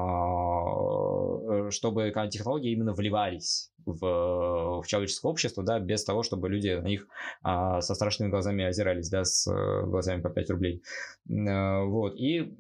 чтобы 1.70 2.12
технологии 2.32 2.72
именно 2.72 2.94
вливались 2.94 3.72
в, 3.86 4.82
в 4.82 4.88
человеческое 4.88 5.30
общество, 5.30 5.64
да, 5.64 5.80
без 5.80 6.04
того, 6.04 6.24
чтобы 6.24 6.50
люди 6.50 6.70
на 6.70 6.88
них 6.88 7.08
а, 7.44 7.82
со 7.82 7.94
страшными 7.94 8.32
глазами 8.32 8.64
озирались, 8.66 9.10
да, 9.10 9.24
с 9.24 9.48
э, 9.48 9.86
глазами 9.86 10.22
по 10.22 10.30
5 10.32 10.50
рублей. 10.50 10.82
Вот, 11.28 12.16
и 12.16 12.56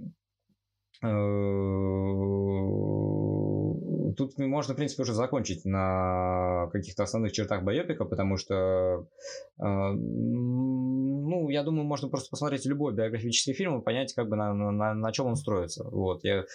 тут 4.27 4.37
можно, 4.37 4.73
в 4.73 4.77
принципе, 4.77 5.03
уже 5.03 5.13
закончить 5.13 5.65
на 5.65 6.67
каких-то 6.71 7.03
основных 7.03 7.31
чертах 7.31 7.63
байопика, 7.63 8.05
потому 8.05 8.37
что, 8.37 9.07
э, 9.59 9.63
ну, 9.63 11.49
я 11.49 11.63
думаю, 11.63 11.85
можно 11.85 12.09
просто 12.09 12.29
посмотреть 12.29 12.65
любой 12.65 12.93
биографический 12.93 13.53
фильм 13.53 13.79
и 13.79 13.83
понять, 13.83 14.13
как 14.13 14.29
бы 14.29 14.35
на, 14.35 14.53
на, 14.53 14.93
на 14.93 15.11
чем 15.11 15.27
он 15.27 15.35
строится. 15.35 15.83
Вот, 15.89 16.23
я 16.23 16.45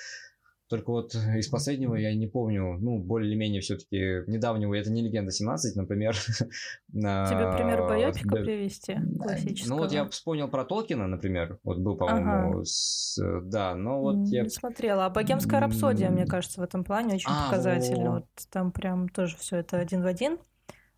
только 0.69 0.91
вот 0.91 1.15
из 1.15 1.49
последнего 1.49 1.95
я 1.95 2.15
не 2.15 2.27
помню, 2.27 2.77
ну, 2.79 2.99
более-менее 2.99 3.61
все-таки 3.61 4.25
недавнего, 4.27 4.75
это 4.75 4.91
не 4.91 5.03
«Легенда 5.03 5.31
17», 5.31 5.57
например. 5.77 6.17
Тебе 6.93 7.57
пример 7.57 7.83
байопика 7.83 8.37
привести 8.37 8.97
классического? 9.19 9.75
Ну, 9.75 9.83
вот 9.83 9.93
я 9.93 10.09
вспомнил 10.09 10.49
про 10.49 10.65
Толкина, 10.65 11.07
например, 11.07 11.59
вот 11.63 11.79
был, 11.79 11.97
по-моему, 11.97 12.65
да, 13.43 13.75
но 13.75 14.01
вот 14.01 14.27
я... 14.29 14.43
Не 14.43 14.49
смотрела, 14.49 15.07
а 15.07 15.11
«Богемская 15.11 15.61
рапсодия», 15.61 16.11
мне 16.11 16.27
кажется, 16.27 16.61
в 16.61 16.65
этом 16.65 16.85
плане 16.85 17.17
очень 17.17 17.31
а, 17.31 17.49
показательно. 17.49 18.11
Вот 18.13 18.27
там 18.51 18.73
прям 18.73 19.09
тоже 19.09 19.37
все 19.37 19.57
это 19.57 19.79
один 19.79 20.03
в 20.03 20.07
один. 20.07 20.39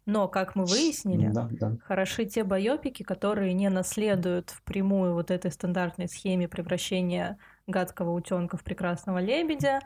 Но, 0.06 0.26
как 0.26 0.54
мы 0.54 0.64
выяснили, 0.64 1.28
да, 1.28 1.50
да. 1.50 1.76
хороши 1.84 2.24
те 2.24 2.42
байопики, 2.42 3.02
которые 3.02 3.52
не 3.52 3.68
наследуют 3.68 4.48
впрямую 4.48 5.12
вот 5.12 5.30
этой 5.30 5.52
стандартной 5.52 6.08
схеме 6.08 6.48
превращения 6.48 7.38
гадкого 7.68 8.10
утенка 8.10 8.56
в 8.56 8.64
прекрасного 8.64 9.18
лебедя, 9.18 9.80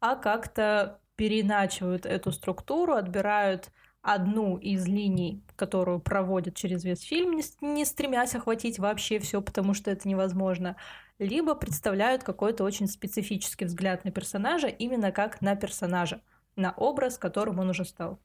а 0.00 0.16
как-то 0.16 1.00
переначивают 1.16 2.06
эту 2.06 2.30
структуру, 2.30 2.94
отбирают 2.94 3.70
одну 4.02 4.56
из 4.56 4.86
линий, 4.86 5.42
которую 5.56 6.00
проводят 6.00 6.54
через 6.54 6.84
весь 6.84 7.02
фильм, 7.02 7.40
не, 7.60 7.84
стремясь 7.84 8.34
охватить 8.34 8.78
вообще 8.78 9.18
все, 9.18 9.42
потому 9.42 9.74
что 9.74 9.90
это 9.90 10.08
невозможно, 10.08 10.76
либо 11.18 11.54
представляют 11.54 12.22
какой-то 12.22 12.64
очень 12.64 12.86
специфический 12.86 13.64
взгляд 13.64 14.04
на 14.04 14.10
персонажа, 14.10 14.68
именно 14.68 15.10
как 15.10 15.40
на 15.40 15.56
персонажа, 15.56 16.20
на 16.54 16.72
образ, 16.72 17.18
которым 17.18 17.58
он 17.58 17.70
уже 17.70 17.84
стал. 17.84 18.20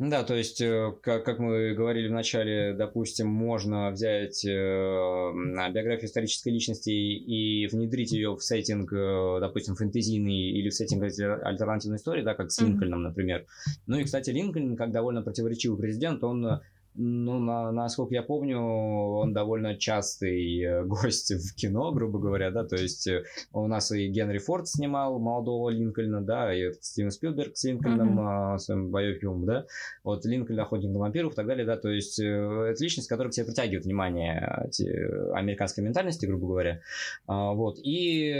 Да, 0.00 0.24
то 0.24 0.34
есть, 0.34 0.62
э, 0.62 0.94
как, 1.02 1.26
как 1.26 1.38
мы 1.38 1.74
говорили 1.74 2.08
в 2.08 2.12
начале, 2.12 2.72
допустим, 2.72 3.28
можно 3.28 3.90
взять 3.90 4.42
э, 4.46 4.48
биографию 4.48 6.06
исторической 6.06 6.48
личности 6.48 6.88
и 6.88 7.66
внедрить 7.66 8.10
ее 8.10 8.34
в 8.34 8.42
сеттинг, 8.42 8.90
э, 8.94 9.36
допустим, 9.40 9.74
фэнтезийный 9.74 10.52
или 10.52 10.70
в 10.70 10.74
сеттинг 10.74 11.02
альтернативной 11.02 11.98
истории, 11.98 12.22
да, 12.22 12.32
как 12.32 12.50
с 12.50 12.58
Линкольном, 12.62 13.02
например. 13.02 13.44
Ну 13.86 13.98
и, 13.98 14.04
кстати, 14.04 14.30
Линкольн, 14.30 14.74
как 14.74 14.90
довольно 14.90 15.20
противоречивый 15.20 15.78
президент, 15.78 16.24
он 16.24 16.62
ну, 16.94 17.38
на, 17.38 17.70
насколько 17.72 18.14
я 18.14 18.22
помню, 18.22 18.60
он 18.60 19.32
довольно 19.32 19.76
частый 19.76 20.60
э, 20.60 20.84
гость 20.86 21.32
в 21.32 21.54
кино, 21.54 21.92
грубо 21.92 22.18
говоря, 22.18 22.50
да, 22.50 22.64
то 22.64 22.76
есть 22.76 23.06
э, 23.06 23.24
у 23.52 23.66
нас 23.66 23.92
и 23.92 24.08
Генри 24.08 24.38
Форд 24.38 24.68
снимал 24.68 25.18
молодого 25.18 25.70
Линкольна, 25.70 26.20
да, 26.20 26.52
и 26.54 26.72
Стивен 26.80 27.10
Спилберг 27.10 27.56
с 27.56 27.64
Линкольном, 27.64 28.18
mm-hmm. 28.18 28.58
своим 28.58 28.90
боевиком, 28.90 29.46
да, 29.46 29.66
вот 30.02 30.24
Линкольн, 30.24 30.58
охотник 30.60 30.90
на 30.90 30.98
вампиров 30.98 31.32
и 31.32 31.36
так 31.36 31.46
далее, 31.46 31.64
да, 31.64 31.76
то 31.76 31.88
есть 31.88 32.18
э, 32.18 32.24
это 32.24 32.82
личность, 32.82 33.08
которая 33.08 33.30
к 33.30 33.34
себе 33.34 33.46
притягивает 33.46 33.84
внимание 33.84 34.64
эти, 34.66 34.84
американской 35.32 35.84
ментальности, 35.84 36.26
грубо 36.26 36.48
говоря, 36.48 36.80
а, 37.26 37.52
вот, 37.52 37.78
и 37.82 38.32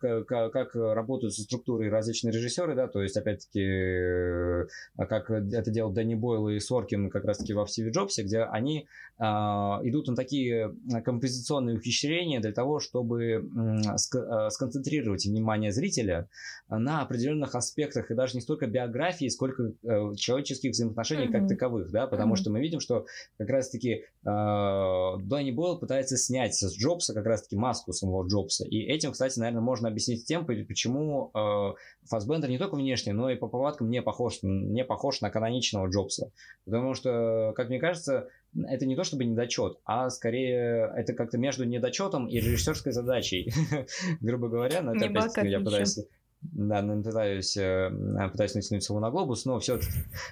как, 0.00 0.52
как 0.52 0.74
работают 0.74 1.34
со 1.34 1.42
структурой 1.42 1.90
различные 1.90 2.32
режиссеры, 2.32 2.74
да, 2.74 2.88
то 2.88 3.02
есть, 3.02 3.16
опять-таки, 3.16 4.68
как 4.96 5.30
это 5.36 5.70
делал 5.70 5.92
Дэнни 5.92 6.14
Бойл 6.14 6.48
и 6.48 6.58
Соркин 6.58 7.10
как 7.10 7.24
раз-таки 7.24 7.52
во 7.52 7.66
Стиве 7.66 7.90
Джобсе, 7.90 8.22
где 8.22 8.42
они 8.42 8.86
э, 9.18 9.24
идут 9.24 10.08
на 10.08 10.16
такие 10.16 10.74
композиционные 11.04 11.76
ухищрения 11.76 12.40
для 12.40 12.52
того, 12.52 12.80
чтобы 12.80 13.24
э, 13.32 13.98
сконцентрировать 14.50 15.26
внимание 15.26 15.72
зрителя 15.72 16.28
на 16.68 17.02
определенных 17.02 17.54
аспектах, 17.54 18.10
и 18.10 18.14
даже 18.14 18.34
не 18.34 18.40
столько 18.40 18.66
биографии, 18.66 19.28
сколько 19.28 19.72
э, 19.82 20.14
человеческих 20.16 20.70
взаимоотношений 20.70 21.26
mm-hmm. 21.26 21.32
как 21.32 21.48
таковых, 21.48 21.90
да, 21.90 22.06
потому 22.06 22.34
mm-hmm. 22.34 22.38
что 22.38 22.50
мы 22.50 22.60
видим, 22.60 22.80
что 22.80 23.06
как 23.38 23.48
раз-таки 23.48 23.90
э, 23.92 24.02
Дэнни 24.24 25.50
Бойл 25.50 25.78
пытается 25.78 26.16
снять 26.16 26.54
с 26.54 26.76
Джобса 26.76 27.14
как 27.14 27.26
раз-таки 27.26 27.56
маску 27.56 27.92
самого 27.92 28.26
Джобса, 28.26 28.64
и 28.64 28.78
этим, 28.80 29.12
кстати, 29.12 29.38
наверное, 29.38 29.62
можно 29.62 29.88
объяснить 29.88 30.24
тем, 30.24 30.46
почему 30.46 31.30
э, 31.34 31.74
Фасбендер 32.08 32.50
не 32.50 32.58
только 32.58 32.76
внешне, 32.76 33.12
но 33.12 33.30
и 33.30 33.36
по 33.36 33.48
повадкам 33.48 33.90
не 33.90 34.02
похож, 34.02 34.38
не 34.42 34.84
похож 34.84 35.20
на 35.24 35.30
каноничного 35.30 35.88
Джобса. 35.88 36.30
Потому 36.66 36.94
что, 36.94 37.52
как 37.56 37.68
мне 37.68 37.80
кажется, 37.80 38.28
это 38.68 38.86
не 38.86 38.94
то 38.94 39.04
чтобы 39.04 39.24
недочет, 39.24 39.78
а 39.84 40.10
скорее 40.10 40.92
это 40.94 41.14
как-то 41.14 41.38
между 41.38 41.64
недочетом 41.64 42.28
и 42.28 42.36
режиссерской 42.36 42.92
задачей, 42.92 43.50
грубо 44.20 44.48
говоря. 44.48 44.82
Но 44.82 44.94
это 44.94 45.06
опять 45.06 45.36
я 45.42 45.60
пытаюсь 45.60 45.98
да, 46.52 46.82
ну, 46.82 47.02
пытаюсь, 47.02 47.56
э, 47.56 47.90
пытаюсь 48.32 48.54
натянуть 48.54 48.82
сову 48.82 49.00
на 49.00 49.10
глобус, 49.10 49.44
но 49.44 49.58
все 49.58 49.78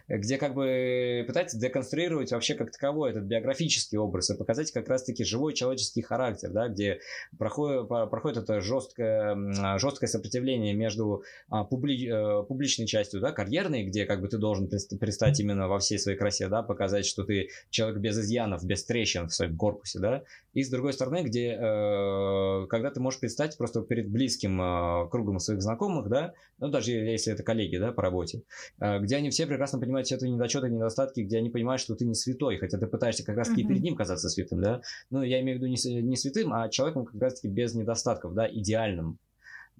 где 0.08 0.36
как 0.36 0.54
бы 0.54 1.24
пытается 1.26 1.58
деконструировать 1.58 2.32
вообще 2.32 2.54
как 2.54 2.70
таковой 2.70 3.10
этот 3.10 3.24
биографический 3.24 3.98
образ 3.98 4.30
и 4.30 4.36
показать 4.36 4.70
как 4.72 4.88
раз-таки 4.88 5.24
живой 5.24 5.54
человеческий 5.54 6.02
характер, 6.02 6.50
да, 6.50 6.68
где 6.68 7.00
проходит, 7.38 7.88
проходит 7.88 8.44
это 8.44 8.60
жесткое, 8.60 9.78
жесткое 9.78 10.08
сопротивление 10.08 10.74
между 10.74 11.24
а, 11.48 11.64
публи, 11.64 12.08
э, 12.08 12.42
публичной 12.44 12.86
частью, 12.86 13.20
да, 13.20 13.32
карьерной, 13.32 13.84
где 13.84 14.04
как 14.04 14.20
бы 14.20 14.28
ты 14.28 14.38
должен 14.38 14.68
предстать 14.68 15.40
именно 15.40 15.68
во 15.68 15.78
всей 15.78 15.98
своей 15.98 16.18
красе, 16.18 16.48
да, 16.48 16.62
показать, 16.62 17.06
что 17.06 17.24
ты 17.24 17.48
человек 17.70 17.98
без 17.98 18.18
изъянов, 18.18 18.64
без 18.64 18.84
трещин 18.84 19.28
в 19.28 19.34
своем 19.34 19.56
корпусе, 19.56 19.98
да, 19.98 20.22
и 20.54 20.62
с 20.62 20.70
другой 20.70 20.92
стороны, 20.92 21.22
где 21.22 21.52
э, 21.52 22.66
когда 22.68 22.90
ты 22.90 23.00
можешь 23.00 23.20
предстать 23.20 23.56
просто 23.56 23.82
перед 23.82 24.10
близким 24.10 25.08
кругом 25.10 25.38
своих 25.38 25.62
знакомых, 25.62 26.08
да, 26.08 26.34
ну, 26.58 26.68
даже 26.68 26.92
если 26.92 27.32
это 27.32 27.42
коллеги, 27.42 27.76
да, 27.76 27.92
по 27.92 28.02
работе, 28.02 28.42
а, 28.78 28.98
где 28.98 29.16
они 29.16 29.30
все 29.30 29.46
прекрасно 29.46 29.78
понимают 29.78 30.06
все 30.06 30.16
твои 30.16 30.30
недочеты, 30.30 30.68
недостатки, 30.68 31.20
где 31.20 31.38
они 31.38 31.50
понимают, 31.50 31.80
что 31.80 31.94
ты 31.94 32.04
не 32.04 32.14
святой, 32.14 32.58
хотя 32.58 32.78
ты 32.78 32.86
пытаешься 32.86 33.24
как 33.24 33.36
раз-таки 33.36 33.62
mm-hmm. 33.62 33.68
перед 33.68 33.82
ним 33.82 33.96
казаться 33.96 34.28
святым, 34.28 34.60
да, 34.60 34.82
ну, 35.10 35.22
я 35.22 35.40
имею 35.40 35.58
в 35.58 35.62
виду 35.62 35.70
не, 35.70 36.02
не 36.02 36.16
святым, 36.16 36.52
а 36.52 36.68
человеком 36.68 37.04
как 37.04 37.20
раз-таки 37.20 37.48
без 37.48 37.74
недостатков, 37.74 38.34
да, 38.34 38.48
идеальным, 38.48 39.18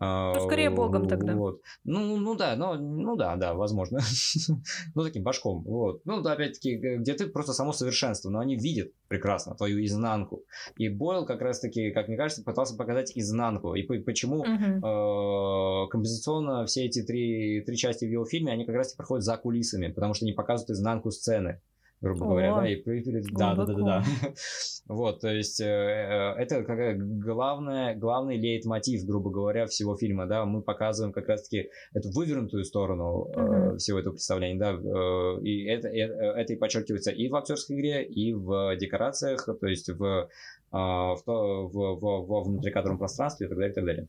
ну, 0.02 0.40
скорее 0.46 0.70
Богом 0.70 1.08
тогда. 1.08 1.34
Вот. 1.34 1.60
Ну, 1.84 2.16
ну 2.16 2.34
да, 2.34 2.56
ну, 2.56 2.74
ну 2.74 3.16
да, 3.16 3.36
да, 3.36 3.54
возможно. 3.54 4.00
ну, 4.94 5.02
таким 5.02 5.22
башком. 5.22 5.62
Вот. 5.62 6.04
Ну, 6.04 6.20
да, 6.22 6.32
опять-таки, 6.32 6.76
где 6.76 7.14
ты 7.14 7.26
просто 7.26 7.52
само 7.52 7.72
совершенство, 7.72 8.30
но 8.30 8.40
они 8.40 8.56
видят 8.56 8.92
прекрасно 9.08 9.54
твою 9.54 9.84
изнанку. 9.84 10.42
И 10.76 10.88
Бойл 10.88 11.24
как 11.24 11.40
раз-таки, 11.40 11.90
как 11.90 12.08
мне 12.08 12.16
кажется, 12.16 12.42
пытался 12.42 12.76
показать 12.76 13.12
изнанку. 13.14 13.74
И 13.74 13.82
почему 13.82 14.44
э, 14.44 15.88
композиционно 15.88 16.66
все 16.66 16.86
эти 16.86 17.02
три, 17.02 17.62
три 17.62 17.76
части 17.76 18.04
в 18.04 18.10
его 18.10 18.24
фильме, 18.24 18.52
они 18.52 18.64
как 18.64 18.74
раз-таки 18.74 18.96
проходят 18.96 19.24
за 19.24 19.36
кулисами, 19.36 19.88
потому 19.88 20.14
что 20.14 20.24
они 20.24 20.32
показывают 20.32 20.70
изнанку 20.70 21.10
сцены 21.10 21.60
грубо 22.02 22.24
О, 22.24 22.28
говоря, 22.30 22.54
да, 22.56 22.68
и 22.68 22.82
да, 23.30 23.54
да, 23.54 23.64
да, 23.64 23.74
да, 23.74 23.82
да. 23.84 24.04
Вот, 24.88 25.20
то 25.20 25.28
есть 25.28 25.60
э, 25.60 25.64
э, 25.64 26.42
это 26.42 26.64
как 26.64 26.98
главное, 26.98 27.94
главный 27.94 28.36
лейтмотив, 28.36 29.06
грубо 29.06 29.30
говоря, 29.30 29.66
всего 29.66 29.96
фильма, 29.96 30.26
да, 30.26 30.44
мы 30.44 30.62
показываем 30.62 31.12
как 31.12 31.28
раз-таки 31.28 31.70
эту 31.94 32.10
вывернутую 32.10 32.64
сторону 32.64 33.28
uh-huh. 33.32 33.76
всего 33.76 34.00
этого 34.00 34.14
представления, 34.14 34.58
да, 34.58 34.72
и 35.42 35.64
это, 35.64 35.88
это 35.88 36.52
и 36.52 36.56
подчеркивается 36.56 37.12
и 37.12 37.28
в 37.28 37.36
актерской 37.36 37.76
игре, 37.76 38.04
и 38.04 38.34
в 38.34 38.76
декорациях, 38.76 39.46
то 39.46 39.66
есть 39.66 39.88
в, 39.88 40.28
в, 40.72 41.22
в, 41.24 41.24
в, 41.24 42.26
в 42.26 42.44
внутрикадровом 42.44 42.98
пространстве 42.98 43.46
и 43.46 43.48
так 43.48 43.58
далее, 43.58 43.72
и 43.72 43.74
так 43.74 43.84
далее. 43.84 44.08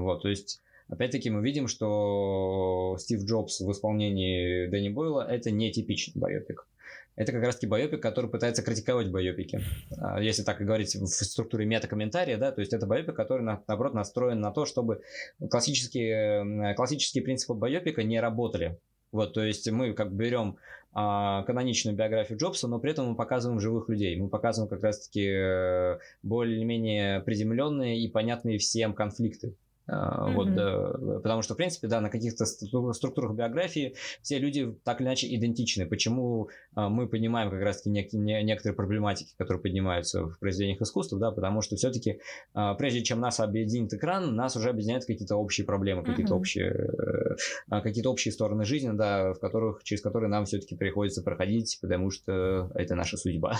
Вот, 0.00 0.22
то 0.22 0.28
есть 0.28 0.62
Опять-таки 0.88 1.30
мы 1.30 1.42
видим, 1.42 1.68
что 1.68 2.96
Стив 2.98 3.22
Джобс 3.22 3.60
в 3.60 3.70
исполнении 3.70 4.66
Дэнни 4.68 4.88
Бойла 4.88 5.26
это 5.28 5.50
не 5.50 5.70
типичный 5.70 6.20
байопик. 6.20 6.66
Это 7.14 7.32
как 7.32 7.42
раз-таки 7.42 7.66
байопик, 7.66 8.00
который 8.00 8.30
пытается 8.30 8.62
критиковать 8.62 9.10
байопики. 9.10 9.60
А, 9.98 10.22
если 10.22 10.44
так 10.44 10.58
говорить 10.58 10.94
в 10.94 11.06
структуре 11.06 11.66
мета-комментария, 11.66 12.38
да, 12.38 12.52
то 12.52 12.60
есть 12.60 12.72
это 12.72 12.86
байопик, 12.86 13.16
который, 13.16 13.42
наоборот, 13.42 13.92
настроен 13.92 14.40
на 14.40 14.52
то, 14.52 14.66
чтобы 14.66 15.02
классические, 15.50 16.74
классические 16.74 17.24
принципы 17.24 17.54
байопика 17.54 18.04
не 18.04 18.20
работали. 18.20 18.78
Вот, 19.10 19.32
то 19.34 19.42
есть 19.42 19.68
мы 19.70 19.94
как 19.94 20.12
берем 20.12 20.58
а, 20.92 21.42
каноничную 21.42 21.96
биографию 21.96 22.38
Джобса, 22.38 22.68
но 22.68 22.78
при 22.78 22.92
этом 22.92 23.08
мы 23.08 23.16
показываем 23.16 23.58
живых 23.58 23.88
людей. 23.88 24.18
Мы 24.20 24.28
показываем 24.28 24.70
как 24.70 24.82
раз-таки 24.82 25.26
э, 25.26 25.98
более-менее 26.22 27.20
приземленные 27.20 28.00
и 28.00 28.08
понятные 28.08 28.58
всем 28.58 28.94
конфликты. 28.94 29.54
Mm-hmm. 29.88 30.34
Вот, 30.34 30.54
да, 30.54 30.92
потому 31.20 31.42
что, 31.42 31.54
в 31.54 31.56
принципе, 31.56 31.88
да, 31.88 32.00
на 32.00 32.10
каких-то 32.10 32.44
структурах 32.44 33.34
биографии 33.34 33.94
все 34.22 34.38
люди 34.38 34.74
так 34.84 35.00
или 35.00 35.08
иначе 35.08 35.34
идентичны. 35.34 35.86
Почему 35.86 36.50
а, 36.74 36.88
мы 36.88 37.08
понимаем 37.08 37.50
как 37.50 37.60
раз-таки 37.60 37.90
нек- 37.90 38.12
некоторые 38.12 38.76
проблематики, 38.76 39.34
которые 39.38 39.62
поднимаются 39.62 40.24
в 40.26 40.38
произведениях 40.38 40.82
искусства, 40.82 41.18
да, 41.18 41.30
потому 41.30 41.62
что 41.62 41.76
все-таки 41.76 42.20
а, 42.52 42.74
прежде 42.74 43.02
чем 43.02 43.20
нас 43.20 43.40
объединит 43.40 43.94
экран, 43.94 44.34
нас 44.34 44.56
уже 44.56 44.68
объединяют 44.70 45.06
какие-то 45.06 45.36
общие 45.36 45.66
проблемы, 45.66 46.04
какие-то 46.04 46.34
mm-hmm. 46.34 46.38
общие, 46.38 47.36
какие-то 47.68 48.10
общие 48.10 48.32
стороны 48.32 48.64
жизни, 48.64 48.90
да, 48.92 49.32
в 49.32 49.38
которых, 49.38 49.82
через 49.84 50.02
которые 50.02 50.28
нам 50.28 50.44
все-таки 50.44 50.76
приходится 50.76 51.22
проходить, 51.22 51.78
потому 51.80 52.10
что 52.10 52.70
это 52.74 52.94
наша 52.94 53.16
судьба. 53.16 53.56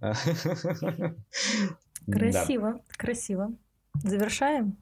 Красиво, 2.10 2.80
красиво. 2.96 3.52
Завершаем? 4.02 4.76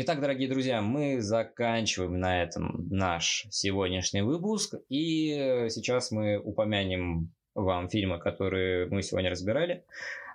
Итак, 0.00 0.20
дорогие 0.20 0.48
друзья, 0.48 0.80
мы 0.80 1.20
заканчиваем 1.20 2.20
на 2.20 2.40
этом 2.44 2.86
наш 2.88 3.48
сегодняшний 3.50 4.22
выпуск. 4.22 4.76
И 4.88 5.66
сейчас 5.70 6.12
мы 6.12 6.38
упомянем 6.38 7.32
вам 7.56 7.88
фильмы, 7.88 8.20
которые 8.20 8.86
мы 8.86 9.02
сегодня 9.02 9.28
разбирали. 9.28 9.82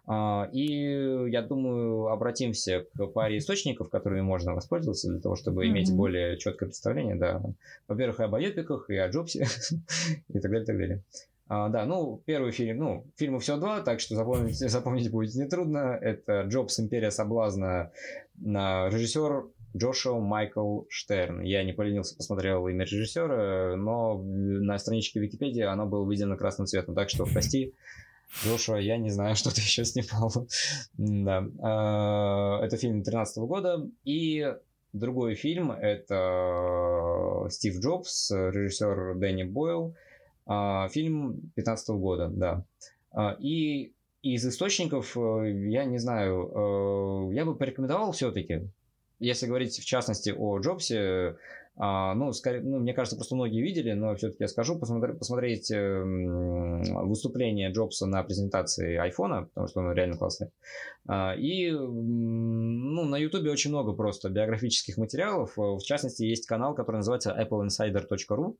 А, 0.06 0.50
и 0.52 1.30
я 1.30 1.42
думаю, 1.42 2.08
обратимся 2.08 2.86
к 2.94 3.06
паре 3.06 3.38
источников, 3.38 3.90
которыми 3.90 4.20
можно 4.20 4.54
воспользоваться 4.54 5.10
для 5.10 5.22
того, 5.22 5.38
чтобы 5.38 5.64
mm-hmm. 5.64 5.70
иметь 5.70 5.96
более 5.96 6.38
четкое 6.38 6.68
представление. 6.68 7.16
Да. 7.16 7.42
Во-первых, 7.88 8.20
и 8.20 8.24
о 8.24 8.28
байопиках, 8.28 8.90
и 8.90 8.98
о 8.98 9.08
Джобсе, 9.08 9.48
и 10.28 10.40
так 10.42 10.52
далее, 10.52 10.64
и 10.64 10.66
так 10.66 10.78
далее. 10.78 11.02
А, 11.54 11.70
да, 11.70 11.86
ну, 11.86 12.24
первый 12.26 12.52
фильм, 12.52 12.80
ну, 12.80 13.06
фильмы 13.16 13.40
все 13.40 13.58
два, 13.58 13.82
так 13.82 14.00
что 14.00 14.16
запомнить, 14.16 14.58
запомнить 14.58 15.12
будет 15.12 15.36
нетрудно. 15.36 16.00
Это 16.02 16.42
Джобс 16.48 16.80
«Империя 16.80 17.12
соблазна», 17.12 17.92
на 18.38 18.90
режиссер 18.90 19.46
Джошуа 19.78 20.20
Майкл 20.20 20.82
Штерн. 20.90 21.42
Я 21.42 21.64
не 21.64 21.74
поленился, 21.74 22.16
посмотрел 22.16 22.68
имя 22.68 22.86
режиссера, 22.86 23.76
но 23.76 24.20
на 24.24 24.80
страничке 24.80 25.20
Википедии 25.20 25.62
оно 25.62 25.86
было 25.86 26.04
выведено 26.04 26.38
красным 26.38 26.66
цветом, 26.66 26.96
так 26.96 27.12
что 27.12 27.26
прости, 27.26 27.76
Джошуа, 28.44 28.78
я 28.78 28.98
не 28.98 29.12
знаю, 29.12 29.36
что 29.36 29.54
ты 29.54 29.62
еще 29.62 29.86
снимал. 29.86 30.34
да. 30.98 31.46
А, 31.62 32.66
это 32.66 32.78
фильм 32.78 33.04
2013 33.04 33.38
года. 33.44 33.88
И 34.06 34.52
другой 34.92 35.36
фильм 35.36 35.72
это 35.72 37.46
Стив 37.52 37.80
Джобс, 37.80 38.32
режиссер 38.32 39.20
Дэнни 39.20 39.44
Бойл. 39.44 39.96
А, 40.46 40.88
фильм 40.90 41.34
2015 41.56 41.90
года, 41.90 42.30
да. 42.30 42.66
А, 43.12 43.36
и 43.40 43.94
из 44.24 44.48
источников, 44.48 45.18
э, 45.18 45.70
я 45.70 45.84
не 45.86 45.98
знаю, 45.98 47.30
э, 47.32 47.36
я 47.36 47.46
бы 47.46 47.56
порекомендовал 47.56 48.14
все-таки, 48.14 48.70
если 49.20 49.48
говорить 49.48 49.78
в 49.78 49.86
частности 49.86 50.34
о 50.36 50.60
Джобсе, 50.60 51.36
а, 51.76 52.14
ну, 52.14 52.32
скорее, 52.34 52.62
ну, 52.62 52.80
мне 52.80 52.94
кажется, 52.94 53.16
просто 53.16 53.36
многие 53.36 53.62
видели, 53.62 53.94
но 53.94 54.16
все-таки 54.16 54.44
я 54.44 54.48
скажу, 54.48 54.78
посмотри, 54.78 55.14
посмотреть 55.14 55.72
э, 55.72 56.04
выступление 56.04 57.72
Джобса 57.72 58.06
на 58.06 58.22
презентации 58.22 58.96
айфона, 58.96 59.46
потому 59.46 59.68
что 59.68 59.80
он 59.80 59.92
реально 59.94 60.18
классный. 60.18 60.50
А, 61.08 61.34
и 61.36 61.72
ну, 61.72 63.06
на 63.06 63.18
Ютубе 63.18 63.50
очень 63.50 63.72
много 63.72 63.94
просто 63.94 64.30
биографических 64.30 64.98
материалов. 64.98 65.54
В 65.58 65.82
частности, 65.82 66.24
есть 66.24 66.46
канал, 66.46 66.76
который 66.76 66.98
называется 66.98 67.36
appleinsider.ru, 67.36 68.56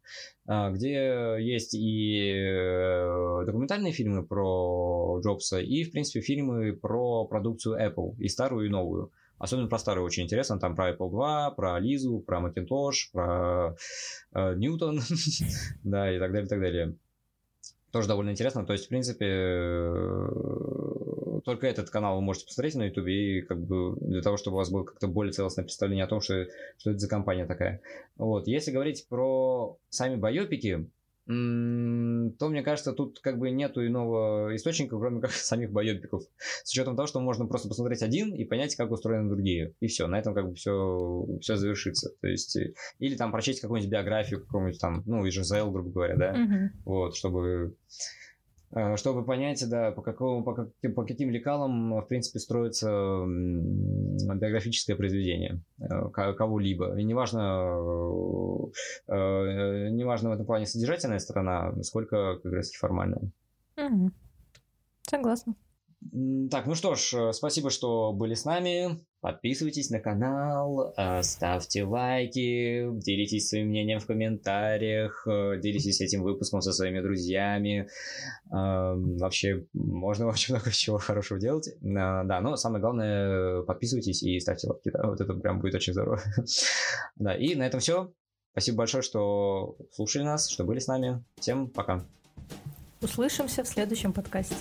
а, 0.48 0.72
где 0.72 1.38
есть 1.40 1.76
и 1.76 2.34
э, 2.34 3.46
документальные 3.46 3.94
фильмы 3.94 4.26
про 4.26 5.22
Джобса, 5.24 5.60
и, 5.60 5.84
в 5.84 5.92
принципе, 5.92 6.22
фильмы 6.22 6.74
про 6.74 7.26
продукцию 7.26 7.78
Apple, 7.80 8.16
и 8.18 8.28
старую, 8.28 8.66
и 8.66 8.70
новую. 8.70 9.12
Особенно 9.44 9.68
про 9.68 9.78
старые 9.78 10.06
очень 10.06 10.24
интересно. 10.24 10.58
Там 10.58 10.74
про 10.74 10.92
Apple 10.94 11.10
2, 11.10 11.52
про 11.52 11.78
Лизу, 11.78 12.20
про 12.20 12.40
Macintosh, 12.40 13.12
про 13.12 13.76
э, 14.34 14.56
Ньютон, 14.56 15.02
да, 15.84 16.16
и 16.16 16.18
так 16.18 16.32
далее, 16.32 16.46
и 16.46 16.50
так 16.50 16.62
далее. 16.62 16.96
Тоже 17.92 18.08
довольно 18.08 18.30
интересно. 18.30 18.66
То 18.66 18.72
есть, 18.72 18.86
в 18.86 18.88
принципе, 18.88 19.26
э, 19.28 20.30
только 21.44 21.68
этот 21.68 21.90
канал 21.90 22.16
вы 22.16 22.22
можете 22.22 22.46
посмотреть 22.46 22.76
на 22.76 22.84
YouTube, 22.84 23.08
и 23.08 23.42
как 23.42 23.60
бы 23.60 23.98
для 24.00 24.22
того, 24.22 24.38
чтобы 24.38 24.56
у 24.56 24.60
вас 24.60 24.72
было 24.72 24.86
как-то 24.86 25.10
более 25.10 25.34
целостное 25.34 25.66
представление 25.66 26.06
о 26.06 26.08
том, 26.08 26.22
что, 26.22 26.48
что 26.78 26.92
это 26.92 27.00
за 27.00 27.10
компания 27.10 27.46
такая. 27.46 27.82
Вот. 28.16 28.48
Если 28.48 28.72
говорить 28.72 29.06
про 29.10 29.78
сами 29.90 30.16
байопики, 30.16 30.88
то, 31.26 32.50
мне 32.50 32.64
кажется, 32.64 32.92
тут 32.92 33.20
как 33.22 33.40
бы 33.40 33.50
нету 33.50 33.86
иного 33.86 34.54
источника, 34.56 34.98
кроме 34.98 35.22
как 35.22 35.32
самих 35.32 35.72
боебиков. 35.72 36.24
С 36.64 36.72
учетом 36.72 36.96
того, 36.96 37.08
что 37.08 37.22
можно 37.22 37.46
просто 37.46 37.70
посмотреть 37.70 38.02
один 38.02 38.34
и 38.34 38.44
понять, 38.44 38.76
как 38.76 38.92
устроены 38.92 39.30
другие. 39.30 39.74
И 39.80 39.88
все, 39.88 40.08
на 40.08 40.20
этом 40.20 40.34
как 40.34 40.50
бы 40.50 40.56
все, 40.56 41.26
все 41.42 41.56
завершится. 41.56 42.12
То 42.20 42.28
есть, 42.28 42.56
э, 42.58 42.74
или 43.00 43.16
там 43.16 43.32
прочесть 43.32 43.62
какую-нибудь 43.62 43.92
биографию, 43.92 44.42
какую-нибудь 44.42 44.80
там, 44.80 45.04
ну, 45.06 45.26
и 45.26 45.32
Жизел, 45.32 45.72
грубо 45.72 45.92
говоря, 45.92 46.18
да, 46.18 46.34
mm-hmm. 46.36 46.70
вот, 46.86 47.16
чтобы 47.16 47.76
чтобы 48.96 49.24
понять, 49.26 49.64
да, 49.70 49.92
по, 49.92 50.02
какому, 50.02 50.44
по, 50.44 50.54
каким, 50.54 50.94
по 50.96 51.06
каким 51.06 51.30
лекалам, 51.30 52.02
в 52.02 52.08
принципе, 52.08 52.40
строится 52.40 52.88
биографическое 53.26 54.96
произведение 54.96 55.62
э, 55.80 56.10
кого-либо. 56.10 56.98
И 56.98 57.04
неважно, 57.04 57.40
э, 59.08 59.90
неважно 59.90 60.30
в 60.30 60.34
этом 60.34 60.46
плане 60.46 60.66
содержательная 60.66 61.20
сторона, 61.20 61.74
сколько, 61.84 62.40
как 62.42 62.52
раз, 62.52 62.72
формальная. 62.72 63.32
Угу. 63.78 64.12
Согласна. 65.04 65.56
Так, 66.52 66.66
ну 66.66 66.76
что 66.76 66.96
ж, 66.96 67.34
спасибо, 67.34 67.70
что 67.70 68.12
были 68.14 68.34
с 68.34 68.46
нами. 68.46 69.00
Подписывайтесь 69.22 69.90
на 69.90 70.02
канал, 70.02 70.94
э, 70.98 71.24
ставьте 71.24 71.86
лайки, 71.86 72.90
делитесь 73.00 73.48
своим 73.48 73.70
мнением 73.70 74.00
в 74.00 74.06
комментариях, 74.06 75.26
э, 75.26 75.60
делитесь 75.62 76.02
этим 76.02 76.24
выпуском 76.24 76.62
со 76.62 76.74
своими 76.74 77.00
друзьями. 77.00 77.88
Эм, 78.52 79.18
вообще, 79.18 79.66
можно 79.74 80.28
очень 80.28 80.54
много 80.54 80.72
чего 80.72 80.98
хорошего 80.98 81.40
делать. 81.40 81.70
Э, 81.70 81.74
да, 81.82 82.42
но 82.42 82.58
самое 82.58 82.82
главное, 82.82 83.62
подписывайтесь 83.62 84.24
и 84.24 84.40
ставьте 84.40 84.68
лайки. 84.68 84.92
Да, 84.92 85.08
вот 85.08 85.22
это 85.22 85.34
прям 85.34 85.62
будет 85.62 85.76
очень 85.76 85.94
здорово. 85.94 86.22
Да, 87.16 87.34
и 87.36 87.56
на 87.56 87.64
этом 87.64 87.80
все. 87.80 88.12
Спасибо 88.52 88.80
большое, 88.80 89.04
что 89.04 89.78
слушали 89.92 90.24
нас, 90.24 90.50
что 90.50 90.66
были 90.66 90.80
с 90.80 90.88
нами. 90.88 91.24
Всем 91.40 91.70
пока. 91.70 92.04
Услышимся 93.02 93.64
в 93.64 93.68
следующем 93.68 94.12
подкасте. 94.12 94.56